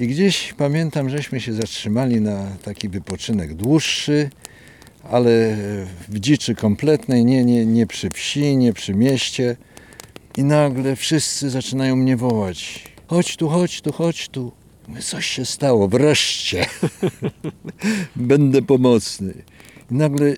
I 0.00 0.08
gdzieś 0.08 0.52
pamiętam, 0.52 1.10
żeśmy 1.10 1.40
się 1.40 1.52
zatrzymali 1.52 2.20
na 2.20 2.46
taki 2.64 2.88
wypoczynek 2.88 3.54
dłuższy, 3.54 4.30
ale 5.10 5.56
w 6.08 6.20
dziczy 6.20 6.54
kompletnej, 6.54 7.24
nie, 7.24 7.44
nie, 7.44 7.66
nie 7.66 7.86
przy 7.86 8.10
wsi, 8.10 8.56
nie 8.56 8.72
przy 8.72 8.94
mieście. 8.94 9.56
I 10.36 10.44
nagle 10.44 10.96
wszyscy 10.96 11.50
zaczynają 11.50 11.96
mnie 11.96 12.16
wołać. 12.16 12.84
Chodź 13.06 13.36
tu, 13.36 13.48
chodź 13.48 13.80
tu, 13.80 13.92
chodź 13.92 14.28
tu. 14.28 14.52
Coś 15.00 15.26
się 15.26 15.44
stało, 15.44 15.88
wreszcie. 15.88 16.66
Będę 18.16 18.62
pomocny. 18.62 19.34
I 19.90 19.94
nagle 19.94 20.34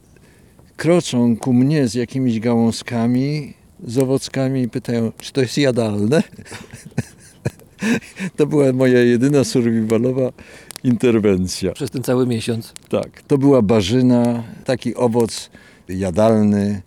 kroczą 0.76 1.36
ku 1.36 1.52
mnie 1.52 1.88
z 1.88 1.94
jakimiś 1.94 2.40
gałązkami, 2.40 3.54
z 3.86 3.98
owockami 3.98 4.62
i 4.62 4.68
pytają, 4.68 5.12
czy 5.18 5.32
to 5.32 5.40
jest 5.40 5.58
jadalne? 5.58 6.22
To 8.36 8.46
była 8.46 8.72
moja 8.72 9.00
jedyna 9.00 9.44
survivalowa 9.44 10.32
interwencja. 10.84 11.72
Przez 11.72 11.90
ten 11.90 12.02
cały 12.02 12.26
miesiąc. 12.26 12.72
Tak, 12.88 13.22
to 13.22 13.38
była 13.38 13.62
barzyna, 13.62 14.42
taki 14.64 14.94
owoc 14.94 15.50
jadalny. 15.88 16.82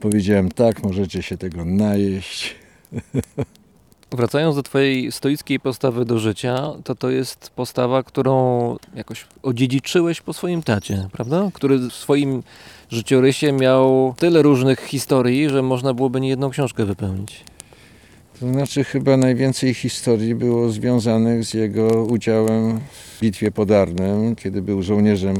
Powiedziałem, 0.00 0.48
tak, 0.48 0.82
możecie 0.82 1.22
się 1.22 1.36
tego 1.36 1.64
najeść. 1.64 2.54
Wracając 4.12 4.56
do 4.56 4.62
Twojej 4.62 5.12
stoickiej 5.12 5.60
postawy 5.60 6.04
do 6.04 6.18
życia, 6.18 6.72
to 6.84 6.94
to 6.94 7.10
jest 7.10 7.50
postawa, 7.50 8.02
którą 8.02 8.76
jakoś 8.94 9.26
odziedziczyłeś 9.42 10.20
po 10.20 10.32
swoim 10.32 10.62
tacie, 10.62 11.08
prawda? 11.12 11.50
Który 11.54 11.78
w 11.78 11.92
swoim 11.92 12.42
życiorysie 12.88 13.52
miał 13.52 14.14
tyle 14.18 14.42
różnych 14.42 14.80
historii, 14.80 15.48
że 15.48 15.62
można 15.62 15.94
byłoby 15.94 16.20
niejedną 16.20 16.50
książkę 16.50 16.84
wypełnić. 16.84 17.44
To 18.40 18.48
znaczy 18.52 18.84
chyba 18.84 19.16
najwięcej 19.16 19.74
historii 19.74 20.34
było 20.34 20.70
związanych 20.70 21.44
z 21.44 21.54
jego 21.54 22.04
udziałem 22.04 22.80
w 22.80 23.20
bitwie 23.20 23.50
pod 23.50 23.70
Arnem, 23.70 24.36
kiedy 24.36 24.62
był 24.62 24.82
żołnierzem 24.82 25.36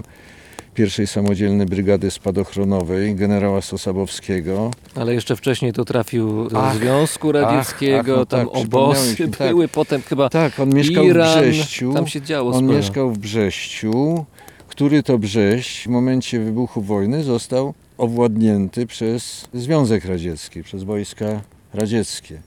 pierwszej 0.74 1.06
samodzielnej 1.06 1.66
brygady 1.66 2.10
spadochronowej 2.10 3.14
generała 3.14 3.60
Sosabowskiego. 3.60 4.70
Ale 4.94 5.14
jeszcze 5.14 5.36
wcześniej 5.36 5.72
to 5.72 5.84
trafił 5.84 6.48
do 6.50 6.62
Ach, 6.66 6.76
Związku 6.76 7.32
Radzieckiego, 7.32 8.12
ach, 8.12 8.18
no 8.18 8.26
tam 8.26 8.46
tak, 8.46 8.56
obozy 8.56 9.28
tak. 9.28 9.48
były, 9.48 9.68
potem 9.68 10.02
chyba 10.02 10.28
Tak, 10.28 10.60
on 10.60 10.74
mieszkał 10.74 11.04
Iran, 11.04 11.38
w 11.38 11.42
Brześciu. 11.42 11.92
tam 11.94 12.06
się 12.06 12.22
działo 12.22 12.52
On 12.52 12.64
sporo. 12.64 12.78
mieszkał 12.78 13.10
w 13.12 13.18
Brześciu, 13.18 14.24
który 14.68 15.02
to 15.02 15.18
Brześć 15.18 15.84
w 15.84 15.88
momencie 15.88 16.40
wybuchu 16.40 16.82
wojny 16.82 17.22
został 17.24 17.74
owładnięty 17.98 18.86
przez 18.86 19.44
Związek 19.54 20.04
Radziecki, 20.04 20.62
przez 20.62 20.82
wojska 20.82 21.40
radzieckie. 21.74 22.40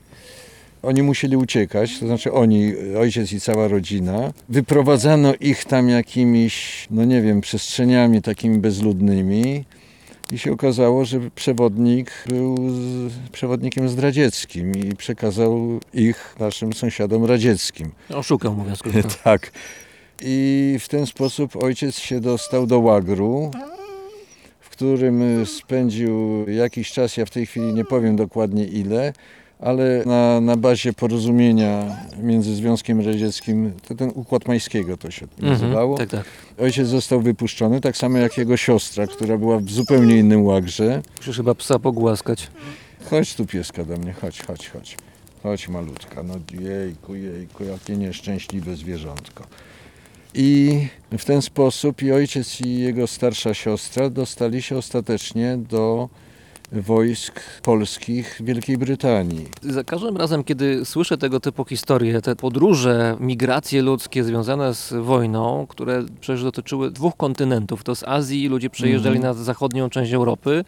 Oni 0.83 1.03
musieli 1.03 1.37
uciekać, 1.37 1.99
to 1.99 2.05
znaczy 2.05 2.31
oni, 2.31 2.73
ojciec 2.99 3.33
i 3.33 3.39
cała 3.39 3.67
rodzina. 3.67 4.33
Wyprowadzano 4.49 5.33
ich 5.39 5.65
tam 5.65 5.89
jakimiś, 5.89 6.87
no 6.91 7.05
nie 7.05 7.21
wiem, 7.21 7.41
przestrzeniami 7.41 8.21
takimi 8.21 8.57
bezludnymi. 8.57 9.65
I 10.31 10.37
się 10.37 10.51
okazało, 10.51 11.05
że 11.05 11.19
przewodnik 11.35 12.11
był 12.27 12.55
z, 12.69 13.13
przewodnikiem 13.31 13.89
zdradzieckim 13.89 14.71
i 14.75 14.95
przekazał 14.95 15.79
ich 15.93 16.35
naszym 16.39 16.73
sąsiadom 16.73 17.25
radzieckim. 17.25 17.91
Oszukał, 18.09 18.55
mówiąc 18.55 18.79
krótko. 18.79 19.09
Tak. 19.23 19.51
I 20.21 20.77
w 20.79 20.89
ten 20.89 21.05
sposób 21.05 21.63
ojciec 21.63 21.97
się 21.97 22.19
dostał 22.19 22.67
do 22.67 22.79
łagru, 22.79 23.51
w 24.59 24.69
którym 24.69 25.45
spędził 25.45 26.45
jakiś 26.49 26.91
czas, 26.91 27.17
ja 27.17 27.25
w 27.25 27.29
tej 27.29 27.45
chwili 27.45 27.73
nie 27.73 27.85
powiem 27.85 28.15
dokładnie 28.15 28.65
ile, 28.65 29.13
ale 29.63 30.03
na, 30.05 30.41
na 30.41 30.57
bazie 30.57 30.93
porozumienia 30.93 31.97
między 32.21 32.55
Związkiem 32.55 33.01
Radzieckim, 33.01 33.71
to 33.87 33.95
ten 33.95 34.11
Układ 34.15 34.47
Majskiego 34.47 34.97
to 34.97 35.11
się 35.11 35.27
nazywało. 35.39 35.97
Tak, 35.97 36.09
tak. 36.09 36.25
Ojciec 36.59 36.87
został 36.87 37.21
wypuszczony, 37.21 37.81
tak 37.81 37.97
samo 37.97 38.17
jak 38.17 38.37
jego 38.37 38.57
siostra, 38.57 39.07
która 39.07 39.37
była 39.37 39.59
w 39.59 39.69
zupełnie 39.69 40.17
innym 40.17 40.45
łagrze. 40.45 41.01
Musisz 41.17 41.37
chyba 41.37 41.55
psa 41.55 41.79
pogłaskać. 41.79 42.47
Chodź 43.09 43.35
tu 43.35 43.45
pieska 43.45 43.85
do 43.85 43.97
mnie, 43.97 44.13
chodź, 44.13 44.41
chodź, 44.45 44.69
chodź. 44.69 44.97
Chodź 45.43 45.69
malutka, 45.69 46.23
no 46.23 46.33
jejku, 46.61 47.15
jejku, 47.15 47.63
jakie 47.63 47.97
nieszczęśliwe 47.97 48.75
zwierzątko. 48.75 49.43
I 50.33 50.79
w 51.17 51.25
ten 51.25 51.41
sposób 51.41 52.01
i 52.01 52.11
ojciec 52.11 52.61
i 52.61 52.79
jego 52.79 53.07
starsza 53.07 53.53
siostra 53.53 54.09
dostali 54.09 54.61
się 54.61 54.77
ostatecznie 54.77 55.57
do 55.69 56.09
wojsk 56.73 57.39
polskich 57.61 58.39
Wielkiej 58.43 58.77
Brytanii. 58.77 59.47
Za 59.61 59.83
każdym 59.83 60.17
razem, 60.17 60.43
kiedy 60.43 60.85
słyszę 60.85 61.17
tego 61.17 61.39
typu 61.39 61.65
historie, 61.65 62.21
te 62.21 62.35
podróże, 62.35 63.17
migracje 63.19 63.81
ludzkie 63.81 64.23
związane 64.23 64.73
z 64.73 64.93
wojną, 64.93 65.65
które 65.69 66.03
przecież 66.21 66.43
dotyczyły 66.43 66.91
dwóch 66.91 67.17
kontynentów, 67.17 67.83
to 67.83 67.95
z 67.95 68.03
Azji 68.03 68.47
ludzie 68.47 68.69
przejeżdżali 68.69 69.15
Mhm. 69.17 69.37
na 69.37 69.43
zachodnią 69.43 69.89
część 69.89 70.13
Europy, 70.13 70.65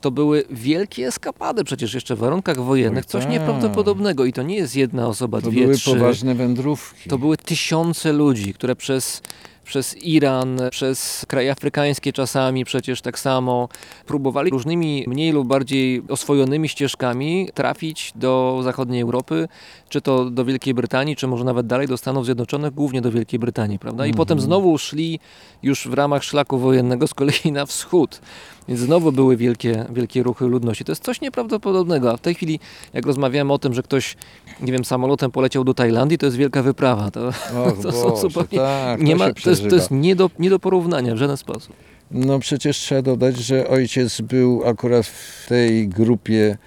to 0.00 0.10
były 0.10 0.44
wielkie 0.50 1.06
eskapady 1.06 1.64
przecież 1.64 1.94
jeszcze 1.94 2.16
w 2.16 2.18
warunkach 2.18 2.56
wojennych, 2.60 3.04
Oj, 3.04 3.08
coś 3.10 3.22
tak. 3.22 3.32
nieprawdopodobnego 3.32 4.24
i 4.24 4.32
to 4.32 4.42
nie 4.42 4.56
jest 4.56 4.76
jedna 4.76 5.06
osoba, 5.08 5.40
To 5.40 5.50
dwie, 5.50 5.62
były 5.62 5.74
trzy. 5.74 5.90
poważne 5.90 6.34
wędrówki. 6.34 7.10
To 7.10 7.18
były 7.18 7.36
tysiące 7.36 8.12
ludzi, 8.12 8.54
które 8.54 8.76
przez, 8.76 9.22
przez 9.66 9.96
Iran, 10.02 10.58
przez 10.70 11.26
kraje 11.28 11.52
afrykańskie 11.52 12.12
czasami 12.12 12.64
przecież 12.64 13.00
tak 13.00 13.18
samo 13.18 13.68
próbowali 14.06 14.50
różnymi 14.50 15.04
mniej 15.06 15.32
lub 15.32 15.48
bardziej 15.48 16.02
oswojonymi 16.08 16.68
ścieżkami 16.68 17.48
trafić 17.54 18.12
do 18.14 18.60
zachodniej 18.64 19.02
Europy, 19.02 19.48
czy 19.88 20.00
to 20.00 20.30
do 20.30 20.44
Wielkiej 20.44 20.74
Brytanii, 20.74 21.16
czy 21.16 21.26
może 21.26 21.44
nawet 21.44 21.66
dalej 21.66 21.88
do 21.88 21.96
Stanów 21.96 22.24
Zjednoczonych, 22.24 22.74
głównie 22.74 23.00
do 23.00 23.12
Wielkiej 23.12 23.38
Brytanii, 23.38 23.78
prawda? 23.78 24.06
I 24.06 24.14
potem 24.14 24.40
znowu 24.40 24.78
szli 24.78 25.20
już 25.62 25.88
w 25.88 25.94
ramach 25.94 26.24
szlaku 26.24 26.58
wojennego 26.58 27.06
z 27.06 27.14
kolei 27.14 27.52
na 27.52 27.66
wschód. 27.66 28.20
Więc 28.68 28.80
znowu 28.80 29.12
były 29.12 29.36
wielkie, 29.36 29.84
wielkie 29.92 30.22
ruchy 30.22 30.44
ludności. 30.46 30.84
To 30.84 30.92
jest 30.92 31.04
coś 31.04 31.20
nieprawdopodobnego. 31.20 32.12
A 32.12 32.16
w 32.16 32.20
tej 32.20 32.34
chwili, 32.34 32.60
jak 32.94 33.06
rozmawiamy 33.06 33.52
o 33.52 33.58
tym, 33.58 33.74
że 33.74 33.82
ktoś, 33.82 34.16
nie 34.60 34.72
wiem, 34.72 34.84
samolotem 34.84 35.30
poleciał 35.30 35.64
do 35.64 35.74
Tajlandii, 35.74 36.18
to 36.18 36.26
jest 36.26 36.36
wielka 36.38 36.62
wyprawa. 36.62 37.10
To, 37.10 37.26
Och, 37.28 37.78
to 37.82 37.92
są 37.92 38.02
Boże, 38.10 38.20
zupełnie- 38.22 38.58
tak, 38.58 39.02
nie 39.02 39.12
to 39.12 39.18
ma, 39.18 39.32
to 39.32 39.50
jest, 39.50 39.68
to 39.68 39.74
jest 39.76 39.90
nie, 39.90 40.16
do, 40.16 40.30
nie 40.38 40.50
do 40.50 40.58
porównania 40.58 41.14
w 41.14 41.18
żaden 41.18 41.36
sposób. 41.36 41.76
No 42.10 42.38
przecież 42.38 42.78
trzeba 42.78 43.02
dodać, 43.02 43.36
że 43.36 43.68
ojciec 43.68 44.20
był 44.20 44.62
akurat 44.64 45.06
w 45.06 45.46
tej 45.48 45.88
grupie 45.88 46.58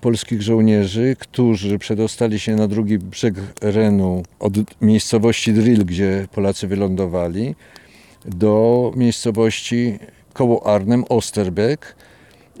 polskich 0.00 0.42
żołnierzy, 0.42 1.16
którzy 1.18 1.78
przedostali 1.78 2.38
się 2.40 2.56
na 2.56 2.68
drugi 2.68 2.98
brzeg 2.98 3.34
Renu 3.60 4.22
od 4.40 4.52
miejscowości 4.80 5.52
Drill, 5.52 5.84
gdzie 5.84 6.28
Polacy 6.34 6.66
wylądowali, 6.66 7.54
do 8.24 8.92
miejscowości 8.96 9.98
koło 10.34 10.66
Arnem, 10.66 11.04
Osterbeck. 11.08 11.94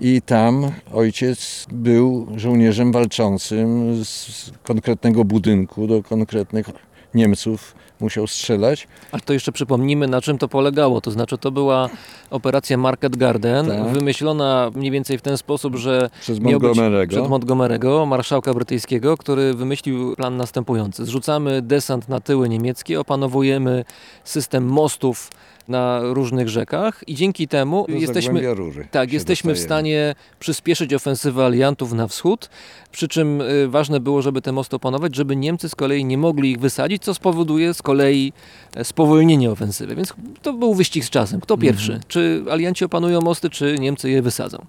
I 0.00 0.22
tam 0.22 0.70
ojciec 0.92 1.66
był 1.72 2.26
żołnierzem 2.36 2.92
walczącym 2.92 3.94
z 4.04 4.50
konkretnego 4.64 5.24
budynku 5.24 5.86
do 5.86 6.02
konkretnych 6.02 6.66
Niemców 7.14 7.74
musiał 8.00 8.26
strzelać. 8.26 8.88
Ale 9.12 9.22
to 9.22 9.32
jeszcze 9.32 9.52
przypomnijmy, 9.52 10.06
na 10.08 10.20
czym 10.20 10.38
to 10.38 10.48
polegało. 10.48 11.00
To 11.00 11.10
znaczy, 11.10 11.38
to 11.38 11.50
była 11.50 11.88
operacja 12.30 12.76
Market 12.76 13.16
Garden, 13.16 13.66
Tak. 13.66 13.86
wymyślona 13.88 14.70
mniej 14.74 14.90
więcej 14.90 15.18
w 15.18 15.22
ten 15.22 15.36
sposób, 15.38 15.76
że 15.76 16.10
Przez 16.20 16.38
Montgomery'ego. 16.38 17.08
przed 17.08 17.24
Montgomery'ego, 17.24 18.06
marszałka 18.06 18.54
brytyjskiego, 18.54 19.16
który 19.16 19.54
wymyślił 19.54 20.16
plan 20.16 20.36
następujący. 20.36 21.04
Zrzucamy 21.04 21.62
desant 21.62 22.08
na 22.08 22.20
tyły 22.20 22.48
niemieckie, 22.48 23.00
opanowujemy 23.00 23.84
system 24.24 24.64
mostów 24.66 25.30
na 25.68 26.00
różnych 26.02 26.48
rzekach 26.48 27.04
i 27.06 27.14
dzięki 27.14 27.48
temu 27.48 27.86
Do 27.88 27.94
jesteśmy, 27.94 28.42
tak, 28.90 29.12
jesteśmy 29.12 29.54
w 29.54 29.58
stanie 29.58 30.14
przyspieszyć 30.40 30.94
ofensywę 30.94 31.44
aliantów 31.44 31.92
na 31.92 32.08
wschód, 32.08 32.50
przy 32.92 33.08
czym 33.08 33.40
y, 33.40 33.68
ważne 33.68 34.00
było, 34.00 34.22
żeby 34.22 34.42
te 34.42 34.52
mosty 34.52 34.76
opanować, 34.76 35.14
żeby 35.16 35.36
Niemcy 35.36 35.68
z 35.68 35.74
kolei 35.74 36.04
nie 36.04 36.18
mogli 36.18 36.50
ich 36.50 36.58
wysadzić, 36.58 37.02
co 37.02 37.14
spowoduje 37.14 37.74
z 37.74 37.82
kolei 37.82 38.32
e, 38.74 38.84
spowolnienie 38.84 39.50
ofensywy. 39.50 39.94
Więc 39.94 40.14
to 40.42 40.52
był 40.52 40.74
wyścig 40.74 41.04
z 41.04 41.10
czasem. 41.10 41.40
Kto 41.40 41.58
pierwszy? 41.58 42.00
Czy 42.08 42.44
alianci 42.50 42.84
opanują 42.84 43.20
mosty, 43.20 43.50
czy 43.50 43.76
Niemcy 43.78 44.10
je 44.10 44.22
wysadzą? 44.22 44.66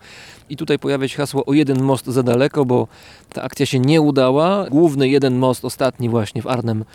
I 0.49 0.57
tutaj 0.57 0.79
pojawia 0.79 1.07
się 1.07 1.17
hasło 1.17 1.45
o 1.45 1.53
jeden 1.53 1.81
most 1.81 2.05
za 2.05 2.23
daleko, 2.23 2.65
bo 2.65 2.87
ta 3.33 3.43
akcja 3.43 3.65
się 3.65 3.79
nie 3.79 4.01
udała. 4.01 4.65
Główny 4.69 5.09
jeden 5.09 5.37
most, 5.37 5.65
ostatni 5.65 6.09
właśnie 6.09 6.41
w 6.41 6.47
Arnhem, 6.47 6.85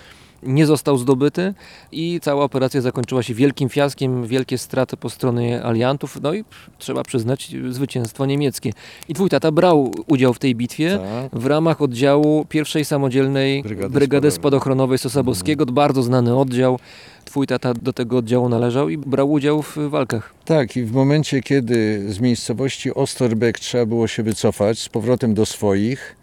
nie 0.43 0.67
został 0.67 0.99
zdobyty 0.99 1.55
i 1.93 2.21
cała 2.23 2.45
operacja 2.45 2.81
zakończyła 2.81 3.23
się 3.23 3.35
wielkim 3.35 3.69
fiaskiem, 3.69 4.27
wielkie 4.27 4.59
straty 4.59 4.97
po 4.97 5.11
stronie 5.11 5.63
aliantów, 5.65 6.19
no 6.23 6.35
i 6.35 6.45
trzeba 6.79 7.03
przyznać 7.03 7.55
zwycięstwo 7.71 8.27
niemieckie. 8.27 8.73
I 9.09 9.15
twój 9.15 9.29
tata 9.29 9.53
brał 9.53 9.95
udział 10.07 10.35
w 10.35 10.39
tej 10.39 10.55
bitwie 10.55 10.99
Tak. 11.31 11.41
w 11.41 11.47
ramach 11.47 11.83
oddziału 11.83 12.45
pierwszej 12.49 12.85
samodzielnej 12.85 13.63
Brygady 13.63 13.95
Brygady, 13.95 14.31
Spadochronowej. 14.31 14.99
Sosabowskiego, 14.99 15.67
bardzo 15.67 16.03
znany 16.03 16.37
oddział. 16.37 16.79
Twój 17.25 17.47
tata 17.47 17.75
do 17.75 17.93
tego 17.93 18.17
oddziału 18.17 18.49
należał 18.49 18.89
i 18.89 18.99
brał 18.99 19.33
udział 19.33 19.63
w 19.63 19.77
walkach. 19.77 20.35
Tak, 20.45 20.77
i 20.77 20.83
w 20.83 20.93
momencie, 20.93 21.41
kiedy 21.41 22.05
z 22.13 22.21
miejscowości 22.21 22.95
Osterbeck 22.95 23.59
trzeba 23.61 23.87
było 23.87 24.07
się 24.07 24.23
wycofać 24.23 24.79
z 24.79 24.89
powrotem 24.89 25.35
do 25.35 25.47
swoich, 25.47 26.17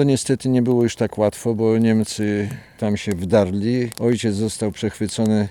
to 0.00 0.04
niestety 0.04 0.48
nie 0.48 0.62
było 0.62 0.82
już 0.82 0.96
tak 0.96 1.18
łatwo, 1.18 1.54
bo 1.54 1.78
Niemcy 1.78 2.48
tam 2.78 2.96
się 2.96 3.12
wdarli. 3.12 3.90
Ojciec 3.98 4.34
został 4.34 4.72
przechwycony 4.72 5.48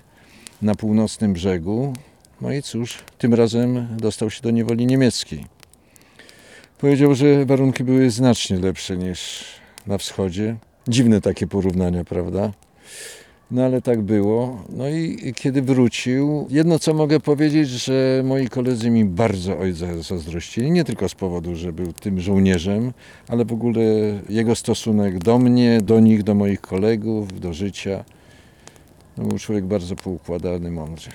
na 0.61 0.75
północnym 0.75 1.33
brzegu. 1.33 1.93
No 2.41 2.51
i 2.51 2.61
cóż, 2.61 2.97
tym 3.17 3.33
razem 3.33 3.87
dostał 3.97 4.29
się 4.29 4.41
do 4.41 4.51
niewoli 4.51 4.85
niemieckiej. 4.85 5.45
Powiedział, 6.77 7.15
że 7.15 7.45
warunki 7.45 7.83
były 7.83 8.09
znacznie 8.09 8.59
lepsze 8.59 8.97
niż 8.97 9.45
na 9.87 9.97
wschodzie. 9.97 10.55
Dziwne 10.87 11.21
takie 11.21 11.47
porównania, 11.47 12.03
prawda? 12.03 12.51
No 13.51 13.63
ale 13.63 13.81
tak 13.81 14.01
było. 14.01 14.63
No 14.69 14.89
i 14.89 15.33
kiedy 15.35 15.61
wrócił, 15.61 16.47
jedno 16.49 16.79
co 16.79 16.93
mogę 16.93 17.19
powiedzieć, 17.19 17.69
że 17.69 18.21
moi 18.25 18.49
koledzy 18.49 18.89
mi 18.89 19.05
bardzo 19.05 19.59
ojca 19.59 20.01
zazdrościli. 20.01 20.71
Nie 20.71 20.83
tylko 20.83 21.09
z 21.09 21.15
powodu, 21.15 21.55
że 21.55 21.73
był 21.73 21.93
tym 21.93 22.19
żołnierzem, 22.19 22.93
ale 23.27 23.45
w 23.45 23.53
ogóle 23.53 23.81
jego 24.29 24.55
stosunek 24.55 25.17
do 25.17 25.39
mnie, 25.39 25.81
do 25.81 25.99
nich, 25.99 26.23
do 26.23 26.35
moich 26.35 26.61
kolegów, 26.61 27.39
do 27.39 27.53
życia. 27.53 28.03
No, 29.17 29.25
był 29.25 29.39
człowiek 29.39 29.65
bardzo 29.65 29.95
poukładany, 29.95 30.71
mądry. 30.71 31.11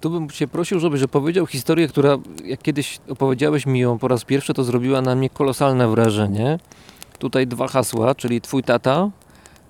Tu 0.00 0.10
bym 0.10 0.30
Cię 0.30 0.48
prosił, 0.48 0.80
żebyś 0.80 1.02
opowiedział 1.02 1.46
historię, 1.46 1.88
która 1.88 2.18
jak 2.44 2.62
kiedyś 2.62 3.00
opowiedziałeś 3.08 3.66
mi 3.66 3.80
ją 3.80 3.98
po 3.98 4.08
raz 4.08 4.24
pierwszy, 4.24 4.54
to 4.54 4.64
zrobiła 4.64 5.02
na 5.02 5.14
mnie 5.14 5.30
kolosalne 5.30 5.88
wrażenie. 5.88 6.58
Tutaj 7.18 7.46
dwa 7.46 7.68
hasła, 7.68 8.14
czyli 8.14 8.40
Twój 8.40 8.62
tata 8.62 9.10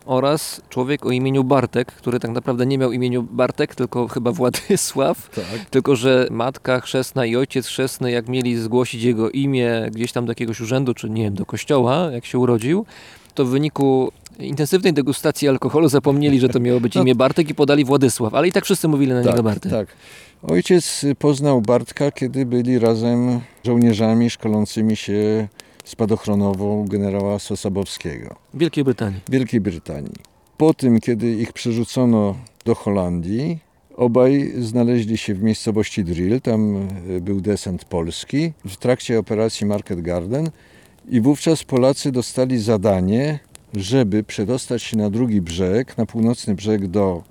oraz 0.09 0.61
człowiek 0.69 1.07
o 1.07 1.11
imieniu 1.11 1.45
Bartek, 1.45 1.93
który 1.93 2.21
tak 2.21 2.31
naprawdę 2.31 2.67
nie 2.67 2.79
miał 2.79 2.93
imieniu 2.93 3.23
Bartek, 3.23 3.75
tylko 3.75 4.09
chyba 4.09 4.33
Władysław. 4.33 5.31
Tak. 5.31 5.45
Tylko, 5.71 5.97
że 5.97 6.27
matka 6.31 6.81
chrzestna 6.81 7.27
i 7.27 7.37
ojciec 7.37 7.67
chrzestny, 7.67 8.11
jak 8.11 8.29
mieli 8.29 8.57
zgłosić 8.57 9.03
jego 9.03 9.31
imię 9.31 9.89
gdzieś 9.93 10.13
tam 10.13 10.27
do 10.27 10.31
jakiegoś 10.31 10.61
urzędu, 10.61 10.95
czy 10.95 11.11
nie 11.11 11.23
wiem, 11.23 11.35
do 11.35 11.47
kościoła, 11.47 12.11
jak 12.13 12.25
się 12.25 12.39
urodził, 12.39 12.87
to 13.35 13.45
w 13.45 13.49
wyniku 13.49 14.13
intensywnej 14.39 14.93
degustacji 14.93 15.49
alkoholu 15.49 15.89
zapomnieli, 15.89 16.41
że 16.41 16.49
to 16.49 16.61
miało 16.61 16.81
być 16.81 16.95
No. 16.95 17.03
imię 17.03 17.15
Bartek 17.15 17.51
i 17.51 17.55
podali 17.55 17.85
Władysław, 17.85 18.35
ale 18.35 18.49
i 18.49 18.53
tak 18.53 18.65
wszyscy 18.65 18.89
mówili 18.89 19.13
na 19.13 19.23
niego 19.23 19.43
Bartek. 19.43 19.73
tak. 19.73 19.89
Ojciec 20.43 21.05
poznał 21.19 21.61
Bartka, 21.63 22.11
kiedy 22.11 22.47
byli 22.47 22.79
razem 22.79 23.41
żołnierzami 23.65 24.31
szkolącymi 24.31 24.97
się 24.97 25.49
spadochronową 25.89 26.85
generała 26.89 27.39
Sosabowskiego. 27.39 28.37
Wielkiej 28.55 28.85
Brytanii. 28.85 29.21
Wielkiej 29.31 29.61
Brytanii. 29.61 30.15
Po 30.57 30.75
tym, 30.75 31.01
kiedy 31.01 31.33
ich 31.33 31.53
przerzucono 31.53 32.35
do 32.65 32.75
Holandii, 32.75 33.59
obaj 33.97 34.53
znaleźli 34.59 35.19
się 35.19 35.35
w 35.35 35.43
miejscowości 35.43 36.05
Drill, 36.05 36.41
tam 36.41 36.77
e, 37.17 37.21
był 37.21 37.41
desant 37.41 37.85
polski, 37.85 38.53
w 38.67 38.77
trakcie 38.77 39.19
operacji 39.19 39.67
Market 39.67 40.01
Garden 40.01 40.51
i 41.09 41.21
wówczas 41.21 41.65
Polacy 41.65 42.13
dostali 42.13 42.59
zadanie, 42.59 43.39
żeby 43.75 44.25
przedostać 44.25 44.83
się 44.83 44.97
na 44.97 45.11
drugi 45.11 45.41
brzeg, 45.41 45.99
na 45.99 46.07
północny 46.07 46.55
brzeg 46.55 46.87
do 46.87 47.23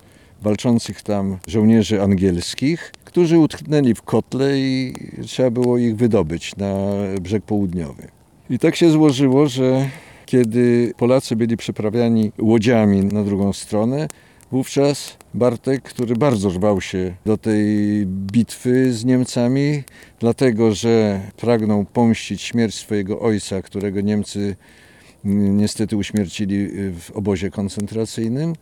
walczących 0.42 1.02
tam 1.02 1.38
żołnierzy 1.48 2.02
angielskich, 2.02 2.92
którzy 3.06 3.40
utknęli 3.40 3.94
w 3.94 4.02
kotle 4.02 4.60
i 4.60 4.94
trzeba 5.26 5.52
było 5.52 5.78
ich 5.78 5.96
wydobyć 5.96 6.56
na 6.56 6.74
brzeg 7.22 7.44
południowy. 7.44 8.17
I 8.50 8.60
tak 8.60 8.76
się 8.76 8.90
złożyło, 8.90 9.48
że 9.48 9.90
kiedy 10.26 10.94
Polacy 10.98 11.36
byli 11.36 11.58
przeprawiani 11.58 12.32
łodziami 12.40 13.06
na 13.06 13.24
drugą 13.24 13.54
stronę, 13.54 14.08
wówczas 14.52 15.18
Bartek, 15.34 15.84
który 15.84 16.16
bardzo 16.16 16.50
rwał 16.50 16.82
się 16.82 17.14
do 17.26 17.38
tej 17.38 18.06
bitwy 18.06 18.94
z 18.94 19.06
Niemcami, 19.06 19.84
dlatego 20.20 20.74
że 20.74 21.22
pragnął 21.38 21.86
pomścić 21.86 22.42
śmierć 22.42 22.76
swojego 22.76 23.20
ojca, 23.20 23.62
którego 23.62 24.02
Niemcy 24.02 24.56
mm, 25.26 25.58
niestety 25.58 25.98
uśmiercili 25.98 26.68
w 27.00 27.12
obozie 27.14 27.50
koncentracyjnym, 27.50 28.54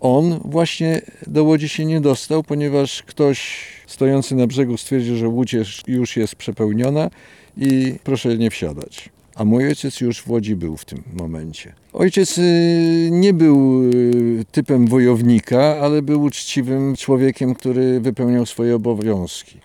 on 0.00 0.40
właśnie 0.44 1.02
do 1.26 1.44
łodzi 1.44 1.68
się 1.68 1.84
nie 1.84 2.00
dostał, 2.00 2.42
ponieważ 2.42 3.02
ktoś 3.02 3.66
stojący 3.86 4.34
na 4.34 4.46
brzegu 4.46 4.76
stwierdził, 4.76 5.16
że 5.16 5.28
łódź 5.28 5.56
już 5.86 6.16
jest 6.16 6.36
przepełniona 6.36 7.10
i 7.56 7.98
proszę 8.04 8.38
nie 8.38 8.50
wsiadać. 8.50 9.10
A 9.34 9.44
mój 9.44 9.66
ojciec 9.66 10.00
już 10.00 10.20
w 10.20 10.30
Łodzi 10.30 10.56
był 10.56 10.76
w 10.76 10.84
tym 10.84 11.02
momencie. 11.12 11.72
Ojciec 11.92 12.38
y, 12.38 13.08
nie 13.12 13.32
był 13.32 13.82
y, 13.90 14.44
typem 14.52 14.86
wojownika, 14.86 15.76
ale 15.80 16.02
był 16.02 16.22
uczciwym 16.22 16.96
człowiekiem, 16.96 17.54
który 17.54 18.00
wypełniał 18.00 18.46
swoje 18.46 18.76
obowiązki. 18.76 19.58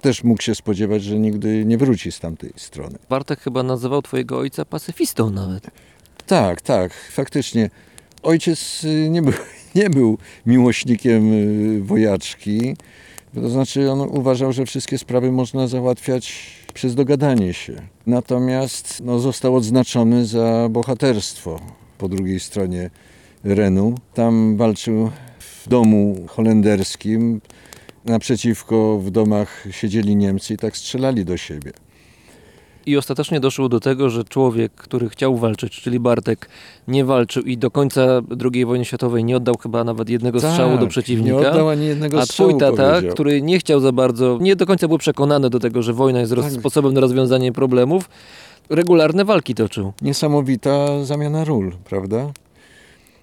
Też 0.00 0.24
mógł 0.24 0.42
się 0.42 0.54
spodziewać, 0.54 1.02
że 1.02 1.18
nigdy 1.18 1.64
nie 1.64 1.78
wróci 1.78 2.12
z 2.12 2.20
tamtej 2.20 2.52
strony. 2.56 2.98
Bartek 3.08 3.40
chyba 3.40 3.62
nazywał 3.62 4.02
twojego 4.02 4.38
ojca 4.38 4.64
pacyfistą 4.64 5.30
nawet. 5.30 5.66
Tak, 6.26 6.60
tak, 6.60 6.94
faktycznie. 6.94 7.70
Ojciec 8.22 8.84
y, 8.84 9.08
nie 9.10 9.22
był, 9.22 9.32
nie 9.74 9.90
był 9.90 10.18
miłośnikiem 10.46 11.30
wojaczki. 11.82 12.76
To 13.34 13.48
znaczy 13.48 13.90
on 13.90 14.00
uważał, 14.00 14.52
że 14.52 14.66
wszystkie 14.66 14.98
sprawy 14.98 15.32
można 15.32 15.66
załatwiać 15.66 16.57
przez 16.74 16.94
dogadanie 16.94 17.54
się. 17.54 17.72
Natomiast 18.06 19.00
no, 19.04 19.18
został 19.18 19.56
odznaczony 19.56 20.26
za 20.26 20.68
bohaterstwo 20.70 21.60
po 21.98 22.08
drugiej 22.08 22.40
stronie 22.40 22.90
Renu. 23.44 23.94
Tam 24.14 24.56
walczył 24.56 25.10
w 25.38 25.68
domu 25.68 26.26
holenderskim. 26.28 27.40
Naprzeciwko 28.04 28.98
w 28.98 29.10
domach 29.10 29.66
siedzieli 29.70 30.16
Niemcy 30.16 30.54
i 30.54 30.56
tak 30.56 30.76
strzelali 30.76 31.24
do 31.24 31.36
siebie. 31.36 31.72
I 32.88 32.96
ostatecznie 32.96 33.40
doszło 33.40 33.68
do 33.68 33.80
tego, 33.80 34.10
że 34.10 34.24
człowiek, 34.24 34.72
który 34.72 35.08
chciał 35.08 35.36
walczyć, 35.36 35.80
czyli 35.80 36.00
Bartek, 36.00 36.48
nie 36.88 37.04
walczył 37.04 37.42
i 37.42 37.58
do 37.58 37.70
końca 37.70 38.00
II 38.52 38.64
wojny 38.64 38.84
światowej 38.84 39.24
nie 39.24 39.36
oddał 39.36 39.56
chyba 39.58 39.84
nawet 39.84 40.08
jednego 40.10 40.40
strzału 40.40 40.72
do 40.74 40.80
Tak, 40.80 40.88
przeciwnika. 40.88 41.40
Nie 41.40 41.48
oddał 41.50 41.68
ani 41.68 41.86
jednego 41.86 42.20
A 42.20 42.26
strzału, 42.26 42.50
twój 42.50 42.60
tata, 42.60 42.90
powiedział. 42.90 43.14
który 43.14 43.42
nie 43.42 43.58
chciał 43.58 43.80
za 43.80 43.92
bardzo, 43.92 44.38
nie 44.40 44.56
do 44.56 44.66
końca 44.66 44.88
był 44.88 44.98
przekonany 44.98 45.50
do 45.50 45.60
tego, 45.60 45.82
że 45.82 45.92
wojna 45.92 46.20
jest 46.20 46.34
Tak. 46.34 46.52
sposobem 46.52 46.94
na 46.94 47.00
rozwiązanie 47.00 47.52
problemów, 47.52 48.10
regularne 48.70 49.24
walki 49.24 49.54
toczył. 49.54 49.92
Niesamowita 50.02 51.04
zamiana 51.04 51.44
ról, 51.44 51.72
prawda? 51.84 52.32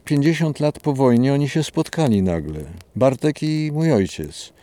50 0.05 0.59
lat 0.59 0.79
po 0.79 0.93
wojnie 0.93 1.33
oni 1.33 1.49
się 1.49 1.63
spotkali 1.63 2.21
nagle. 2.23 2.59
Bartek 2.95 3.43
i 3.43 3.71
mój 3.73 3.91
ojciec. 3.93 4.53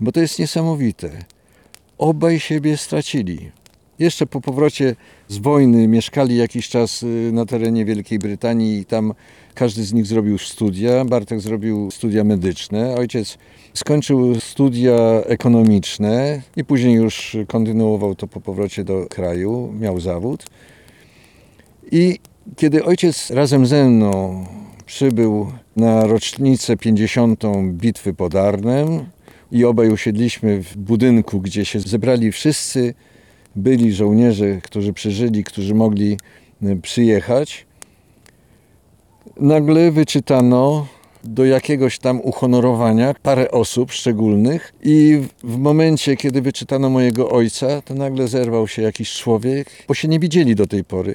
Bo 0.00 0.12
to 0.12 0.20
jest 0.20 0.38
niesamowite. 0.38 1.10
Obaj 1.98 2.40
siebie 2.40 2.76
stracili. 2.76 3.50
Jeszcze 3.98 4.26
po 4.26 4.40
powrocie 4.40 4.96
z 5.28 5.38
wojny 5.38 5.88
mieszkali 5.88 6.36
jakiś 6.36 6.68
czas 6.68 7.02
y, 7.02 7.30
na 7.32 7.46
terenie 7.46 7.84
Wielkiej 7.84 8.18
Brytanii 8.18 8.78
i 8.78 8.84
tam 8.84 9.14
każdy 9.54 9.84
z 9.84 9.92
nich 9.92 10.06
zrobił 10.06 10.38
studia. 10.38 11.04
Bartek 11.04 11.40
zrobił 11.40 11.90
studia 11.90 12.24
medyczne, 12.24 12.94
ojciec 12.94 13.38
skończył 13.74 14.40
studia 14.40 14.96
ekonomiczne 15.26 16.42
i 16.56 16.64
później 16.64 16.94
już 16.94 17.36
kontynuował 17.48 18.14
to 18.14 18.26
po 18.26 18.40
powrocie 18.40 18.84
do 18.84 19.06
kraju, 19.10 19.74
miał 19.80 20.00
zawód. 20.00 20.44
I 21.92 22.18
kiedy 22.56 22.84
ojciec 22.84 23.30
razem 23.30 23.66
ze 23.66 23.84
mną 23.84 24.44
przybył 24.86 25.52
na 25.76 26.06
rocznicę 26.06 26.76
50. 26.76 27.42
bitwy 27.72 28.14
pod 28.14 28.34
Arnem 28.34 29.06
i 29.52 29.64
obaj 29.64 29.88
usiedliśmy 29.90 30.62
w 30.62 30.76
budynku, 30.76 31.40
gdzie 31.40 31.64
się 31.64 31.80
zebrali 31.80 32.32
wszyscy 32.32 32.94
byli 33.56 33.92
żołnierze, 33.92 34.60
którzy 34.62 34.92
przeżyli, 34.92 35.44
którzy 35.44 35.74
mogli 35.74 36.18
y, 36.62 36.76
przyjechać, 36.82 37.66
nagle 39.36 39.90
wyczytano 39.90 40.86
do 41.24 41.44
jakiegoś 41.44 41.98
tam 41.98 42.20
uhonorowania 42.20 43.14
parę 43.22 43.50
osób 43.50 43.92
szczególnych 43.92 44.74
i 44.82 45.20
w 45.44 45.56
momencie, 45.56 46.16
kiedy 46.16 46.42
wyczytano 46.42 46.90
mojego 46.90 47.30
ojca, 47.30 47.82
to 47.82 47.94
nagle 47.94 48.28
zerwał 48.28 48.68
się 48.68 48.82
jakiś 48.82 49.12
człowiek, 49.12 49.70
bo 49.88 49.94
się 49.94 50.08
nie 50.08 50.18
widzieli 50.18 50.54
do 50.54 50.66
tej 50.66 50.84
pory 50.84 51.14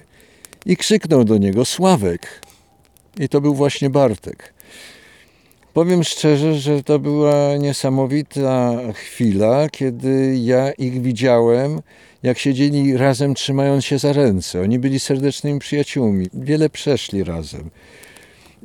i 0.65 0.77
krzyknął 0.77 1.23
do 1.23 1.37
niego 1.37 1.65
Sławek. 1.65 2.41
I 3.19 3.29
to 3.29 3.41
był 3.41 3.53
właśnie 3.53 3.89
Bartek. 3.89 4.53
Powiem 5.73 6.03
szczerze, 6.03 6.55
że 6.55 6.83
to 6.83 6.99
była 6.99 7.57
niesamowita 7.57 8.79
chwila, 8.93 9.69
kiedy 9.69 10.37
ja 10.43 10.71
ich 10.71 11.01
widziałem, 11.01 11.81
jak 12.23 12.39
siedzieli 12.39 12.97
razem 12.97 13.33
trzymając 13.33 13.85
się 13.85 13.99
za 13.99 14.13
ręce. 14.13 14.61
Oni 14.61 14.79
byli 14.79 14.99
serdecznymi 14.99 15.59
przyjaciółmi, 15.59 16.27
wiele 16.33 16.69
przeszli 16.69 17.23
razem. 17.23 17.69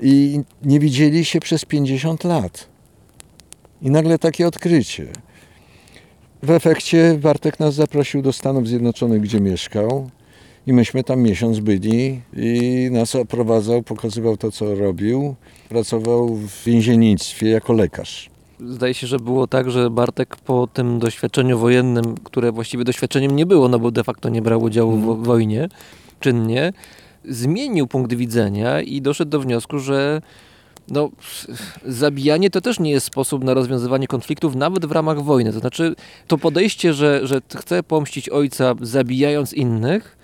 I 0.02 0.40
nie 0.62 0.80
widzieli 0.80 1.24
się 1.24 1.40
przez 1.40 1.64
50 1.64 2.24
lat. 2.24 2.68
I 3.82 3.90
nagle 3.90 4.18
takie 4.18 4.46
odkrycie. 4.46 5.06
W 6.42 6.50
efekcie 6.50 7.18
Bartek 7.22 7.60
nas 7.60 7.74
zaprosił 7.74 8.22
do 8.22 8.32
Stanów 8.32 8.68
Zjednoczonych, 8.68 9.20
gdzie 9.20 9.40
mieszkał. 9.40 10.10
I 10.66 10.72
myśmy 10.72 11.04
tam 11.04 11.20
miesiąc 11.20 11.58
byli 11.58 12.20
i 12.36 12.88
nas 12.92 13.14
oprowadzał, 13.14 13.82
pokazywał 13.82 14.36
to, 14.36 14.50
co 14.50 14.74
robił. 14.74 15.34
Pracował 15.68 16.34
w 16.34 16.64
więziennictwie 16.64 17.50
jako 17.50 17.72
lekarz. 17.72 18.33
Zdaje 18.68 18.94
się, 18.94 19.06
że 19.06 19.18
było 19.18 19.46
tak, 19.46 19.70
że 19.70 19.90
Bartek 19.90 20.36
po 20.36 20.66
tym 20.66 20.98
doświadczeniu 20.98 21.58
wojennym, 21.58 22.14
które 22.24 22.52
właściwie 22.52 22.84
doświadczeniem 22.84 23.36
nie 23.36 23.46
było, 23.46 23.68
no 23.68 23.78
bo 23.78 23.90
de 23.90 24.04
facto 24.04 24.28
nie 24.28 24.42
brał 24.42 24.62
udziału 24.62 24.96
w 24.96 25.22
w 25.22 25.26
wojnie 25.26 25.68
czynnie, 26.20 26.72
zmienił 27.24 27.86
punkt 27.86 28.14
widzenia 28.14 28.80
i 28.80 29.00
doszedł 29.00 29.30
do 29.30 29.40
wniosku, 29.40 29.78
że 29.78 30.22
no, 30.88 31.10
zabijanie 31.86 32.50
to 32.50 32.60
też 32.60 32.80
nie 32.80 32.90
jest 32.90 33.06
sposób 33.06 33.44
na 33.44 33.54
rozwiązywanie 33.54 34.06
konfliktów, 34.06 34.54
nawet 34.54 34.86
w 34.86 34.92
ramach 34.92 35.22
wojny. 35.22 35.52
To 35.52 35.60
znaczy, 35.60 35.94
to 36.26 36.38
podejście, 36.38 36.92
że, 36.94 37.26
że 37.26 37.40
chce 37.56 37.82
pomścić 37.82 38.28
ojca 38.28 38.74
zabijając 38.80 39.52
innych, 39.52 40.16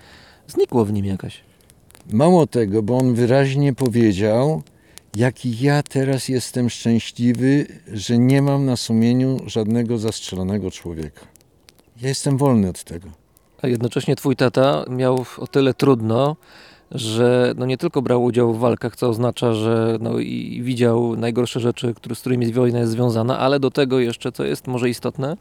znikło 0.47 0.85
w 0.85 0.93
nim 0.93 1.05
jakaś. 1.05 1.41
Mało 2.11 2.47
tego, 2.47 2.83
bo 2.83 2.97
on 2.97 3.13
wyraźnie 3.13 3.73
powiedział, 3.73 4.63
jaki 5.15 5.59
ja 5.61 5.83
teraz 5.83 6.29
jestem 6.29 6.69
szczęśliwy, 6.69 7.65
że 7.93 8.17
nie 8.17 8.41
mam 8.41 8.65
na 8.65 8.75
sumieniu 8.75 9.39
żadnego 9.45 9.97
zastrzelonego 9.97 10.71
człowieka. 10.71 11.21
Ja 12.01 12.09
jestem 12.09 12.37
wolny 12.37 12.69
od 12.69 12.83
tego. 12.83 13.07
A 13.61 13.67
jednocześnie 13.67 14.15
twój 14.15 14.35
tata 14.35 14.85
miał 14.89 15.25
o 15.37 15.47
tyle 15.47 15.73
trudno, 15.73 16.35
że 16.91 17.53
no 17.57 17.65
nie 17.65 17.77
tylko 17.77 18.01
brał 18.01 18.23
udział 18.23 18.53
w 18.53 18.59
walkach, 18.59 18.95
co 18.95 19.09
oznacza, 19.09 19.53
że 19.53 19.97
no 20.01 20.19
i 20.19 20.61
widział 20.63 21.15
najgorsze 21.15 21.59
rzeczy, 21.59 21.93
które, 21.93 22.15
z 22.15 22.19
którymi 22.19 22.53
wojna 22.53 22.79
jest 22.79 22.91
związana, 22.91 23.39
ale 23.39 23.59
do 23.59 23.71
tego 23.71 23.99
jeszcze, 23.99 24.31
co 24.31 24.43
jest 24.43 24.67
może 24.67 24.89
istotne, 24.89 25.37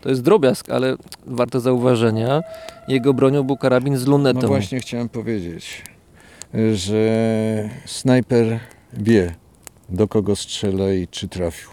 to 0.00 0.08
jest 0.08 0.22
drobiazg, 0.22 0.70
ale 0.70 0.96
warte 1.26 1.60
zauważenia, 1.60 2.42
jego 2.88 3.14
bronią 3.14 3.42
był 3.42 3.56
karabin 3.56 3.96
z 3.96 4.06
lunetą. 4.06 4.40
No 4.42 4.48
właśnie 4.48 4.80
chciałem 4.80 5.08
powiedzieć, 5.08 5.82
że 6.74 7.70
snajper 7.86 8.60
wie, 8.92 9.34
do 9.88 10.08
kogo 10.08 10.36
strzela 10.36 10.92
i 10.92 11.08
czy 11.08 11.28
trafił. 11.28 11.70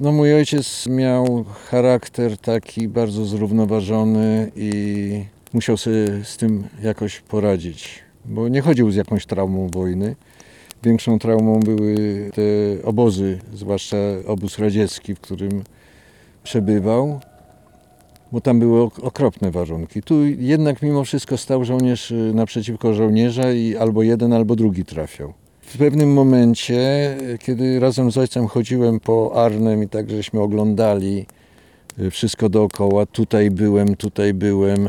No 0.00 0.12
mój 0.12 0.34
ojciec 0.34 0.86
miał 0.86 1.44
charakter 1.70 2.38
taki 2.38 2.88
bardzo 2.88 3.24
zrównoważony 3.24 4.52
i 4.56 5.24
musiał 5.52 5.76
sobie 5.76 6.24
z 6.24 6.36
tym 6.36 6.64
jakoś 6.82 7.20
poradzić, 7.20 7.98
bo 8.24 8.48
nie 8.48 8.60
chodził 8.60 8.90
z 8.90 8.96
jakąś 8.96 9.26
traumą 9.26 9.68
wojny. 9.68 10.16
Większą 10.82 11.18
traumą 11.18 11.60
były 11.60 11.94
te 12.34 12.42
obozy, 12.84 13.38
zwłaszcza 13.54 13.96
obóz 14.26 14.58
radziecki, 14.58 15.14
w 15.14 15.20
którym 15.20 15.64
przebywał, 16.42 17.20
bo 18.32 18.40
tam 18.40 18.58
były 18.58 18.82
ok- 18.82 18.98
okropne 19.02 19.50
warunki. 19.50 20.02
Tu 20.02 20.26
jednak 20.26 20.82
mimo 20.82 21.04
wszystko 21.04 21.38
stał 21.38 21.64
żołnierz 21.64 22.10
y, 22.10 22.32
naprzeciwko 22.34 22.94
żołnierza 22.94 23.52
i 23.52 23.76
albo 23.76 24.02
jeden, 24.02 24.32
albo 24.32 24.56
drugi 24.56 24.84
trafiał. 24.84 25.32
W 25.66 25.78
pewnym 25.78 26.12
momencie, 26.12 27.16
kiedy 27.40 27.80
razem 27.80 28.10
z 28.10 28.18
ojcem 28.18 28.46
chodziłem 28.46 29.00
po 29.00 29.44
Arnem 29.44 29.82
i 29.82 29.88
tak 29.88 30.10
żeśmy 30.10 30.40
oglądali 30.40 31.26
y, 32.00 32.10
wszystko 32.10 32.48
dookoła, 32.48 33.06
tutaj 33.06 33.50
byłem, 33.50 33.96
tutaj 33.96 34.34
byłem, 34.34 34.88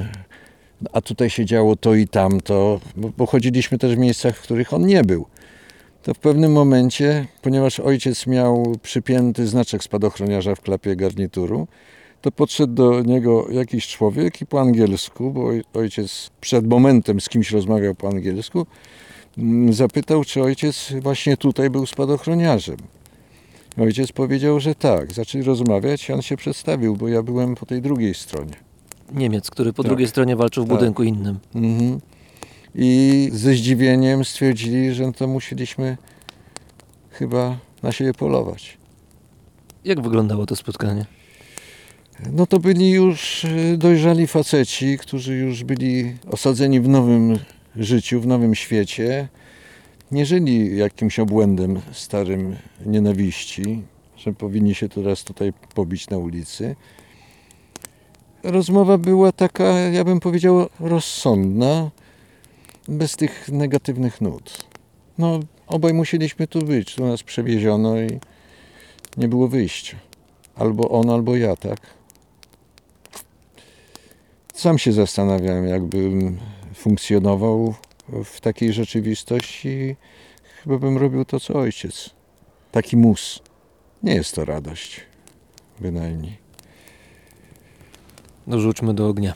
a 0.94 1.02
tutaj 1.02 1.30
się 1.30 1.46
działo 1.46 1.76
to 1.76 1.96
i 1.96 2.08
tamto, 2.08 2.80
bo, 2.98 3.10
bo 3.18 3.26
chodziliśmy 3.26 3.78
też 3.78 3.96
w 3.96 3.98
miejscach, 3.98 4.38
w 4.38 4.42
których 4.42 4.74
on 4.74 4.86
nie 4.86 5.04
był. 5.04 5.26
To 6.04 6.14
w 6.14 6.20
pewnym 6.20 6.52
momencie, 6.52 7.26
ponieważ 7.42 7.80
ojciec 7.80 8.28
miał 8.28 8.76
przypięty 8.84 9.48
znaczek 9.48 9.84
spadochroniarza 9.84 10.56
w 10.56 10.62
klapie 10.62 10.96
garnituru, 10.96 11.68
to 12.22 12.32
podszedł 12.32 12.74
do 12.74 13.02
niego 13.02 13.48
jakiś 13.52 13.88
człowiek 13.88 14.42
i 14.42 14.46
po 14.46 14.62
angielsku, 14.62 15.32
bo 15.32 15.42
oj- 15.42 15.64
ojciec 15.74 16.30
przed 16.42 16.68
momentem 16.68 17.22
z 17.22 17.30
kimś 17.30 17.52
rozmawiał 17.52 17.96
po 17.96 18.08
angielsku, 18.08 18.66
zapytał, 19.70 20.24
czy 20.24 20.44
ojciec 20.44 20.94
właśnie 21.02 21.38
tutaj 21.38 21.70
był 21.70 21.86
spadochroniarzem. 21.86 22.78
Ojciec 23.78 24.12
powiedział, 24.12 24.60
że 24.60 24.76
tak. 24.76 25.14
Zaczęli 25.14 25.44
rozmawiać 25.44 26.10
i 26.10 26.14
on 26.14 26.22
się 26.22 26.38
przedstawił, 26.38 26.96
bo 26.96 27.08
ja 27.08 27.24
byłem 27.24 27.56
po 27.56 27.66
tej 27.66 27.82
drugiej 27.82 28.14
stronie. 28.14 28.54
Niemiec, 29.14 29.50
który 29.52 29.74
po 29.74 29.84
Tak. 29.84 29.90
drugiej 29.90 30.08
stronie 30.08 30.36
walczył 30.36 30.66
w 30.66 30.68
Tak. 30.68 30.78
budynku 30.78 31.04
innym. 31.04 31.40
Mhm. 31.56 32.00
I 32.76 33.30
ze 33.34 33.54
zdziwieniem 33.54 34.26
stwierdzili, 34.26 34.94
że 34.94 35.14
to 35.14 35.28
musieliśmy 35.28 35.98
chyba 37.12 37.58
na 37.84 37.92
siebie 37.92 38.14
polować. 38.14 38.78
Jak 39.86 40.02
wyglądało 40.02 40.46
to 40.46 40.56
spotkanie? 40.56 41.06
No 42.32 42.48
to 42.48 42.60
byli 42.60 42.92
już 42.92 43.44
y, 43.44 43.78
dojrzali 43.78 44.28
faceci, 44.28 44.98
którzy 44.98 45.36
już 45.36 45.64
byli 45.64 46.16
osadzeni 46.32 46.82
w 46.82 46.88
nowym 46.88 47.40
życiu, 47.84 48.22
w 48.22 48.28
nowym 48.28 48.56
świecie. 48.56 49.28
Nie 50.12 50.26
żyli 50.26 50.78
jakimś 50.78 51.20
obłędem 51.20 51.82
starym 51.92 52.56
nienawiści, 52.86 53.84
że 54.18 54.34
powinni 54.34 54.76
się 54.76 54.90
teraz 54.90 55.24
tutaj 55.24 55.54
pobić 55.76 56.10
na 56.10 56.18
ulicy. 56.18 56.76
Rozmowa 58.44 58.98
była 58.98 59.32
taka, 59.32 59.64
ja 59.80 60.04
bym 60.04 60.20
powiedział, 60.20 60.68
rozsądna, 60.80 61.92
bez 62.88 63.16
tych 63.16 63.50
negatywnych 63.50 64.22
nut. 64.22 64.66
No, 65.18 65.40
obaj 65.68 65.94
musieliśmy 65.94 66.48
tu 66.48 66.60
być, 66.60 66.96
tu 66.96 67.06
nas 67.06 67.24
przewieziono 67.24 68.02
i 68.02 68.20
nie 69.18 69.28
było 69.28 69.48
wyjścia. 69.48 69.98
Albo 70.56 70.90
on, 70.90 71.10
albo 71.10 71.36
ja, 71.36 71.56
tak? 71.56 71.80
Sam 74.54 74.78
się 74.78 74.92
zastanawiałem, 74.92 75.68
jakbym 75.68 76.38
funkcjonował 76.78 77.76
w 78.24 78.42
takiej 78.42 78.74
rzeczywistości. 78.74 79.96
Chyba 80.64 80.78
bym 80.78 80.98
robił 80.98 81.26
to, 81.26 81.40
co 81.40 81.54
ojciec. 81.54 82.10
Taki 82.72 82.98
mus. 82.98 83.40
Nie 84.04 84.16
jest 84.16 84.36
to 84.36 84.46
radość. 84.46 85.02
Bynajmniej. 85.80 86.38
Dorzućmy 88.48 88.94
do 88.94 89.08
ognia. 89.08 89.34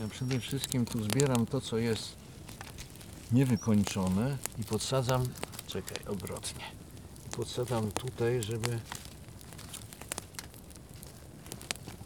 Ja 0.00 0.08
przede 0.08 0.40
wszystkim 0.40 0.86
tu 0.86 1.04
zbieram 1.04 1.46
to, 1.46 1.60
co 1.60 1.78
jest 1.78 2.16
niewykończone 3.32 4.36
i 4.58 4.64
podsadzam, 4.64 5.28
czekaj, 5.66 5.98
odwrotnie. 6.08 6.64
Podsadzam 7.36 7.92
tutaj, 7.92 8.42
żeby 8.42 8.78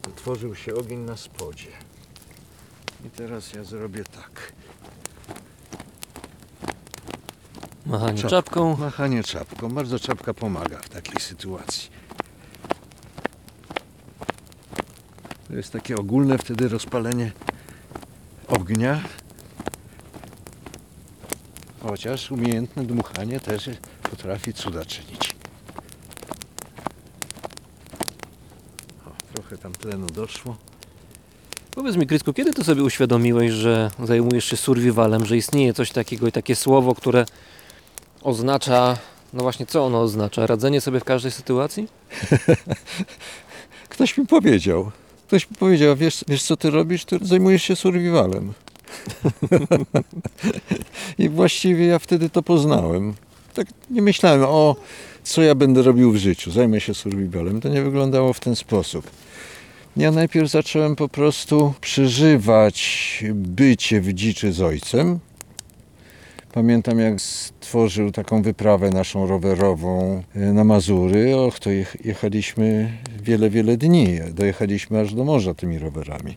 utworzył 0.08 0.54
się 0.54 0.74
ogień 0.74 0.98
na 0.98 1.16
spodzie. 1.16 1.68
I 3.06 3.10
teraz 3.10 3.52
ja 3.52 3.64
zrobię 3.64 4.04
tak. 4.04 4.52
Machanie 7.86 8.22
Czap- 8.22 8.30
czapką. 8.30 8.76
Machanie 8.76 9.24
czapką. 9.24 9.68
Bardzo 9.68 9.98
czapka 9.98 10.34
pomaga 10.34 10.78
w 10.78 10.88
takiej 10.88 11.20
sytuacji. 11.20 11.90
To 15.48 15.54
jest 15.56 15.72
takie 15.72 15.96
ogólne 15.96 16.38
wtedy 16.38 16.68
rozpalenie 16.68 17.32
ognia. 18.48 19.00
Chociaż 21.82 22.30
umiejętne 22.30 22.84
dmuchanie 22.84 23.40
też 23.40 23.70
potrafi 24.10 24.52
cuda 24.54 24.84
czynić. 24.84 25.36
O, 29.06 29.10
trochę 29.52 29.62
tam 29.62 29.72
tlenu 29.72 30.06
doszło. 30.06 30.56
Powiedz 31.70 31.96
mi, 31.96 32.06
Krysku, 32.06 32.32
kiedy 32.32 32.52
ty 32.52 32.64
sobie 32.64 32.82
uświadomiłeś, 32.82 33.52
że 33.52 33.90
zajmujesz 34.04 34.44
się 34.44 34.56
survivalem, 34.56 35.26
że 35.26 35.36
istnieje 35.36 35.74
coś 35.74 35.90
takiego 35.90 36.26
i 36.26 36.32
takie 36.32 36.56
słowo, 36.56 36.94
które 36.94 37.24
oznacza, 38.22 38.98
no 39.32 39.42
właśnie 39.42 39.66
co 39.66 39.84
ono 39.84 40.00
oznacza? 40.00 40.46
Radzenie 40.46 40.80
sobie 40.80 41.00
w 41.00 41.04
każdej 41.04 41.32
sytuacji? 41.32 41.88
Ktoś 43.88 44.18
mi 44.18 44.26
powiedział. 44.26 44.90
Ktoś 45.26 45.50
mi 45.50 45.56
powiedział, 45.56 45.96
wiesz, 45.96 46.24
wiesz 46.28 46.42
co 46.42 46.56
ty 46.56 46.70
robisz? 46.70 47.04
Ty 47.04 47.18
zajmujesz 47.22 47.62
się 47.62 47.76
survivalem. 47.76 48.52
I 51.18 51.28
właściwie 51.28 51.86
ja 51.86 51.98
wtedy 51.98 52.30
to 52.30 52.42
poznałem. 52.42 53.14
Tak 53.54 53.66
nie 53.90 54.02
myślałem, 54.02 54.42
o 54.42 54.76
co 55.24 55.42
ja 55.42 55.54
będę 55.54 55.82
robił 55.82 56.12
w 56.12 56.16
życiu, 56.16 56.50
zajmę 56.50 56.80
się 56.80 56.94
survivalem. 56.94 57.60
To 57.60 57.68
nie 57.68 57.82
wyglądało 57.82 58.32
w 58.32 58.40
ten 58.40 58.56
sposób. 58.56 59.10
Ja 59.96 60.10
najpierw 60.10 60.50
zacząłem 60.50 60.96
po 60.96 61.08
prostu 61.08 61.74
przeżywać 61.80 63.24
bycie 63.34 64.00
w 64.00 64.12
dziczy 64.12 64.52
z 64.52 64.60
ojcem. 64.60 65.18
Pamiętam 66.52 66.98
jak 66.98 67.20
stworzył 67.20 68.10
taką 68.12 68.42
wyprawę 68.42 68.90
naszą 68.90 69.26
rowerową 69.26 70.22
e, 70.34 70.40
na 70.40 70.64
Mazury. 70.64 71.36
Och, 71.36 71.58
to 71.58 71.70
jech- 71.70 71.96
jechaliśmy 72.04 72.92
wiele, 73.22 73.50
wiele 73.50 73.76
dni. 73.76 74.18
Dojechaliśmy 74.30 75.00
aż 75.00 75.14
do 75.14 75.24
morza 75.24 75.54
tymi 75.54 75.78
rowerami. 75.78 76.36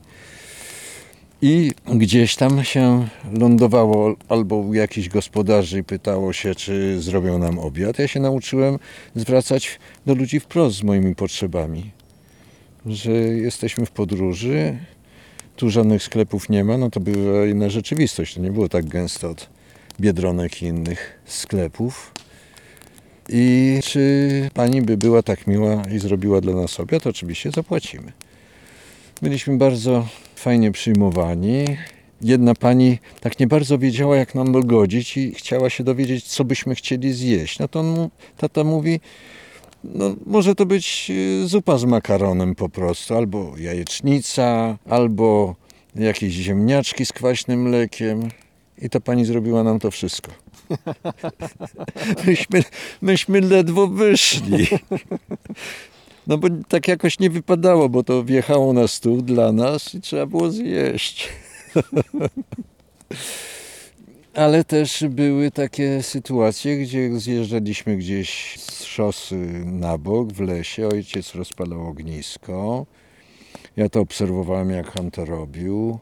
I 1.41 1.71
gdzieś 1.95 2.35
tam 2.35 2.63
się 2.63 3.07
lądowało 3.33 4.15
albo 4.29 4.55
u 4.55 4.73
jakichś 4.73 5.09
gospodarzy 5.09 5.83
pytało 5.83 6.33
się, 6.33 6.55
czy 6.55 7.01
zrobią 7.01 7.39
nam 7.39 7.59
obiad. 7.59 7.99
Ja 7.99 8.07
się 8.07 8.19
nauczyłem 8.19 8.79
zwracać 9.15 9.79
do 10.05 10.15
ludzi 10.15 10.39
wprost 10.39 10.77
z 10.77 10.83
moimi 10.83 11.15
potrzebami. 11.15 11.91
Że 12.85 13.11
jesteśmy 13.11 13.85
w 13.85 13.91
podróży, 13.91 14.77
tu 15.55 15.69
żadnych 15.69 16.03
sklepów 16.03 16.49
nie 16.49 16.63
ma, 16.63 16.77
no 16.77 16.89
to 16.89 16.99
była 16.99 17.45
inna 17.45 17.69
rzeczywistość. 17.69 18.33
To 18.33 18.41
nie 18.41 18.51
było 18.51 18.69
tak 18.69 18.85
gęsto 18.85 19.29
od 19.29 19.49
Biedronek 19.99 20.61
i 20.61 20.65
innych 20.65 21.19
sklepów. 21.25 22.11
I 23.29 23.79
czy 23.83 24.49
pani 24.53 24.81
by 24.81 24.97
była 24.97 25.23
tak 25.23 25.47
miła 25.47 25.83
i 25.95 25.99
zrobiła 25.99 26.41
dla 26.41 26.53
nas 26.53 26.79
obiad, 26.79 27.07
oczywiście 27.07 27.51
zapłacimy. 27.51 28.11
Byliśmy 29.21 29.57
bardzo 29.57 30.07
fajnie 30.39 30.71
przyjmowani. 30.71 31.65
Jedna 32.21 32.55
pani 32.55 32.97
tak 33.21 33.39
nie 33.39 33.47
bardzo 33.47 33.77
wiedziała, 33.77 34.17
jak 34.17 34.35
nam 34.35 34.51
dogodzić 34.51 35.17
i 35.17 35.33
chciała 35.33 35.69
się 35.69 35.83
dowiedzieć, 35.83 36.23
co 36.23 36.45
byśmy 36.45 36.75
chcieli 36.75 37.13
zjeść. 37.13 37.59
No 37.59 37.67
to 37.67 37.79
on, 37.79 38.09
tata 38.37 38.63
mówi, 38.63 38.99
no 39.83 40.15
może 40.25 40.55
to 40.55 40.65
być 40.65 41.11
e, 41.43 41.47
zupa 41.47 41.77
z 41.77 41.85
makaronem 41.85 42.55
po 42.55 42.69
prostu, 42.69 43.15
albo 43.15 43.53
jajecznica, 43.57 44.77
albo 44.89 45.55
jakieś 45.95 46.33
ziemniaczki 46.33 47.05
z 47.05 47.13
kwaśnym 47.13 47.61
mlekiem. 47.61 48.29
I 48.81 48.89
ta 48.89 48.99
pani 48.99 49.25
zrobiła 49.25 49.63
nam 49.63 49.79
to 49.79 49.91
wszystko. 49.91 50.31
myśmy, 52.27 52.63
myśmy 53.01 53.41
ledwo 53.41 53.87
wyszli. 53.87 54.67
No 56.27 56.37
bo 56.37 56.47
tak 56.67 56.87
jakoś 56.87 57.19
nie 57.19 57.29
wypadało, 57.29 57.89
bo 57.89 58.03
to 58.03 58.23
wjechało 58.23 58.73
na 58.73 58.87
stół 58.87 59.21
dla 59.21 59.51
nas 59.51 59.95
i 59.95 60.01
trzeba 60.01 60.25
było 60.25 60.51
zjeść. 60.51 61.29
Ale 64.33 64.63
też 64.63 65.03
były 65.09 65.51
takie 65.51 66.03
sytuacje, 66.03 66.77
gdzie 66.77 67.19
zjeżdżaliśmy 67.19 67.97
gdzieś 67.97 68.59
z 68.59 68.83
szosy 68.83 69.35
na 69.65 69.97
bok 69.97 70.33
w 70.33 70.39
lesie. 70.39 70.87
Ojciec 70.87 71.35
rozpalał 71.35 71.87
ognisko. 71.87 72.85
Ja 73.77 73.89
to 73.89 73.99
obserwowałem, 73.99 74.69
jak 74.69 74.99
on 74.99 75.11
to 75.11 75.25
robił. 75.25 75.99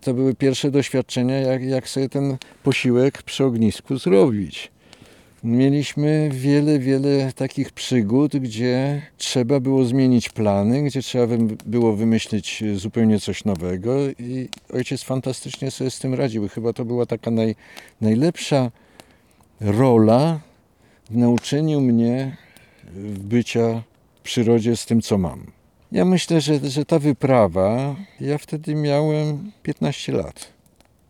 To 0.00 0.14
były 0.14 0.34
pierwsze 0.34 0.70
doświadczenia, 0.70 1.38
jak, 1.38 1.62
jak 1.62 1.88
sobie 1.88 2.08
ten 2.08 2.36
posiłek 2.62 3.22
przy 3.22 3.44
ognisku 3.44 3.98
zrobić. 3.98 4.70
Mieliśmy 5.44 6.28
wiele, 6.32 6.78
wiele 6.78 7.32
takich 7.32 7.72
przygód, 7.72 8.36
gdzie 8.36 9.02
trzeba 9.16 9.60
było 9.60 9.84
zmienić 9.84 10.28
plany, 10.28 10.82
gdzie 10.82 11.02
trzeba 11.02 11.36
było 11.66 11.96
wymyślić 11.96 12.64
zupełnie 12.74 13.20
coś 13.20 13.44
nowego 13.44 14.08
i 14.08 14.48
ojciec 14.72 15.02
fantastycznie 15.02 15.70
sobie 15.70 15.90
z 15.90 15.98
tym 15.98 16.14
radził. 16.14 16.48
Chyba 16.48 16.72
to 16.72 16.84
była 16.84 17.06
taka 17.06 17.30
naj, 17.30 17.54
najlepsza 18.00 18.70
rola 19.60 20.40
w 21.10 21.16
nauczeniu 21.16 21.80
mnie 21.80 22.36
bycia 23.18 23.82
w 24.14 24.22
przyrodzie 24.22 24.76
z 24.76 24.86
tym, 24.86 25.02
co 25.02 25.18
mam. 25.18 25.46
Ja 25.92 26.04
myślę, 26.04 26.40
że, 26.40 26.70
że 26.70 26.84
ta 26.84 26.98
wyprawa, 26.98 27.96
ja 28.20 28.38
wtedy 28.38 28.74
miałem 28.74 29.52
15 29.62 30.12
lat. 30.12 30.57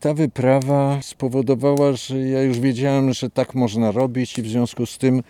Ta 0.01 0.15
wyprawa 0.15 0.99
spowodowała, 1.03 1.93
że 1.93 2.19
ja 2.19 2.43
już 2.43 2.61
wiedziałem, 2.61 3.13
że 3.13 3.31
tak 3.31 3.55
można 3.55 3.93
robić 3.93 4.39
i 4.39 4.43
w 4.43 4.49
związku 4.49 4.87
z 4.87 4.99
tym, 4.99 5.23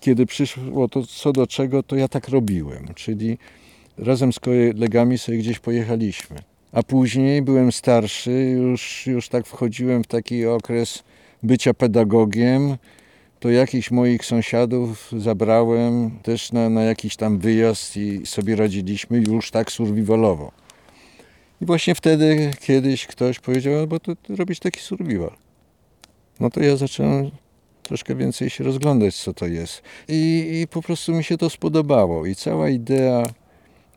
kiedy 0.00 0.26
przyszło 0.26 0.88
to 0.88 1.02
co 1.06 1.32
do 1.32 1.46
czego, 1.46 1.82
to 1.82 1.96
ja 1.96 2.08
tak 2.08 2.28
robiłem. 2.28 2.88
Czyli 2.94 3.38
razem 3.98 4.32
z 4.32 4.40
kolegami 4.40 5.18
sobie 5.18 5.38
gdzieś 5.38 5.58
pojechaliśmy. 5.58 6.36
A 6.72 6.82
później 6.82 7.42
byłem 7.42 7.72
starszy, 7.72 8.30
już, 8.30 9.06
już 9.06 9.28
tak 9.28 9.46
wchodziłem 9.46 10.04
w 10.04 10.06
taki 10.06 10.46
okres 10.46 11.02
bycia 11.42 11.74
pedagogiem, 11.74 12.76
to 13.40 13.50
jakichś 13.50 13.90
moich 13.90 14.24
sąsiadów 14.24 15.12
zabrałem 15.18 16.10
też 16.22 16.52
na, 16.52 16.70
na 16.70 16.82
jakiś 16.82 17.16
tam 17.16 17.38
wyjazd 17.38 17.96
i 17.96 18.26
sobie 18.26 18.56
radziliśmy 18.56 19.18
już 19.18 19.50
tak 19.50 19.72
survivalowo. 19.72 20.52
I 21.60 21.66
właśnie 21.66 21.94
wtedy 21.94 22.50
kiedyś 22.60 23.06
ktoś 23.06 23.40
powiedział, 23.40 23.86
bo 23.86 24.00
to, 24.00 24.16
to 24.16 24.36
robisz 24.36 24.58
taki 24.58 24.80
survival. 24.80 25.32
No 26.40 26.50
to 26.50 26.60
ja 26.60 26.76
zacząłem 26.76 27.30
troszkę 27.82 28.14
więcej 28.14 28.50
się 28.50 28.64
rozglądać, 28.64 29.16
co 29.16 29.34
to 29.34 29.46
jest. 29.46 29.82
I, 30.08 30.48
I 30.62 30.68
po 30.68 30.82
prostu 30.82 31.12
mi 31.12 31.24
się 31.24 31.38
to 31.38 31.50
spodobało. 31.50 32.26
I 32.26 32.34
cała 32.34 32.68
idea 32.68 33.22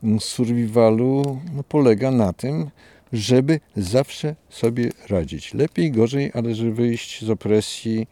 mm, 0.02 0.20
survivalu 0.20 1.40
no, 1.54 1.62
polega 1.62 2.10
na 2.10 2.32
tym, 2.32 2.70
żeby 3.12 3.60
zawsze 3.76 4.36
sobie 4.50 4.90
radzić. 5.08 5.54
Lepiej, 5.54 5.92
gorzej, 5.92 6.30
ale 6.34 6.54
żeby 6.54 6.72
wyjść 6.72 7.24
z 7.24 7.30
opresji 7.30 8.06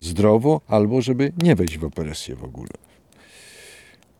zdrowo, 0.00 0.60
albo 0.68 1.02
żeby 1.02 1.32
nie 1.42 1.54
wejść 1.56 1.78
w 1.78 1.84
opresję 1.84 2.36
w 2.36 2.44
ogóle. 2.44 2.70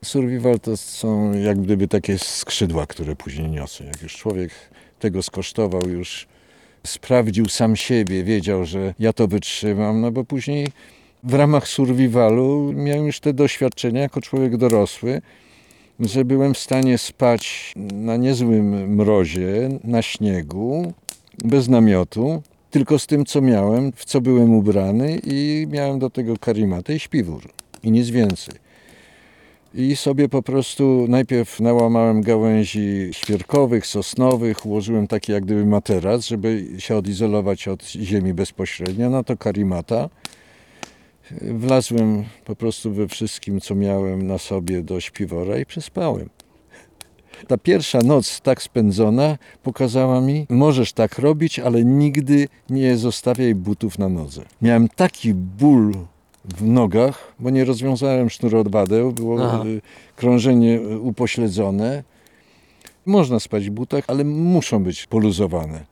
Survival 0.04 0.60
to 0.60 0.76
są 0.76 1.32
jak 1.32 1.60
gdyby 1.60 1.88
takie 1.88 2.18
skrzydła, 2.18 2.86
które 2.86 3.16
później 3.16 3.50
niosą. 3.50 3.84
Jak 3.84 4.02
już 4.02 4.16
człowiek 4.16 4.50
tego 4.98 5.22
skosztował, 5.22 5.80
już 5.88 6.26
sprawdził 6.86 7.48
sam 7.48 7.76
siebie, 7.76 8.24
wiedział, 8.24 8.64
że 8.64 8.94
ja 8.98 9.12
to 9.12 9.28
wytrzymam, 9.28 10.00
no 10.00 10.10
bo 10.10 10.24
później 10.24 10.66
w 11.22 11.34
ramach 11.34 11.68
survivalu 11.68 12.72
miałem 12.74 13.06
już 13.06 13.20
te 13.20 13.32
doświadczenia 13.32 14.00
jako 14.00 14.20
człowiek 14.20 14.56
dorosły, 14.56 15.22
że 16.00 16.24
byłem 16.24 16.54
w 16.54 16.58
stanie 16.58 16.98
spać 16.98 17.74
na 17.92 18.16
niezłym 18.16 18.94
mrozie, 18.94 19.78
na 19.84 20.02
śniegu, 20.02 20.92
bez 21.44 21.68
namiotu, 21.68 22.42
tylko 22.70 22.98
z 22.98 23.06
tym, 23.06 23.24
co 23.24 23.40
miałem, 23.40 23.92
w 23.92 24.04
co 24.04 24.20
byłem 24.20 24.54
ubrany 24.54 25.20
i 25.24 25.66
miałem 25.70 25.98
do 25.98 26.10
tego 26.10 26.36
karimatę 26.36 26.94
i 26.94 27.00
śpiwór 27.00 27.42
i 27.82 27.90
nic 27.90 28.10
więcej. 28.10 28.63
I 29.76 29.96
sobie 29.96 30.28
po 30.28 30.42
prostu 30.42 31.06
najpierw 31.08 31.60
nałamałem 31.60 32.22
gałęzi 32.22 33.08
świerkowych, 33.12 33.86
sosnowych, 33.86 34.66
ułożyłem 34.66 35.06
taki 35.06 35.32
jak 35.32 35.44
gdyby 35.44 35.66
materac, 35.66 36.26
żeby 36.26 36.66
się 36.78 36.96
odizolować 36.96 37.68
od 37.68 37.84
ziemi 37.84 38.34
bezpośrednio, 38.34 39.10
no 39.10 39.24
to 39.24 39.36
karimata. 39.36 40.08
Wlazłem 41.40 42.24
po 42.44 42.56
prostu 42.56 42.92
we 42.92 43.08
wszystkim, 43.08 43.60
co 43.60 43.74
miałem 43.74 44.26
na 44.26 44.38
sobie 44.38 44.82
do 44.82 45.00
śpiwora 45.00 45.58
i 45.58 45.66
przespałem. 45.66 46.28
Ta 47.48 47.58
pierwsza 47.58 47.98
noc 47.98 48.40
tak 48.40 48.62
spędzona 48.62 49.38
pokazała 49.62 50.20
mi, 50.20 50.46
możesz 50.48 50.92
tak 50.92 51.18
robić, 51.18 51.58
ale 51.58 51.84
nigdy 51.84 52.48
nie 52.70 52.96
zostawiaj 52.96 53.54
butów 53.54 53.98
na 53.98 54.08
nodze. 54.08 54.42
Miałem 54.62 54.88
taki 54.88 55.34
ból 55.34 55.94
w 56.44 56.62
nogach, 56.62 57.34
bo 57.38 57.50
nie 57.50 57.64
rozwiązałem 57.64 58.30
sznurowadeł, 58.30 59.12
było 59.12 59.46
Aha. 59.48 59.62
y, 59.66 59.80
krążenie 60.16 60.78
y, 60.78 60.98
upośledzone. 60.98 62.02
Można 63.06 63.40
spać 63.40 63.68
w 63.68 63.70
butach, 63.70 64.04
ale 64.06 64.24
muszą 64.24 64.84
być 64.84 65.06
poluzowane. 65.06 65.84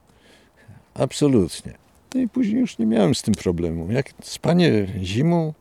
Absolutnie. 0.95 1.73
No 2.15 2.21
i 2.21 2.29
później 2.29 2.61
już 2.61 2.79
nie 2.79 2.87
miałem 2.87 3.15
z 3.15 3.23
tym 3.23 3.35
problemu. 3.35 3.93
Jak 3.93 4.11
spanie 4.23 4.87
zimą 5.03 5.53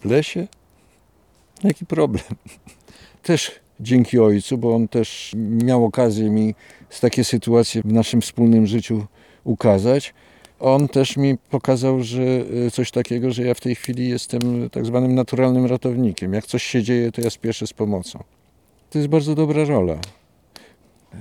w 0.00 0.04
lesie, 0.04 0.46
jaki 1.64 1.86
problem? 1.86 2.24
Też 3.22 3.52
dzięki 3.80 4.18
ojcu, 4.18 4.58
bo 4.58 4.74
on 4.74 4.88
też 4.88 5.32
miał 5.36 5.84
okazję 5.84 6.30
mi 6.30 6.54
z 6.90 7.00
takie 7.00 7.24
sytuacje 7.24 7.82
w 7.82 7.92
naszym 7.92 8.20
wspólnym 8.20 8.66
życiu 8.66 9.06
ukazać. 9.44 10.14
On 10.60 10.88
też 10.88 11.16
mi 11.16 11.38
pokazał, 11.38 12.02
że 12.02 12.22
e, 12.66 12.70
coś 12.70 12.90
takiego, 12.90 13.30
że 13.30 13.42
ja 13.42 13.54
w 13.54 13.60
tej 13.60 13.74
chwili 13.74 14.08
jestem 14.08 14.70
tak 14.70 14.86
zwanym 14.86 15.14
naturalnym 15.14 15.66
ratownikiem. 15.66 16.32
Jak 16.32 16.46
coś 16.46 16.62
się 16.62 16.82
dzieje, 16.82 17.12
to 17.12 17.20
ja 17.20 17.30
spieszę 17.30 17.66
z 17.66 17.72
pomocą. 17.72 18.24
To 18.90 18.98
jest 18.98 19.08
bardzo 19.08 19.34
dobra 19.34 19.64
rola. 19.64 19.98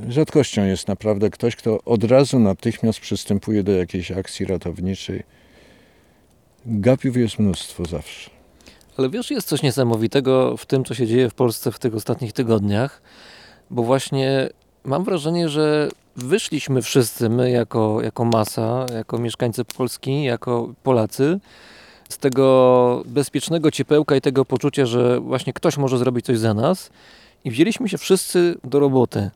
Rzadkością 0.09 0.65
jest 0.65 0.87
naprawdę 0.87 1.29
ktoś, 1.29 1.55
kto 1.55 1.79
od 1.85 2.03
razu 2.03 2.39
natychmiast 2.39 2.99
przystępuje 2.99 3.63
do 3.63 3.71
jakiejś 3.71 4.11
akcji 4.11 4.45
ratowniczej. 4.45 5.23
Gapiów 6.65 7.17
jest 7.17 7.39
mnóstwo 7.39 7.85
zawsze. 7.85 8.29
Ale 8.97 9.09
wiesz, 9.09 9.31
jest 9.31 9.47
coś 9.47 9.63
niesamowitego 9.63 10.57
w 10.57 10.65
tym, 10.65 10.85
co 10.85 10.93
się 10.93 11.07
dzieje 11.07 11.29
w 11.29 11.33
Polsce 11.33 11.71
w 11.71 11.79
tych 11.79 11.95
ostatnich 11.95 12.33
tygodniach, 12.33 13.01
bo 13.69 13.83
właśnie 13.83 14.49
mam 14.83 15.03
wrażenie, 15.03 15.49
że 15.49 15.89
wyszliśmy 16.15 16.81
wszyscy, 16.81 17.29
my 17.29 17.51
jako, 17.51 18.01
jako 18.01 18.25
masa, 18.25 18.85
jako 18.95 19.17
mieszkańcy 19.17 19.65
Polski, 19.65 20.23
jako 20.23 20.73
Polacy, 20.83 21.39
z 22.09 22.17
tego 22.17 23.03
bezpiecznego 23.05 23.71
ciepełka 23.71 24.15
i 24.15 24.21
tego 24.21 24.45
poczucia, 24.45 24.85
że 24.85 25.19
właśnie 25.19 25.53
ktoś 25.53 25.77
może 25.77 25.97
zrobić 25.97 26.25
coś 26.25 26.39
za 26.39 26.53
nas 26.53 26.89
i 27.43 27.51
wzięliśmy 27.51 27.89
się 27.89 27.97
wszyscy 27.97 28.55
do 28.63 28.79
roboty. 28.79 29.31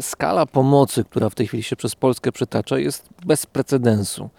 Skala 0.00 0.46
pomocy, 0.46 1.04
która 1.04 1.30
w 1.30 1.34
tej 1.34 1.46
chwili 1.46 1.62
się 1.62 1.76
przez 1.76 1.94
Polskę 1.94 2.32
przytacza, 2.32 2.78
jest 2.78 3.08
bez 3.26 3.46
precedensu. 3.46 4.30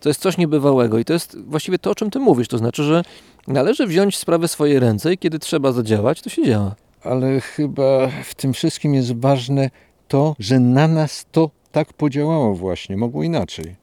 To 0.00 0.08
jest 0.08 0.20
coś 0.20 0.38
niebywałego 0.38 0.98
i 0.98 1.04
to 1.04 1.12
jest 1.12 1.38
właściwie 1.40 1.78
to, 1.78 1.90
o 1.90 1.94
czym 1.94 2.10
ty 2.10 2.18
mówisz. 2.18 2.48
To 2.48 2.58
znaczy, 2.58 2.84
że 2.84 3.02
należy 3.46 3.86
wziąć 3.86 4.16
sprawę 4.16 4.48
w 4.48 4.50
swoje 4.50 4.80
ręce 4.80 5.12
i 5.12 5.18
kiedy 5.18 5.38
trzeba 5.38 5.72
zadziałać, 5.72 6.22
to 6.22 6.30
się 6.30 6.44
działa. 6.44 6.74
Ale 7.02 7.40
chyba 7.40 8.08
w 8.24 8.34
tym 8.34 8.52
wszystkim 8.52 8.94
jest 8.94 9.20
ważne 9.20 9.70
to, 10.08 10.36
że 10.38 10.60
na 10.60 10.88
nas 10.88 11.26
to 11.32 11.50
tak 11.72 11.92
podziałało 11.92 12.54
właśnie. 12.54 12.96
Mogło 12.96 13.22
inaczej. 13.22 13.74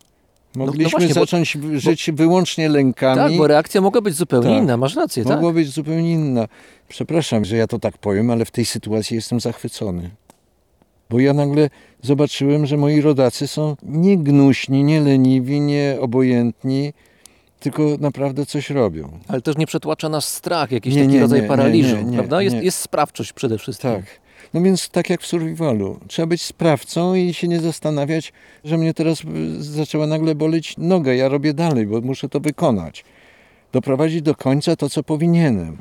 Mogliśmy 0.56 0.84
no 0.84 0.90
właśnie, 0.90 1.08
bo- 1.08 1.14
zacząć 1.14 1.58
żyć 1.74 2.12
wyłącznie 2.14 2.70
lękami. 2.70 3.18
Tak, 3.18 3.38
bo 3.38 3.48
reakcja 3.48 3.82
mogła 3.82 4.02
być 4.02 4.16
zupełnie 4.16 4.50
Tak. 4.50 4.64
inna, 4.64 4.78
masz 4.78 4.96
rację, 4.96 5.24
tak? 5.24 5.34
Mogła 5.34 5.54
być 5.54 5.70
zupełnie 5.70 6.12
inna. 6.12 6.48
Przepraszam, 6.88 7.46
że 7.46 7.58
ja 7.58 7.68
to 7.68 7.80
tak 7.80 7.98
powiem, 7.98 8.32
ale 8.32 8.46
w 8.46 8.52
tej 8.52 8.66
sytuacji 8.66 9.16
jestem 9.16 9.40
zachwycony. 9.40 10.10
Bo 11.10 11.20
ja 11.20 11.34
nagle 11.34 11.70
zobaczyłem, 12.02 12.66
że 12.66 12.78
moi 12.78 13.02
rodacy 13.02 13.48
są 13.48 13.76
nie 13.84 14.18
gnuśni, 14.18 14.84
nie 14.84 15.02
leniwi, 15.02 15.62
nie 15.62 15.98
obojętni, 16.00 16.94
tylko 17.60 17.84
naprawdę 18.00 18.46
coś 18.46 18.70
robią. 18.70 19.20
Ale 19.28 19.42
też 19.42 19.58
nie 19.58 19.68
przetłacza 19.68 20.10
nas 20.10 20.34
strach, 20.34 20.72
jakiś 20.72 20.96
Nie, 20.96 21.02
taki 21.02 21.14
nie, 21.14 21.22
rodzaj 21.22 21.42
nie, 21.42 21.48
paraliżu, 21.48 21.98
prawda? 22.14 22.42
Jest, 22.42 22.56
jest 22.56 22.78
sprawczość 22.80 23.34
przede 23.34 23.58
wszystkim. 23.58 23.92
Tak. 23.92 24.06
No 24.56 24.62
więc 24.62 24.90
tak 24.90 25.10
jak 25.10 25.22
w 25.22 25.26
survivalu. 25.26 26.00
Trzeba 26.08 26.26
być 26.26 26.42
sprawcą 26.42 27.16
i 27.16 27.34
się 27.34 27.48
nie 27.48 27.60
zastanawiać, 27.60 28.34
że 28.64 28.78
mnie 28.78 28.94
teraz 28.94 29.22
y, 29.22 29.64
zaczęła 29.64 30.08
nagle 30.08 30.36
boleć 30.36 30.78
noga. 30.78 31.14
Ja 31.14 31.30
robię 31.30 31.54
dalej, 31.54 31.86
bo 31.86 32.02
muszę 32.02 32.30
to 32.30 32.40
wykonać. 32.40 33.06
Doprowadzić 33.72 34.22
do 34.22 34.36
końca 34.36 34.76
to, 34.76 34.90
co 34.90 35.04
powinienem. 35.04 35.78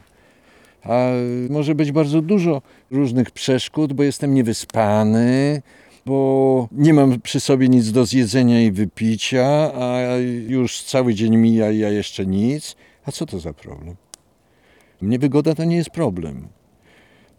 A 0.82 1.12
y, 1.12 1.48
może 1.50 1.74
być 1.74 1.92
bardzo 1.92 2.22
dużo 2.22 2.62
różnych 2.90 3.30
przeszkód, 3.30 3.92
bo 3.92 4.02
jestem 4.02 4.34
niewyspany, 4.34 5.62
bo 6.06 6.68
nie 6.72 6.94
mam 6.94 7.20
przy 7.20 7.40
sobie 7.40 7.68
nic 7.68 7.92
do 7.92 8.06
zjedzenia 8.06 8.62
i 8.62 8.72
wypicia, 8.72 9.46
a 9.74 10.16
już 10.48 10.82
cały 10.82 11.14
dzień 11.14 11.36
mija 11.36 11.70
i 11.70 11.78
ja 11.78 11.90
jeszcze 11.90 12.26
nic. 12.26 12.76
A 13.06 13.12
co 13.12 13.26
to 13.26 13.40
za 13.40 13.52
problem? 13.52 13.96
Niewygoda 15.02 15.54
to 15.54 15.64
nie 15.64 15.76
jest 15.76 15.90
problem. 15.90 16.48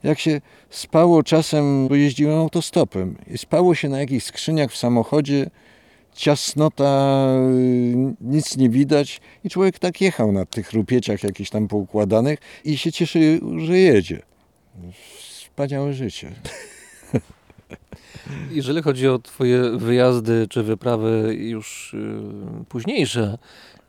Jak 0.06 0.20
się 0.20 0.42
spało 0.70 1.24
czasem, 1.24 1.88
bo 1.88 1.96
jeździłem 1.96 2.40
autostopem 2.40 3.16
i 3.28 3.38
spało 3.38 3.76
się 3.76 3.90
na 3.90 4.00
jakichś 4.00 4.26
skrzyniach 4.26 4.72
w 4.72 4.78
samochodzie, 4.78 5.50
ciasnota, 6.16 7.26
y, 7.52 8.16
nic 8.22 8.58
nie 8.58 8.70
widać 8.70 9.22
i 9.44 9.50
człowiek 9.50 9.80
tak 9.80 10.02
jechał 10.02 10.32
na 10.32 10.46
tych 10.46 10.74
rupieciach 10.74 11.24
jakichś 11.24 11.50
tam 11.50 11.68
poukładanych 11.68 12.40
i 12.66 12.78
się 12.78 12.92
cieszy, 12.92 13.40
że 13.58 13.78
jedzie. 13.78 14.22
Wspaniałe 15.20 15.94
życie. 15.94 16.32
Jeżeli 18.52 18.82
chodzi 18.82 19.08
o 19.08 19.20
twoje 19.20 19.78
wyjazdy 19.78 20.48
czy 20.50 20.64
wyprawy 20.64 21.36
już 21.40 21.94
y, 21.94 22.66
późniejsze, 22.70 23.38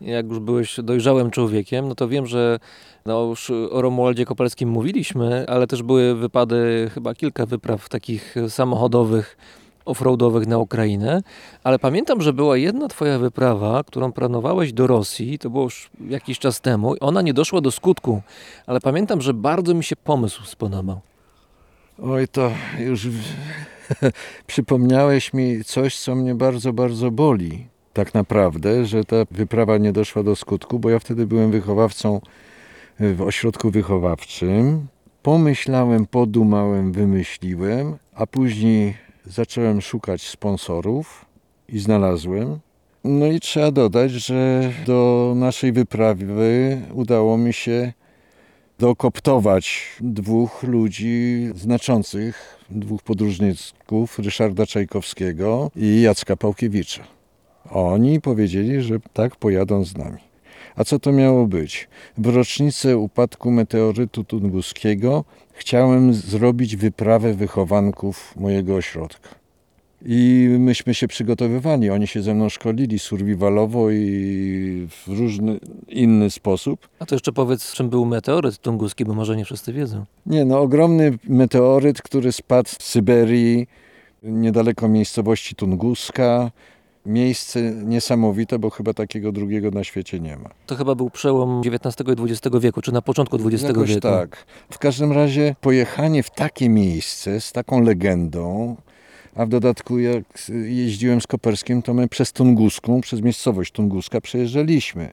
jak 0.01 0.27
już 0.27 0.39
byłeś 0.39 0.79
dojrzałym 0.83 1.31
człowiekiem, 1.31 1.87
no 1.87 1.95
to 1.95 2.07
wiem, 2.07 2.27
że 2.27 2.59
no 3.05 3.23
już 3.23 3.51
o 3.71 3.81
Romualdzie 3.81 4.25
Kopalskim 4.25 4.69
mówiliśmy, 4.69 5.45
ale 5.49 5.67
też 5.67 5.83
były 5.83 6.15
wypady, 6.15 6.89
chyba 6.93 7.15
kilka 7.15 7.45
wypraw 7.45 7.89
takich 7.89 8.35
samochodowych, 8.49 9.37
offroadowych 9.85 10.47
na 10.47 10.57
Ukrainę, 10.57 11.21
ale 11.63 11.79
pamiętam, 11.79 12.21
że 12.21 12.33
była 12.33 12.57
jedna 12.57 12.87
twoja 12.87 13.19
wyprawa, 13.19 13.83
którą 13.83 14.11
planowałeś 14.11 14.73
do 14.73 14.87
Rosji, 14.87 15.39
to 15.39 15.49
było 15.49 15.63
już 15.63 15.89
jakiś 16.09 16.39
czas 16.39 16.61
temu, 16.61 16.95
ona 16.99 17.21
nie 17.21 17.33
doszła 17.33 17.61
do 17.61 17.71
skutku, 17.71 18.21
ale 18.65 18.79
pamiętam, 18.79 19.21
że 19.21 19.33
bardzo 19.33 19.73
mi 19.73 19.83
się 19.83 19.95
pomysł 19.95 20.43
spodobał. 20.45 20.99
Oj, 22.03 22.27
to 22.27 22.51
już 22.79 23.07
przypomniałeś 24.47 25.33
mi 25.33 25.63
coś, 25.63 25.99
co 25.99 26.15
mnie 26.15 26.35
bardzo, 26.35 26.73
bardzo 26.73 27.11
boli. 27.11 27.67
Tak 27.97 28.13
naprawdę, 28.13 28.85
że 28.85 29.03
ta 29.03 29.15
wyprawa 29.31 29.77
nie 29.77 29.91
doszła 29.91 30.23
do 30.23 30.35
skutku, 30.35 30.79
bo 30.79 30.89
ja 30.89 30.99
wtedy 30.99 31.27
byłem 31.27 31.51
wychowawcą 31.51 32.21
w 32.99 33.21
ośrodku 33.21 33.71
wychowawczym. 33.71 34.87
Pomyślałem, 35.23 36.05
podumałem, 36.05 36.91
wymyśliłem, 36.91 37.97
a 38.15 38.27
później 38.27 38.93
zacząłem 39.25 39.81
szukać 39.81 40.21
sponsorów 40.21 41.25
i 41.69 41.79
znalazłem. 41.79 42.59
No 43.03 43.25
i 43.25 43.39
trzeba 43.39 43.71
dodać, 43.71 44.11
że 44.11 44.71
do 44.85 45.33
naszej 45.35 45.71
wyprawy 45.71 46.81
udało 46.93 47.37
mi 47.37 47.53
się 47.53 47.93
dokoptować 48.79 49.95
dwóch 50.01 50.63
ludzi 50.63 51.47
znaczących, 51.55 52.59
dwóch 52.69 53.03
podróżników, 53.03 54.19
Ryszarda 54.19 54.65
Czajkowskiego 54.65 55.71
i 55.75 56.01
Jacka 56.01 56.35
Pałkiewicza. 56.35 57.16
Oni 57.71 58.21
powiedzieli, 58.21 58.81
że 58.81 58.99
tak 59.13 59.35
pojadą 59.35 59.85
z 59.85 59.97
nami. 59.97 60.17
A 60.75 60.83
co 60.83 60.99
to 60.99 61.11
miało 61.11 61.47
być? 61.47 61.87
W 62.17 62.25
rocznicę 62.35 62.97
upadku 62.97 63.51
meteorytu 63.51 64.23
tunguskiego 64.23 65.23
chciałem 65.53 66.13
zrobić 66.13 66.75
wyprawę 66.75 67.33
wychowanków 67.33 68.33
mojego 68.35 68.75
ośrodka. 68.75 69.29
I 70.05 70.49
myśmy 70.59 70.93
się 70.93 71.07
przygotowywali. 71.07 71.89
Oni 71.89 72.07
się 72.07 72.21
ze 72.21 72.33
mną 72.33 72.49
szkolili 72.49 72.99
survivalowo 72.99 73.91
i 73.91 74.87
w 74.89 75.07
różny 75.07 75.59
inny 75.87 76.31
sposób. 76.31 76.87
A 76.99 77.05
to 77.05 77.15
jeszcze 77.15 77.31
powiedz, 77.31 77.73
czym 77.73 77.89
był 77.89 78.05
meteoryt 78.05 78.57
tunguski, 78.57 79.05
bo 79.05 79.13
może 79.13 79.37
nie 79.37 79.45
wszyscy 79.45 79.73
wiedzą. 79.73 80.05
Nie, 80.25 80.45
no 80.45 80.59
ogromny 80.59 81.17
meteoryt, 81.23 82.01
który 82.01 82.31
spadł 82.31 82.69
z 82.69 82.83
Syberii, 82.83 83.67
niedaleko 84.23 84.87
miejscowości 84.87 85.55
Tunguska. 85.55 86.51
Miejsce 87.07 87.61
niesamowite, 87.61 88.59
bo 88.59 88.69
chyba 88.69 88.93
takiego 88.93 89.31
drugiego 89.31 89.71
na 89.71 89.83
świecie 89.83 90.19
nie 90.19 90.37
ma. 90.37 90.49
To 90.65 90.75
chyba 90.75 90.95
był 90.95 91.09
przełom 91.09 91.61
XIX 91.65 91.95
i 92.09 92.23
XX 92.31 92.55
wieku, 92.59 92.81
czy 92.81 92.91
na 92.91 93.01
początku 93.01 93.37
XX 93.47 93.63
Jakoś 93.63 93.89
wieku. 93.89 94.01
tak. 94.01 94.45
W 94.71 94.77
każdym 94.77 95.11
razie 95.11 95.55
pojechanie 95.61 96.23
w 96.23 96.29
takie 96.29 96.69
miejsce 96.69 97.41
z 97.41 97.51
taką 97.51 97.81
legendą, 97.81 98.75
a 99.35 99.45
w 99.45 99.49
dodatku 99.49 99.99
jak 99.99 100.23
jeździłem 100.65 101.21
z 101.21 101.27
Koperskim, 101.27 101.81
to 101.81 101.93
my 101.93 102.07
przez 102.07 102.31
Tunguską, 102.31 103.01
przez 103.01 103.21
miejscowość 103.21 103.71
Tunguska 103.71 104.21
przejeżdżaliśmy. 104.21 105.09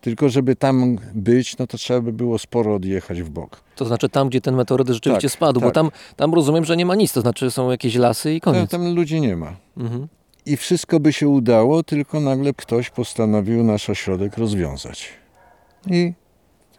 Tylko 0.00 0.28
żeby 0.28 0.56
tam 0.56 0.98
być, 1.14 1.58
no 1.58 1.66
to 1.66 1.78
trzeba 1.78 2.00
by 2.00 2.12
było 2.12 2.38
sporo 2.38 2.74
odjechać 2.74 3.22
w 3.22 3.30
bok. 3.30 3.60
To 3.76 3.84
znaczy 3.84 4.08
tam, 4.08 4.28
gdzie 4.28 4.40
ten 4.40 4.54
meteoryt 4.54 4.88
rzeczywiście 4.88 5.28
Tak, 5.28 5.32
spadł, 5.32 5.60
bo 5.60 5.66
tak. 5.66 5.74
tam, 5.74 5.90
tam 6.16 6.34
rozumiem, 6.34 6.64
że 6.64 6.76
nie 6.76 6.86
ma 6.86 6.94
nic, 6.94 7.12
to 7.12 7.20
znaczy 7.20 7.50
są 7.50 7.70
jakieś 7.70 7.94
lasy 7.94 8.34
i 8.34 8.40
koniec. 8.40 8.70
tam 8.70 8.94
ludzi 8.94 9.20
nie 9.20 9.36
ma. 9.36 9.56
Mhm. 9.76 10.08
I 10.48 10.56
wszystko 10.56 11.00
by 11.00 11.12
się 11.12 11.28
udało, 11.28 11.82
tylko 11.82 12.20
nagle 12.20 12.54
ktoś 12.54 12.90
postanowił 12.90 13.64
nasz 13.64 13.90
ośrodek 13.90 14.38
rozwiązać. 14.38 15.08
I 15.90 16.12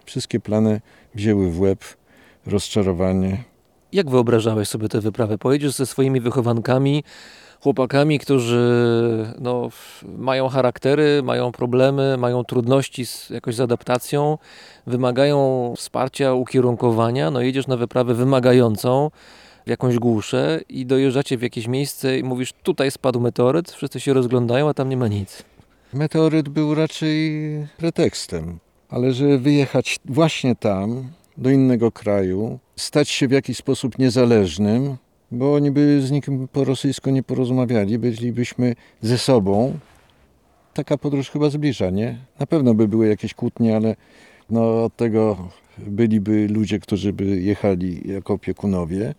wszystkie 0.06 0.40
plany 0.40 0.82
wzięły 1.16 1.52
w 1.52 1.60
łeb, 1.62 1.86
rozczarowanie. 2.46 3.44
Jak 3.92 4.10
wyobrażałeś 4.10 4.68
sobie 4.68 4.90
tę 4.90 5.02
wyprawę? 5.02 5.38
Pojedziesz 5.38 5.74
ze 5.74 5.86
swoimi 5.86 6.22
wychowankami, 6.22 7.04
chłopakami, 7.64 8.20
którzy 8.20 8.64
no, 9.40 9.70
mają 10.18 10.48
charaktery, 10.50 11.24
mają 11.24 11.52
problemy, 11.52 12.18
mają 12.18 12.44
trudności 12.44 13.06
z, 13.06 13.30
jakoś 13.30 13.56
z 13.56 13.60
adaptacją, 13.60 14.38
wymagają 14.88 15.74
wsparcia, 15.78 16.34
ukierunkowania. 16.34 17.32
No 17.32 17.42
jedziesz 17.42 17.68
na 17.68 17.78
wyprawę 17.78 18.14
wymagającą 18.14 19.12
w 19.70 19.78
jakąś 19.78 20.00
głuszę 20.00 20.62
i 20.70 20.86
dojeżdżacie 20.86 21.38
w 21.38 21.42
jakieś 21.42 21.68
miejsce 21.68 22.20
i 22.20 22.24
mówisz, 22.24 22.54
tutaj 22.64 22.92
spadł 22.92 23.20
meteoryt, 23.20 23.72
wszyscy 23.72 24.00
się 24.00 24.14
rozglądają, 24.14 24.70
a 24.70 24.74
tam 24.74 24.90
nie 24.90 24.98
ma 24.98 25.08
nic. 25.08 25.44
Meteoryt 25.94 26.50
był 26.50 26.76
raczej 26.76 27.42
pretekstem, 27.78 28.60
ale 28.90 29.14
że 29.14 29.38
wyjechać 29.38 30.00
właśnie 30.06 30.56
tam, 30.56 31.10
do 31.38 31.50
innego 31.50 31.92
kraju, 31.92 32.60
stać 32.76 33.10
się 33.10 33.28
w 33.28 33.32
jakiś 33.32 33.58
sposób 33.58 34.00
niezależnym, 34.00 34.98
bo 35.32 35.54
oni 35.54 35.72
by 35.72 36.02
z 36.02 36.12
nikim 36.12 36.48
po 36.48 36.64
rosyjsku 36.64 37.10
nie 37.10 37.24
porozmawiali, 37.24 38.00
bylibyśmy 38.00 38.76
ze 39.02 39.18
sobą. 39.18 39.80
Taka 40.74 40.98
podróż 40.98 41.30
chyba 41.30 41.50
zbliża, 41.50 41.90
nie? 41.90 42.18
Na 42.40 42.46
pewno 42.46 42.74
by 42.74 42.88
były 42.88 43.08
jakieś 43.08 43.34
kłótnie, 43.34 43.76
ale 43.76 43.96
no 44.50 44.84
od 44.84 44.96
tego 44.96 45.50
byliby 45.78 46.48
ludzie, 46.48 46.80
którzy 46.80 47.14
by 47.14 47.42
jechali 47.42 48.12
jako 48.12 48.34
opiekunowie. 48.34 49.16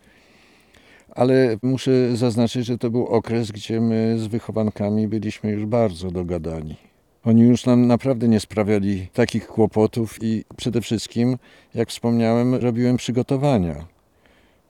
Ale 1.14 1.56
muszę 1.62 2.16
zaznaczyć, 2.16 2.66
że 2.66 2.78
to 2.78 2.90
był 2.90 3.06
okres, 3.06 3.50
gdzie 3.50 3.80
my 3.80 4.16
z 4.18 4.26
wychowankami 4.26 5.08
byliśmy 5.08 5.50
już 5.50 5.66
bardzo 5.66 6.10
dogadani. 6.10 6.76
Oni 7.24 7.42
już 7.42 7.66
nam 7.66 7.86
naprawdę 7.86 8.28
nie 8.28 8.40
sprawiali 8.40 9.08
takich 9.12 9.46
kłopotów 9.46 10.18
i 10.22 10.44
przede 10.56 10.80
wszystkim, 10.80 11.36
jak 11.74 11.88
wspomniałem, 11.88 12.54
robiłem 12.54 12.96
przygotowania. 12.96 13.86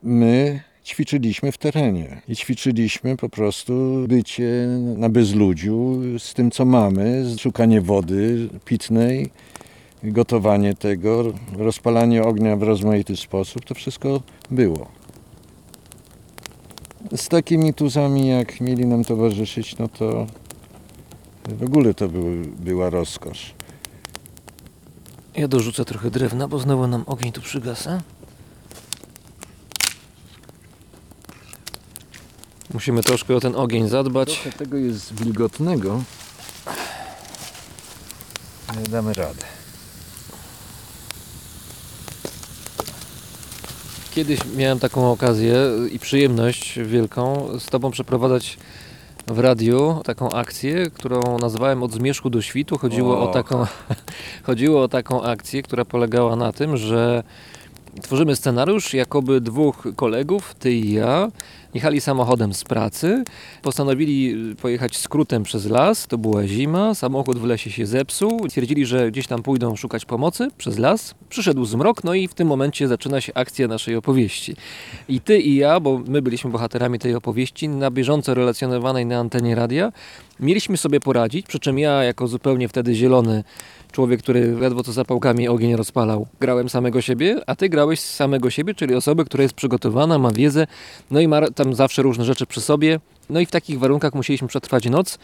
My 0.02 0.60
ćwiczyliśmy 0.84 1.52
w 1.52 1.58
terenie 1.58 2.22
i 2.28 2.36
ćwiczyliśmy 2.36 3.16
po 3.16 3.28
prostu 3.28 4.04
bycie 4.08 4.66
na 4.96 5.08
bezludziu 5.08 6.00
z 6.18 6.34
tym, 6.34 6.50
co 6.50 6.64
mamy, 6.64 7.24
szukanie 7.38 7.80
wody 7.80 8.48
pitnej, 8.64 9.30
gotowanie 10.02 10.74
tego, 10.74 11.32
rozpalanie 11.58 12.22
ognia 12.22 12.56
w 12.56 12.62
rozmaity 12.62 13.16
sposób, 13.16 13.64
to 13.64 13.74
wszystko 13.74 14.22
było. 14.50 14.99
Z 17.16 17.28
takimi 17.28 17.74
tuzami, 17.74 18.28
jak 18.28 18.60
mieli 18.60 18.86
nam 18.86 19.04
towarzyszyć, 19.04 19.78
no 19.78 19.88
to 19.88 20.26
w 21.48 21.62
ogóle 21.62 21.94
to 21.94 22.08
był, 22.08 22.24
była 22.58 22.90
rozkosz. 22.90 23.54
Ja 25.34 25.48
dorzucę 25.48 25.84
trochę 25.84 26.10
drewna, 26.10 26.48
bo 26.48 26.58
znowu 26.58 26.86
nam 26.86 27.04
ogień 27.06 27.32
tu 27.32 27.40
przygasa. 27.40 28.02
Musimy 32.74 33.02
troszkę 33.02 33.36
o 33.36 33.40
ten 33.40 33.56
ogień 33.56 33.88
zadbać. 33.88 34.32
Trochę 34.32 34.58
tego 34.58 34.76
jest 34.76 35.14
wilgotnego, 35.14 36.02
ale 38.66 38.82
damy 38.82 39.14
radę. 39.14 39.59
Kiedyś 44.10 44.40
miałem 44.56 44.78
taką 44.78 45.12
okazję 45.12 45.54
i 45.92 45.98
przyjemność 45.98 46.78
wielką 46.78 47.48
z 47.58 47.66
Tobą 47.66 47.90
przeprowadzać 47.90 48.58
w 49.26 49.38
radiu 49.38 50.00
taką 50.04 50.30
akcję, 50.30 50.90
którą 50.90 51.38
nazwałem 51.38 51.82
Od 51.82 51.92
zmierzchu 51.92 52.30
do 52.30 52.42
świtu. 52.42 52.78
Chodziło 52.78 53.18
o, 53.18 53.30
O. 53.30 53.32
taką, 53.32 53.66
chodziło 54.46 54.82
o 54.82 54.88
taką 54.88 55.22
akcję, 55.22 55.62
która 55.62 55.84
polegała 55.84 56.36
na 56.36 56.52
tym, 56.52 56.76
że 56.76 57.22
tworzymy 58.02 58.36
scenariusz, 58.36 58.94
jakoby 58.94 59.40
dwóch 59.40 59.86
kolegów, 59.96 60.54
ty 60.54 60.72
i 60.72 60.92
ja, 60.92 61.28
jechali 61.74 62.00
samochodem 62.00 62.54
z 62.54 62.64
pracy, 62.64 63.24
postanowili 63.62 64.36
pojechać 64.54 64.96
skrótem 64.96 65.42
przez 65.42 65.66
las, 65.66 66.06
to 66.06 66.18
była 66.18 66.46
zima, 66.46 66.94
samochód 66.94 67.38
w 67.38 67.44
lesie 67.44 67.70
się 67.70 67.86
zepsuł, 67.86 68.48
stwierdzili, 68.48 68.86
że 68.86 69.10
gdzieś 69.10 69.26
tam 69.26 69.42
pójdą 69.42 69.76
szukać 69.76 70.04
pomocy 70.04 70.48
przez 70.58 70.78
las, 70.78 71.14
przyszedł 71.28 71.64
zmrok, 71.64 72.04
no 72.04 72.14
i 72.14 72.28
w 72.28 72.34
tym 72.34 72.48
momencie 72.48 72.88
zaczyna 72.88 73.20
się 73.20 73.34
akcja 73.34 73.68
naszej 73.68 73.96
opowieści. 73.96 74.56
I 75.08 75.20
ty 75.20 75.38
i 75.38 75.56
ja, 75.56 75.80
bo 75.80 76.02
my 76.08 76.22
byliśmy 76.22 76.50
bohaterami 76.50 76.98
tej 76.98 77.14
opowieści, 77.14 77.68
na 77.68 77.90
bieżąco 77.90 78.34
relacjonowanej 78.34 79.06
na 79.06 79.18
antenie 79.18 79.54
radia, 79.54 79.92
mieliśmy 80.40 80.76
sobie 80.76 81.00
poradzić, 81.00 81.46
przy 81.46 81.58
czym 81.58 81.78
ja 81.78 82.04
jako 82.04 82.28
zupełnie 82.28 82.68
wtedy 82.68 82.94
zielony 82.94 83.44
człowiek, 83.90 84.22
który 84.22 84.56
ledwo 84.60 84.82
co 84.82 84.92
zapałkami 84.92 85.48
ogień 85.48 85.76
rozpalał, 85.76 86.26
grałem 86.40 86.68
samego 86.68 87.00
siebie, 87.00 87.40
a 87.46 87.56
ty 87.56 87.68
grałeś 87.68 88.00
samego 88.00 88.50
siebie, 88.50 88.74
czyli 88.74 88.94
osobę, 88.94 89.24
która 89.24 89.42
jest 89.42 89.54
przygotowana, 89.54 90.18
ma 90.18 90.30
wiedzę, 90.30 90.66
no 91.10 91.20
i 91.20 91.28
ma 91.28 91.50
tam 91.50 91.74
zawsze 91.74 92.02
różne 92.02 92.24
rzeczy 92.24 92.46
przy 92.46 92.60
sobie. 92.60 93.00
No 93.30 93.40
i 93.40 93.46
w 93.46 93.50
takich 93.50 93.78
warunkach 93.78 94.14
musieliśmy 94.14 94.48
przetrwać 94.48 94.90
noc, 94.90 95.18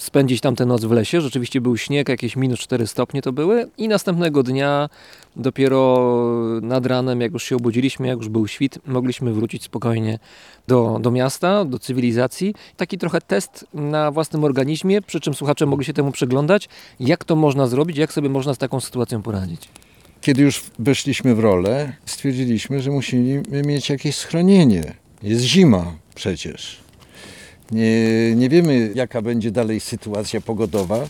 spędzić 0.00 0.40
tamtę 0.40 0.66
noc 0.66 0.84
w 0.84 0.90
lesie. 0.90 1.20
Rzeczywiście 1.20 1.60
był 1.60 1.76
śnieg, 1.76 2.08
jakieś 2.08 2.36
minus 2.36 2.60
4 2.60 2.86
stopnie 2.86 3.22
to 3.22 3.32
były 3.32 3.68
i 3.78 3.88
następnego 3.88 4.42
dnia 4.42 4.88
dopiero 5.36 6.10
nad 6.62 6.86
ranem, 6.86 7.20
jak 7.20 7.32
już 7.32 7.44
się 7.44 7.56
obudziliśmy, 7.56 8.08
jak 8.08 8.18
już 8.18 8.28
był 8.28 8.48
świt, 8.48 8.78
mogliśmy 8.86 9.32
wrócić 9.32 9.62
spokojnie 9.62 10.18
do, 10.68 10.98
do 11.00 11.10
miasta, 11.10 11.64
do 11.64 11.78
cywilizacji. 11.78 12.54
Taki 12.76 12.98
trochę 12.98 13.20
test 13.20 13.66
na 13.74 14.10
własnym 14.10 14.44
organizmie, 14.44 15.02
przy 15.02 15.20
czym 15.20 15.34
słuchacze 15.34 15.66
mogli 15.66 15.84
się 15.84 15.92
temu 15.92 16.12
przyglądać, 16.12 16.68
jak 17.00 17.24
to 17.24 17.36
można 17.36 17.66
zrobić, 17.66 17.96
jak 17.96 18.12
sobie 18.12 18.28
można 18.28 18.54
z 18.54 18.58
taką 18.58 18.80
sytuacją 18.80 19.22
poradzić. 19.22 19.68
Kiedy 20.20 20.42
już 20.42 20.62
weszliśmy 20.78 21.34
w 21.34 21.38
rolę, 21.38 21.92
stwierdziliśmy, 22.04 22.82
że 22.82 22.90
musimy 22.90 23.42
mieć 23.66 23.88
jakieś 23.88 24.16
schronienie. 24.16 24.94
Jest 25.22 25.42
zima 25.42 25.92
przecież. 26.14 26.89
Nie, 27.72 28.34
nie 28.36 28.48
wiemy, 28.48 28.90
jaka 28.94 29.22
będzie 29.22 29.50
dalej 29.50 29.80
sytuacja 29.80 30.40
pogodowa. 30.40 31.06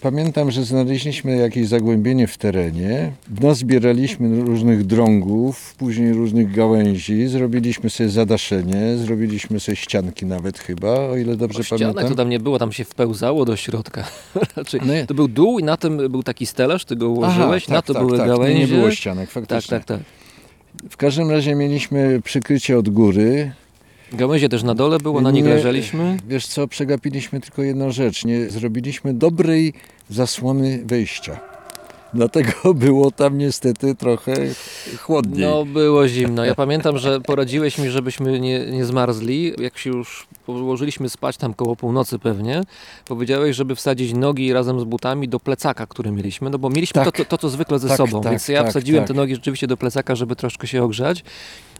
Pamiętam, 0.00 0.50
że 0.50 0.64
znaleźliśmy 0.64 1.36
jakieś 1.36 1.68
zagłębienie 1.68 2.26
w 2.26 2.38
terenie. 2.38 3.12
Nazbieraliśmy 3.40 4.42
różnych 4.42 4.86
drągów, 4.86 5.74
później 5.78 6.12
różnych 6.12 6.54
gałęzi. 6.54 7.26
Zrobiliśmy 7.26 7.90
sobie 7.90 8.08
zadaszenie, 8.08 8.96
zrobiliśmy 8.96 9.60
sobie 9.60 9.76
ścianki 9.76 10.26
nawet 10.26 10.58
chyba, 10.58 11.00
o 11.00 11.16
ile 11.16 11.36
dobrze 11.36 11.60
O 11.60 11.62
ścianach 11.62 11.80
pamiętam. 11.80 12.08
to 12.08 12.14
tam 12.14 12.28
nie 12.28 12.40
było, 12.40 12.58
tam 12.58 12.72
się 12.72 12.84
wpełzało 12.84 13.44
do 13.44 13.56
środka. 13.56 14.04
Raczej 14.56 14.80
No 14.86 14.92
to 15.06 15.14
był 15.14 15.28
dół 15.28 15.58
i 15.58 15.64
na 15.64 15.76
tym 15.76 15.96
był 16.10 16.22
taki 16.22 16.46
stelaż, 16.46 16.84
ty 16.84 16.96
go 16.96 17.08
ułożyłeś, 17.08 17.64
Aha, 17.66 17.74
na 17.74 17.82
tak, 17.82 17.86
to 17.86 17.94
tak, 17.94 18.02
były 18.06 18.18
tak. 18.18 18.26
gałęzie. 18.26 18.54
Nie, 18.54 18.60
nie 18.60 18.66
było 18.66 18.90
ścianek, 18.90 19.32
tak, 19.32 19.32
faktycznie. 19.32 19.78
tak, 19.78 19.84
tak. 19.84 20.00
W 20.90 20.96
każdym 20.96 21.30
razie 21.30 21.54
mieliśmy 21.54 22.20
przykrycie 22.24 22.78
od 22.78 22.88
góry. 22.88 23.52
Gałęzie 24.12 24.48
też 24.48 24.62
na 24.62 24.74
dole 24.74 24.98
było, 24.98 25.20
na 25.20 25.30
nich 25.30 25.44
Nie, 25.44 25.50
leżeliśmy. 25.54 26.16
Wiesz 26.28 26.46
co, 26.46 26.68
przegapiliśmy 26.68 27.40
tylko 27.40 27.62
jedną 27.62 27.90
rzecz. 27.92 28.24
Nie 28.24 28.50
zrobiliśmy 28.50 29.14
dobrej 29.14 29.72
zasłony 30.10 30.82
wejścia. 30.84 31.40
Dlatego 32.14 32.52
było 32.74 33.10
tam 33.10 33.38
niestety 33.38 33.94
trochę 33.94 34.34
chłodniej. 34.98 35.46
No 35.48 35.64
było 35.64 36.08
zimno. 36.08 36.44
Ja 36.44 36.54
pamiętam, 36.54 36.98
że 36.98 37.20
poradziłeś 37.20 37.78
mi, 37.78 37.90
żebyśmy 37.90 38.40
nie, 38.40 38.66
nie 38.66 38.84
zmarzli. 38.84 39.52
Jak 39.58 39.78
się 39.78 39.90
już 39.90 40.26
położyliśmy 40.46 41.08
spać 41.08 41.36
tam 41.36 41.54
koło 41.54 41.76
północy 41.76 42.18
pewnie, 42.18 42.62
powiedziałeś, 43.08 43.56
żeby 43.56 43.74
wsadzić 43.74 44.14
nogi 44.14 44.52
razem 44.52 44.80
z 44.80 44.84
butami 44.84 45.28
do 45.28 45.40
plecaka, 45.40 45.86
który 45.86 46.10
mieliśmy, 46.10 46.50
no 46.50 46.58
bo 46.58 46.70
mieliśmy 46.70 47.04
Tak. 47.04 47.16
to, 47.16 47.24
to, 47.24 47.24
to, 47.24 47.38
co 47.38 47.48
zwykle 47.48 47.78
ze 47.78 47.88
Tak, 47.88 47.96
sobą, 47.96 48.20
tak, 48.20 48.32
więc 48.32 48.48
ja 48.48 48.62
tak, 48.62 48.70
wsadziłem 48.70 49.00
tak. 49.04 49.08
te 49.08 49.14
nogi 49.14 49.34
rzeczywiście 49.34 49.66
do 49.66 49.76
plecaka, 49.76 50.14
żeby 50.14 50.36
troszkę 50.36 50.66
się 50.66 50.82
ogrzać. 50.82 51.24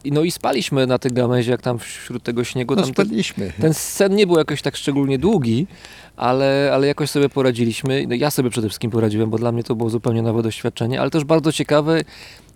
No 0.04 0.22
i 0.22 0.30
spaliśmy 0.30 0.86
na 0.86 0.98
tych 0.98 1.12
gałęziach 1.12 1.60
tam 1.60 1.78
wśród 1.78 2.22
tego 2.22 2.44
śniegu. 2.44 2.74
no 2.74 2.82
Tam 2.82 2.90
te, 2.90 3.02
spadliśmy. 3.02 3.52
ten 3.60 3.74
sen 3.74 4.14
nie 4.14 4.26
był 4.26 4.38
jakoś 4.38 4.62
tak 4.62 4.76
szczególnie 4.76 5.18
długi, 5.18 5.66
ale, 6.16 6.70
ale 6.74 6.86
jakoś 6.86 7.10
sobie 7.10 7.28
poradziliśmy. 7.28 8.06
No 8.08 8.14
ja 8.14 8.30
sobie 8.30 8.50
przede 8.50 8.68
wszystkim 8.68 8.90
poradziłem, 8.90 9.30
bo 9.30 9.38
dla 9.38 9.52
mnie 9.52 9.64
to 9.64 9.74
było 9.74 9.90
zupełnie 9.90 10.22
nowe 10.22 10.42
doświadczenie, 10.42 11.00
ale 11.00 11.10
też 11.10 11.24
bardzo 11.24 11.52
ciekawe 11.52 12.02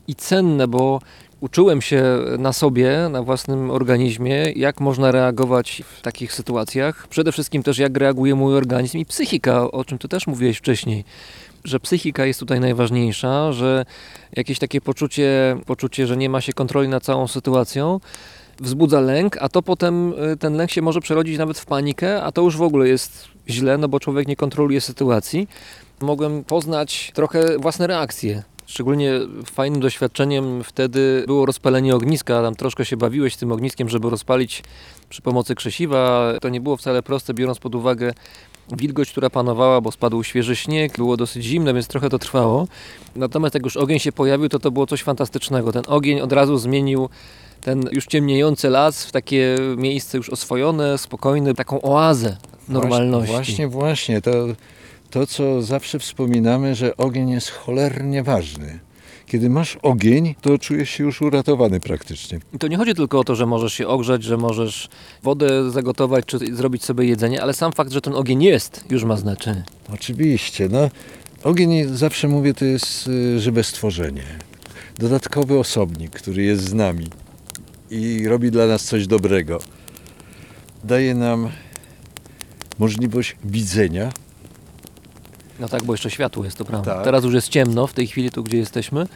i 0.09 0.15
cenne, 0.15 0.69
bo 0.69 1.01
uczyłem 1.41 1.83
się 1.83 2.03
na 2.39 2.53
sobie, 2.53 3.09
na 3.11 3.23
własnym 3.23 3.71
organizmie, 3.71 4.53
jak 4.57 4.81
można 4.81 5.13
reagować 5.13 5.83
w 5.99 6.03
takich 6.03 6.33
sytuacjach. 6.33 7.09
Przede 7.09 7.33
wszystkim 7.33 7.63
też 7.63 7.79
jak 7.79 7.97
reaguje 7.97 8.35
mój 8.35 8.57
organizm 8.57 8.99
i 8.99 9.07
psychika, 9.07 9.71
o 9.71 9.85
czym 9.85 9.99
ty 9.99 10.09
też 10.09 10.27
mówiłeś 10.27 10.59
wcześniej. 10.59 11.05
Że 11.67 11.81
psychika 11.81 12.27
jest 12.27 12.41
tutaj 12.41 12.61
najważniejsza, 12.61 13.53
że 13.53 13.85
jakieś 14.37 14.59
takie 14.59 14.81
poczucie, 14.81 15.57
poczucie, 15.67 16.07
że 16.07 16.17
nie 16.17 16.31
ma 16.31 16.41
się 16.41 16.53
kontroli 16.53 16.89
nad 16.89 17.03
całą 17.03 17.27
sytuacją, 17.27 18.01
wzbudza 18.61 19.01
lęk, 19.01 19.37
a 19.41 19.49
to 19.49 19.63
potem 19.63 20.13
y, 20.33 20.37
ten 20.37 20.55
lęk 20.55 20.71
się 20.71 20.83
może 20.83 21.01
przerodzić 21.01 21.39
nawet 21.39 21.59
w 21.59 21.67
panikę, 21.67 22.23
a 22.23 22.33
to 22.33 22.43
już 22.43 22.57
w 22.57 22.63
ogóle 22.63 22.89
jest 22.89 23.29
źle, 23.49 23.79
no 23.79 23.89
bo 23.89 24.01
człowiek 24.01 24.29
nie 24.29 24.37
kontroluje 24.37 24.81
sytuacji. 24.81 25.49
Mogłem 26.01 26.45
poznać 26.45 27.13
trochę 27.15 27.59
własne 27.59 27.87
reakcje. 27.87 28.43
Szczególnie 28.67 29.13
fajnym 29.45 29.81
doświadczeniem 29.81 30.65
wtedy 30.65 31.25
było 31.27 31.47
rozpalenie 31.47 31.95
ogniska. 31.95 32.43
Tam 32.43 32.55
troszkę 32.55 32.85
się 32.85 32.97
bawiłeś 32.97 33.37
tym 33.37 33.53
ogniskiem, 33.53 33.89
żeby 33.89 34.11
rozpalić 34.11 34.63
przy 35.09 35.23
pomocy 35.23 35.55
krzesiwa. 35.55 36.33
To 36.41 36.49
nie 36.49 36.61
było 36.61 36.77
wcale 36.77 37.03
proste, 37.03 37.35
biorąc 37.35 37.59
pod 37.59 37.75
uwagę 37.75 38.13
wilgoć, 38.73 39.11
która 39.11 39.31
panowała, 39.31 39.81
bo 39.81 39.93
spadł 39.93 40.23
świeży 40.23 40.57
śnieg, 40.57 40.97
było 40.97 41.17
dosyć 41.17 41.45
zimno, 41.45 41.75
więc 41.75 41.87
trochę 41.87 42.09
to 42.09 42.19
trwało. 42.19 42.69
Natomiast 43.17 43.55
jak 43.55 43.65
już 43.65 43.77
ogień 43.77 43.99
się 43.99 44.13
pojawił, 44.13 44.49
to 44.49 44.59
to 44.59 44.71
było 44.71 44.87
coś 44.87 45.03
fantastycznego. 45.03 45.73
Ten 45.73 45.83
ogień 45.87 46.21
od 46.21 46.33
razu 46.33 46.59
zmienił 46.59 47.09
ten 47.61 47.89
już 47.93 48.07
ciemniejący 48.07 48.71
las 48.71 49.05
w 49.05 49.13
takie 49.13 49.57
miejsce 49.77 50.19
już 50.19 50.31
oswojone, 50.31 50.99
spokojne, 50.99 51.55
taką 51.55 51.83
oazę 51.83 52.37
normalności. 52.69 53.33
Właśnie, 53.33 53.69
właśnie. 53.69 54.23
To, 54.23 54.31
to, 55.11 55.27
co 55.27 55.63
zawsze 55.63 55.99
wspominamy, 55.99 56.75
że 56.75 56.97
ogień 56.97 57.31
jest 57.31 57.51
cholernie 57.51 58.23
ważny. 58.23 58.79
Kiedy 59.27 59.51
masz 59.51 59.79
ogień, 59.83 60.35
to 60.41 60.59
czujesz 60.59 60.91
się 60.91 61.05
już 61.05 61.23
uratowany 61.23 61.81
praktycznie. 61.81 62.39
I 62.55 62.59
to 62.59 62.69
nie 62.69 62.77
chodzi 62.77 62.95
tylko 62.95 63.19
o 63.19 63.25
to, 63.25 63.35
że 63.35 63.47
możesz 63.47 63.73
się 63.73 63.89
ogrzać, 63.89 64.23
że 64.23 64.37
możesz 64.37 64.89
wodę 65.23 65.71
zagotować 65.71 66.25
czy 66.27 66.39
zrobić 66.39 66.85
sobie 66.85 67.05
jedzenie, 67.05 67.43
ale 67.43 67.55
sam 67.55 67.73
fakt, 67.73 67.93
że 67.93 68.01
ten 68.01 68.15
ogień 68.15 68.43
jest, 68.43 68.85
już 68.91 69.05
ma 69.05 69.17
znaczenie. 69.17 69.63
Oczywiście, 69.95 70.69
no. 70.69 70.91
Ogień, 71.45 71.97
zawsze 71.97 72.29
mówię, 72.29 72.55
to 72.55 72.65
jest 72.65 73.09
y, 73.09 73.41
żywe 73.41 73.65
stworzenie. 73.65 74.25
Dodatkowy 74.99 75.59
osobnik, 75.59 76.11
który 76.11 76.43
jest 76.43 76.65
z 76.65 76.75
nami 76.75 77.07
i 77.91 78.29
robi 78.29 78.51
dla 78.51 78.67
nas 78.67 78.85
coś 78.85 79.07
dobrego. 79.07 79.61
Daje 80.85 81.15
nam 81.15 81.51
możliwość 82.79 83.37
widzenia. 83.45 84.13
No 85.61 85.69
tak, 85.69 85.85
bo 85.85 85.93
jeszcze 85.93 86.11
światło 86.11 86.45
jest, 86.45 86.59
to 86.59 86.65
prawda. 86.65 86.95
Tak. 86.95 87.05
Teraz 87.05 87.25
już 87.25 87.35
jest 87.35 87.49
ciemno 87.49 87.87
w 87.87 87.93
tej 87.93 88.07
chwili, 88.07 88.31
tu 88.31 88.43
gdzie 88.43 88.59
jesteśmy, 88.59 89.07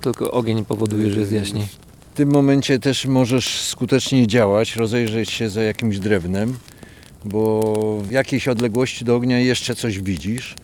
tylko 0.00 0.30
ogień 0.30 0.64
powoduje, 0.64 1.10
że 1.10 1.20
jest 1.20 1.32
jaśniej. 1.32 1.66
W 2.12 2.16
tym 2.16 2.32
momencie 2.32 2.78
też 2.78 3.06
możesz 3.06 3.60
skutecznie 3.60 4.26
działać, 4.26 4.76
rozejrzeć 4.76 5.30
się 5.30 5.50
za 5.50 5.62
jakimś 5.62 5.98
drewnem, 5.98 6.58
bo 7.24 7.72
w 8.02 8.10
jakiejś 8.10 8.48
odległości 8.48 9.04
do 9.04 9.16
ognia 9.16 9.38
jeszcze 9.38 9.74
coś 9.74 10.00
widzisz. 10.00 10.54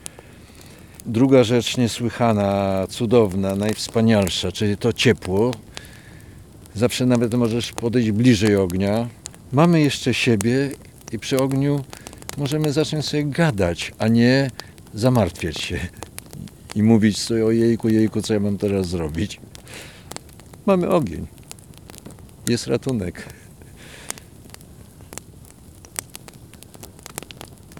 Druga 1.06 1.44
rzecz 1.44 1.76
niesłychana, 1.76 2.86
cudowna, 2.90 3.56
najwspanialsza, 3.56 4.52
czyli 4.52 4.76
to 4.76 4.92
ciepło. 4.92 5.50
Zawsze 6.74 7.06
nawet 7.06 7.34
możesz 7.34 7.72
podejść 7.72 8.10
bliżej 8.10 8.56
ognia. 8.56 9.08
Mamy 9.52 9.80
jeszcze 9.80 10.14
siebie 10.14 10.70
i 11.12 11.18
przy 11.18 11.38
ogniu 11.38 11.84
możemy 12.36 12.72
zacząć 12.72 13.04
sobie 13.04 13.24
gadać, 13.24 13.92
a 13.98 14.08
nie 14.08 14.50
zamartwiać 14.96 15.58
się 15.60 15.78
i 16.74 16.82
mówić 16.82 17.18
sobie 17.18 17.46
o 17.46 17.50
jejku, 17.50 17.88
jejku, 17.88 18.22
co 18.22 18.34
ja 18.34 18.40
mam 18.40 18.58
teraz 18.58 18.88
zrobić. 18.88 19.40
Mamy 20.66 20.88
ogień. 20.88 21.26
Jest 22.48 22.66
ratunek. 22.66 23.34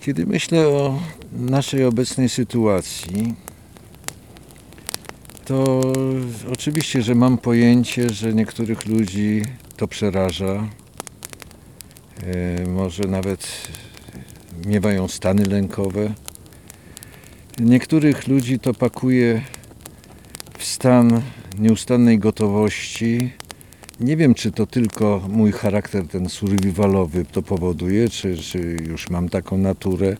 Kiedy 0.00 0.26
myślę 0.26 0.68
o 0.68 1.00
naszej 1.32 1.84
obecnej 1.84 2.28
sytuacji, 2.28 3.34
to 5.44 5.80
oczywiście, 6.52 7.02
że 7.02 7.14
mam 7.14 7.38
pojęcie, 7.38 8.10
że 8.10 8.34
niektórych 8.34 8.86
ludzi 8.86 9.42
to 9.76 9.88
przeraża. 9.88 10.68
E, 12.22 12.66
Może 12.66 13.02
nawet 13.02 13.68
miewają 14.66 15.08
stany 15.08 15.44
lękowe. 15.44 16.14
Niektórych 17.60 18.28
ludzi 18.28 18.58
to 18.58 18.74
pakuje 18.74 19.42
w 20.58 20.64
stan 20.64 21.22
nieustannej 21.58 22.18
gotowości. 22.18 23.32
Nie 24.00 24.16
wiem, 24.16 24.34
czy 24.34 24.52
to 24.52 24.66
tylko 24.66 25.22
mój 25.28 25.52
charakter 25.52 26.08
ten 26.08 26.28
survivalowy 26.28 27.24
to 27.24 27.42
powoduje, 27.42 28.08
czy, 28.08 28.36
czy 28.36 28.76
już 28.88 29.10
mam 29.10 29.28
taką 29.28 29.58
naturę, 29.58 30.16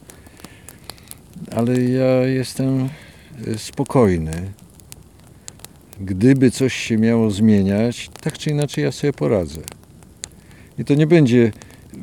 ale 1.51 1.81
ja 1.83 2.27
jestem 2.27 2.89
e, 3.47 3.59
spokojny. 3.59 4.53
Gdyby 6.01 6.51
coś 6.51 6.75
się 6.75 6.97
miało 6.99 7.31
zmieniać, 7.31 8.11
tak 8.21 8.39
czy 8.39 8.51
inaczej 8.51 8.85
ja 8.85 8.93
sobie 8.93 9.13
poradzę. 9.13 9.61
I 10.79 10.85
to 10.85 10.95
nie 10.95 11.07
będzie 11.07 11.53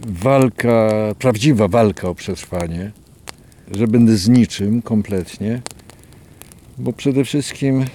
walka, 0.08 0.90
prawdziwa 1.20 1.68
walka 1.68 2.10
o 2.10 2.16
przetrwanie, 2.16 2.92
że 3.78 3.88
będę 3.88 4.18
z 4.18 4.30
niczym 4.30 4.82
kompletnie, 4.82 5.62
bo 6.78 6.94
przede 6.94 7.26
wszystkim 7.26 7.86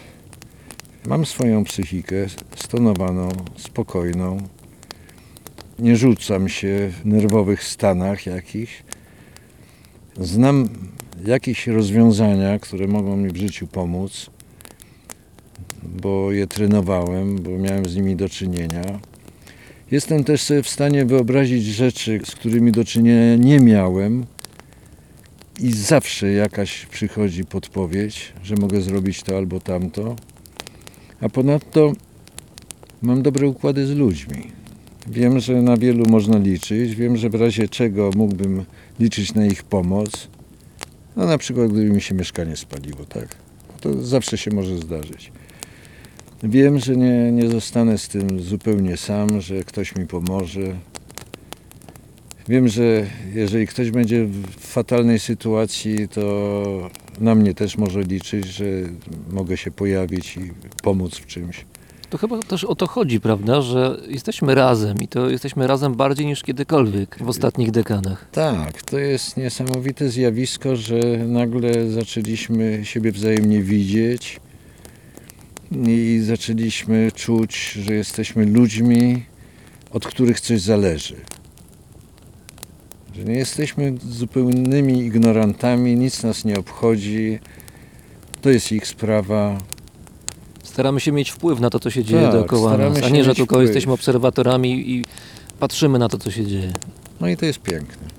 Mam 1.09 1.27
swoją 1.27 1.65
psychikę 1.65 2.27
stonowaną, 2.57 3.29
spokojną. 3.57 4.39
Nie 5.79 5.97
rzucam 5.97 6.49
się 6.49 6.91
w 7.03 7.07
nerwowych 7.07 7.65
stanach 7.65 8.27
jakichś. 8.27 8.83
Znam 10.21 10.69
jakieś 11.27 11.67
rozwiązania, 11.67 12.59
które 12.59 12.87
mogą 12.87 13.17
mi 13.17 13.31
w 13.31 13.37
życiu 13.37 13.67
pomóc, 13.67 14.31
bo 15.83 16.33
je 16.33 16.47
trenowałem, 16.47 17.37
bo 17.43 17.51
miałem 17.51 17.89
z 17.89 17.97
nimi 17.97 18.17
do 18.17 18.29
czynienia. 18.29 19.01
Jestem 19.91 20.25
też 20.25 20.43
sobie 20.43 20.63
w 20.63 20.69
stanie 20.69 21.05
wyobrazić 21.05 21.65
rzeczy, 21.65 22.21
z 22.25 22.35
którymi 22.35 22.73
do 22.73 22.85
czynienia 22.85 23.37
nie 23.37 23.61
miałem, 23.61 24.27
i 25.61 25.73
zawsze 25.73 26.33
jakaś 26.33 26.87
przychodzi 26.87 27.45
podpowiedź, 27.45 28.33
że 28.43 28.55
mogę 28.55 28.81
zrobić 28.81 29.23
to 29.23 29.37
albo 29.37 29.61
tamto. 29.61 30.17
A 31.21 31.29
ponadto 31.29 31.93
mam 33.03 33.23
dobre 33.23 33.49
układy 33.49 33.87
z 33.87 33.91
ludźmi. 33.91 34.53
Wiem, 35.07 35.41
że 35.41 35.63
na 35.63 35.77
wielu 35.77 36.07
można 36.07 36.39
liczyć. 36.39 36.95
Wiem, 36.95 37.17
że 37.17 37.31
w 37.31 37.35
razie 37.35 37.69
czego 37.69 38.11
mógłbym 38.17 38.65
liczyć 39.01 39.35
na 39.35 39.47
ich 39.47 39.63
pomoc. 39.63 40.29
No 41.17 41.27
na 41.27 41.39
przykład 41.39 41.73
gdyby 41.73 41.91
mi 41.91 42.01
się 42.01 42.15
mieszkanie 42.15 42.57
spaliło, 42.57 43.05
tak? 43.05 43.37
To 43.81 44.03
zawsze 44.05 44.39
się 44.39 44.51
może 44.51 44.79
zdarzyć. 44.79 45.33
Wiem, 46.43 46.79
że 46.79 46.97
nie, 46.97 47.33
nie 47.33 47.49
zostanę 47.49 47.99
z 47.99 48.09
tym 48.09 48.41
zupełnie 48.41 48.97
sam, 48.97 49.41
że 49.41 49.65
ktoś 49.65 49.97
mi 49.97 50.07
pomoże. 50.07 50.77
Wiem, 52.49 52.69
że 52.69 53.07
jeżeli 53.35 53.67
ktoś 53.67 53.91
będzie 53.91 54.25
w 54.25 54.57
fatalnej 54.57 55.19
sytuacji, 55.19 56.09
to 56.09 56.91
na 57.21 57.35
mnie 57.35 57.55
też 57.55 57.79
może 57.79 58.03
liczyć, 58.03 58.47
że 58.47 58.65
mogę 59.31 59.57
się 59.57 59.71
pojawić 59.71 60.37
i 60.37 60.41
pomóc 60.83 61.15
w 61.17 61.27
czymś. 61.27 61.65
To 62.11 62.19
chyba 62.19 62.39
też 62.39 62.65
o 62.65 62.75
to 62.75 62.87
chodzi, 62.87 63.21
prawda, 63.21 63.63
że 63.63 64.01
jesteśmy 64.09 64.55
razem 64.55 64.97
i 65.03 65.09
to 65.09 65.31
jesteśmy 65.31 65.67
razem 65.67 65.95
bardziej 65.95 66.27
niż 66.27 66.43
kiedykolwiek 66.43 67.19
w 67.21 67.29
ostatnich 67.29 67.71
dekadach. 67.71 68.29
Tak, 68.33 68.83
to 68.83 68.99
jest 68.99 69.37
niesamowite 69.37 70.09
zjawisko, 70.09 70.77
że 70.77 71.01
nagle 71.27 71.91
zaczęliśmy 71.91 72.81
siebie 72.85 73.13
wzajemnie 73.13 73.63
widzieć 73.63 74.41
i 75.87 76.21
zaczęliśmy 76.25 77.13
czuć, 77.13 77.73
że 77.73 77.95
jesteśmy 77.95 78.47
ludźmi, 78.47 79.23
od 79.91 80.07
których 80.07 80.41
coś 80.41 80.61
zależy. 80.61 81.17
Że 83.19 83.25
nie 83.25 83.35
jesteśmy 83.35 83.95
zupełnymi 84.11 84.99
ignorantami, 84.99 85.97
nic 85.97 86.23
nas 86.23 86.45
nie 86.45 86.59
obchodzi, 86.59 87.39
to 88.41 88.51
jest 88.51 88.73
ich 88.73 88.87
sprawa. 88.87 89.59
Staramy 90.63 91.01
się 91.01 91.13
mieć 91.13 91.31
wpływ 91.31 91.61
na 91.61 91.71
to, 91.71 91.81
co 91.81 91.91
się 91.91 92.05
dzieje 92.05 92.23
Tak, 92.23 92.33
dookoła 92.33 92.77
nas, 92.77 93.03
a 93.03 93.09
nie, 93.09 93.25
że 93.25 93.35
tylko 93.35 93.55
wpływ. 93.55 93.69
jesteśmy 93.69 93.93
obserwatorami 93.93 94.91
i 94.91 95.05
patrzymy 95.59 95.99
na 95.99 96.09
to, 96.09 96.19
co 96.19 96.31
się 96.31 96.47
dzieje. 96.47 96.73
No 97.21 97.29
i 97.29 97.37
to 97.37 97.47
jest 97.47 97.59
piękne. 97.59 98.18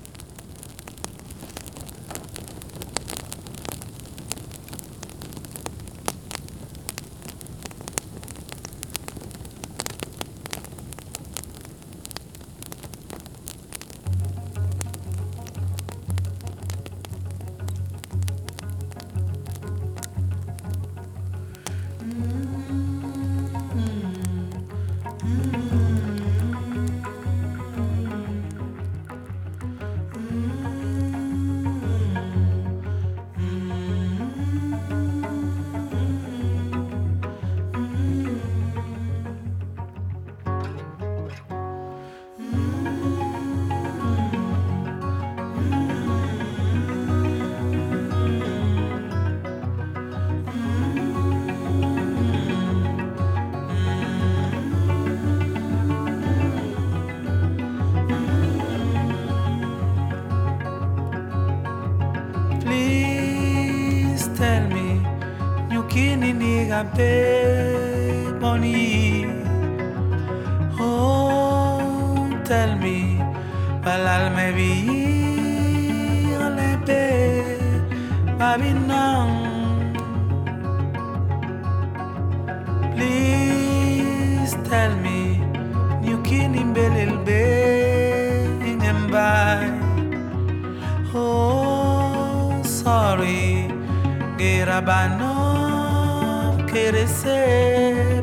Oh, 91.12 92.62
sorry, 92.62 93.66
gera 94.38 94.78
banov 94.78 96.62
keresep. 96.70 98.22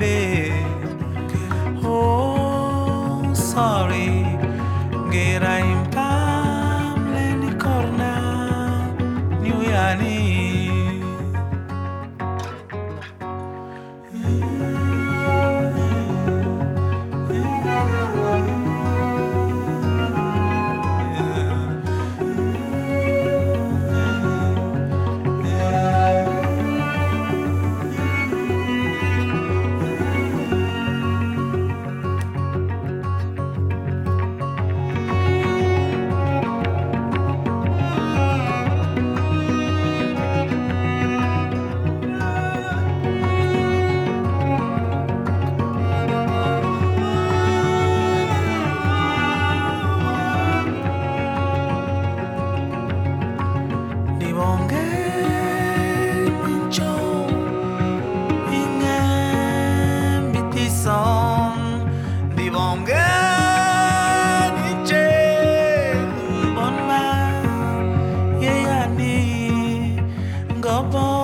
baby 0.00 0.29
gonna 70.60 71.19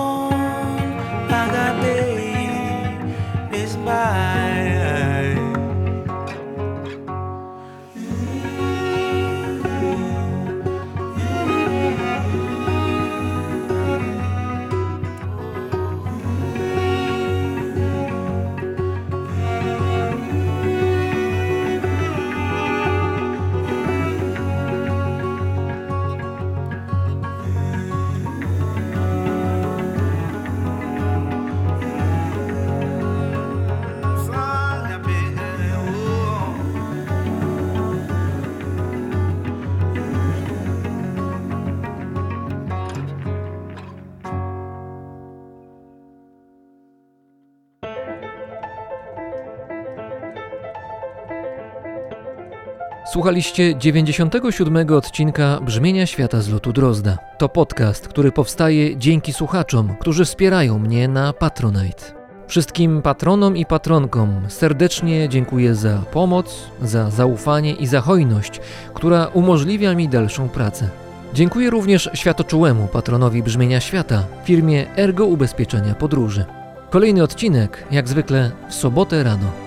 Słuchaliście 53.17 53.75
97 53.75 54.93
odcinka 54.93 55.59
Brzmienia 55.61 56.05
Świata 56.05 56.41
z 56.41 56.49
lotu 56.49 56.73
Drozda. 56.73 57.17
To 57.37 57.49
podcast, 57.49 58.07
który 58.07 58.31
powstaje 58.31 58.97
dzięki 58.97 59.33
słuchaczom, 59.33 59.95
którzy 59.99 60.25
wspierają 60.25 60.79
mnie 60.79 61.07
na 61.07 61.33
Patronite. 61.33 62.03
Wszystkim 62.47 63.01
patronom 63.01 63.57
i 63.57 63.65
patronkom 63.65 64.45
serdecznie 64.47 65.29
dziękuję 65.29 65.75
za 65.75 65.97
pomoc, 66.11 66.69
za 66.81 67.09
zaufanie 67.09 67.73
i 67.73 67.87
za 67.87 68.01
hojność, 68.01 68.61
która 68.93 69.27
umożliwia 69.27 69.95
mi 69.95 70.09
dalszą 70.09 70.49
pracę. 70.49 70.89
Dziękuję 71.33 71.69
również 71.69 72.09
światoczułemu 72.13 72.87
patronowi 72.87 73.43
Brzmienia 73.43 73.79
Świata, 73.79 74.23
firmie 74.43 74.95
Ergo 74.97 75.25
Ubezpieczenia 75.25 75.95
Podróży. 75.95 76.45
Kolejny 76.89 77.23
odcinek, 77.23 77.83
jak 77.91 78.07
zwykle, 78.07 78.51
w 78.69 78.73
sobotę 78.73 79.23
rano. 79.23 79.66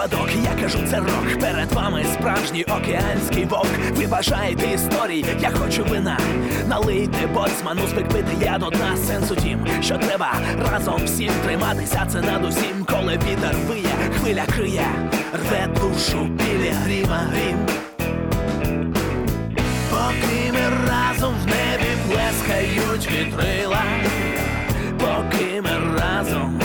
Випадок, 0.00 0.28
я 0.44 0.62
кажу, 0.62 0.78
це 0.90 0.98
рок. 0.98 1.40
Перед 1.40 1.72
вами 1.72 2.04
справжній 2.12 2.64
океанський 2.64 3.44
вовк. 3.44 3.70
Ви 3.96 4.06
бажаєте 4.06 4.66
історій, 4.74 5.24
я 5.40 5.50
хочу 5.50 5.84
вина. 5.84 6.18
Налийте 6.68 7.26
боцману, 7.26 7.80
звик 7.88 8.08
пити 8.08 8.36
я 8.42 8.58
до 8.58 8.70
дна. 8.70 8.96
Сенс 9.06 9.30
у 9.30 9.36
тім, 9.36 9.66
що 9.82 9.98
треба 9.98 10.32
разом 10.72 11.04
всім 11.04 11.32
триматися. 11.44 12.06
Це 12.12 12.20
над 12.20 12.44
усім, 12.44 12.86
коли 12.90 13.12
вітер 13.12 13.54
виє, 13.68 13.94
хвиля 14.18 14.44
криє, 14.56 14.86
рве 15.32 15.68
душу 15.80 16.24
білі 16.24 16.72
гріма 16.84 17.20
грім. 17.32 17.58
Поки 19.90 20.52
ми 20.52 20.88
разом 20.90 21.34
в 21.34 21.46
небі 21.46 21.90
плескають 22.08 23.10
вітрила, 23.10 23.82
поки 24.98 25.62
ми 25.62 25.98
разом 25.98 26.60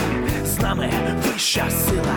з 0.46 0.60
нами 0.60 0.90
вища 1.26 1.70
сила, 1.70 2.16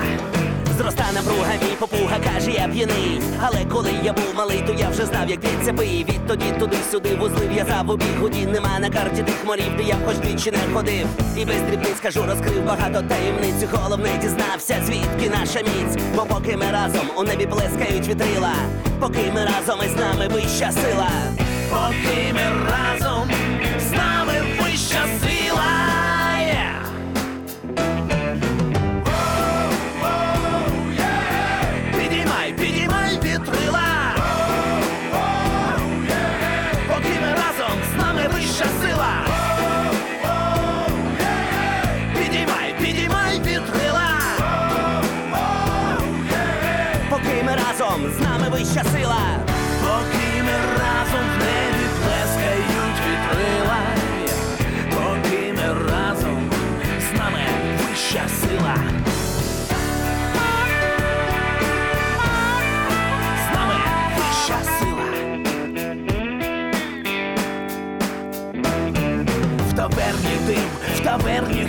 Зроста 0.79 1.05
напруга, 1.15 1.53
мій 1.63 1.77
попуга 1.79 2.17
каже, 2.19 2.51
я 2.51 2.69
п'яний. 2.69 3.21
Але 3.41 3.65
коли 3.65 3.91
я 4.05 4.13
був 4.13 4.35
малий, 4.37 4.63
то 4.67 4.73
я 4.73 4.89
вже 4.89 5.07
знав, 5.07 5.31
як 5.31 5.45
від 5.45 5.65
цепи. 5.65 5.85
Відтоді 6.09 6.45
туди-сюди 6.59 7.15
вузли 7.15 7.47
в'язав 7.47 7.91
у 7.91 7.97
бігуді. 7.97 8.47
Нема 8.47 8.79
на 8.79 8.91
карті 8.91 9.23
тих 9.23 9.45
морів, 9.47 9.77
де 9.77 9.83
я 9.83 9.95
б 9.95 9.99
хоч 10.07 10.17
двічі 10.17 10.51
не 10.51 10.75
ходив. 10.75 11.07
І 11.37 11.45
без 11.45 11.63
дрібниць 11.63 12.01
кажу, 12.03 12.25
розкрив 12.29 12.65
багато 12.67 13.03
таємниць. 13.09 13.71
Головне 13.73 14.11
дізнався, 14.23 14.83
звідки 14.87 15.31
наша 15.41 15.61
міць. 15.61 16.03
Бо 16.17 16.23
поки 16.23 16.57
ми 16.57 16.67
разом 16.73 17.07
у 17.17 17.23
небі 17.23 17.47
плескають 17.47 18.09
вітрила, 18.09 18.53
поки 19.01 19.33
ми 19.35 19.45
разом 19.45 19.81
із 19.87 19.97
нами 19.97 20.29
вища 20.29 20.73
сила. 20.73 21.11
Поки 21.71 22.33
ми 22.33 22.67
разом 22.71 23.08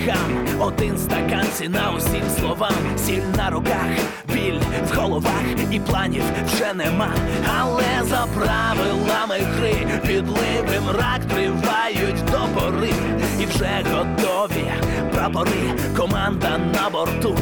таверні 0.10 0.50
Один 0.60 0.98
стакан 0.98 1.46
ціна 1.54 1.92
усім 1.98 2.24
словам. 2.40 2.74
Сіль 2.98 3.22
на 3.38 3.50
руках, 3.50 3.90
біль 4.34 4.60
в 4.92 4.96
головах 4.96 5.44
І 5.72 5.80
планів 5.80 6.24
вже 6.46 6.74
нема. 6.74 7.14
Але 7.60 8.04
за 8.04 8.28
правилами 8.36 9.38
гри 9.40 9.88
Підливи 10.08 10.80
мрак 10.88 11.20
тривають 11.30 12.26
до 12.32 12.60
пори. 12.60 12.94
І 13.42 13.46
вже 13.46 13.84
готові 13.94 14.72
прапори 15.12 15.74
Команда 15.98 16.58
на 16.58 16.90
борту. 16.90 17.38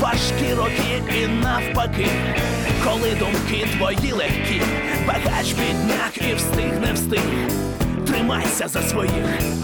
Важкі 0.00 0.54
роки 0.54 1.02
і 1.22 1.26
навпаки, 1.26 2.06
коли 2.84 3.10
думки 3.18 3.66
твої 3.76 4.12
легкі, 4.12 4.62
багач 5.06 5.52
підняк 5.52 6.30
і 6.30 6.34
встиг 6.34 6.80
не 6.80 6.92
встиг. 6.92 7.20
Тримайся 8.06 8.68
за 8.68 8.82
своїх. 8.82 9.58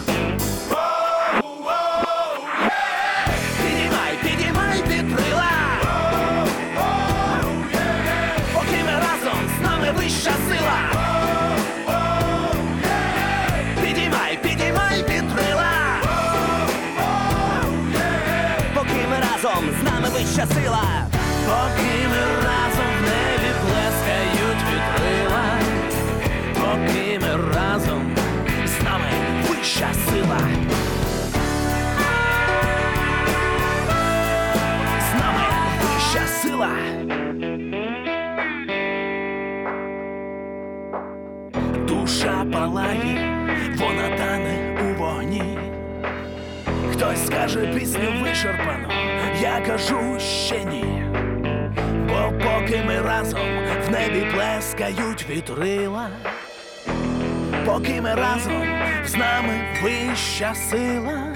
Скаже 47.45 47.66
пісню 47.66 48.12
вичерпано, 48.22 48.88
я 49.42 49.61
кажу 49.66 50.20
ще 50.20 50.64
ні. 50.64 51.05
Бо 52.09 52.32
поки 52.38 52.82
ми 52.86 53.01
разом 53.01 53.40
в 53.86 53.90
небі 53.90 54.26
плескають 54.34 55.26
вітрила, 55.30 56.09
поки 57.66 58.01
ми 58.01 58.14
разом 58.14 58.64
з 59.07 59.16
нами 59.16 59.61
вища 59.82 60.55
сила. 60.55 61.34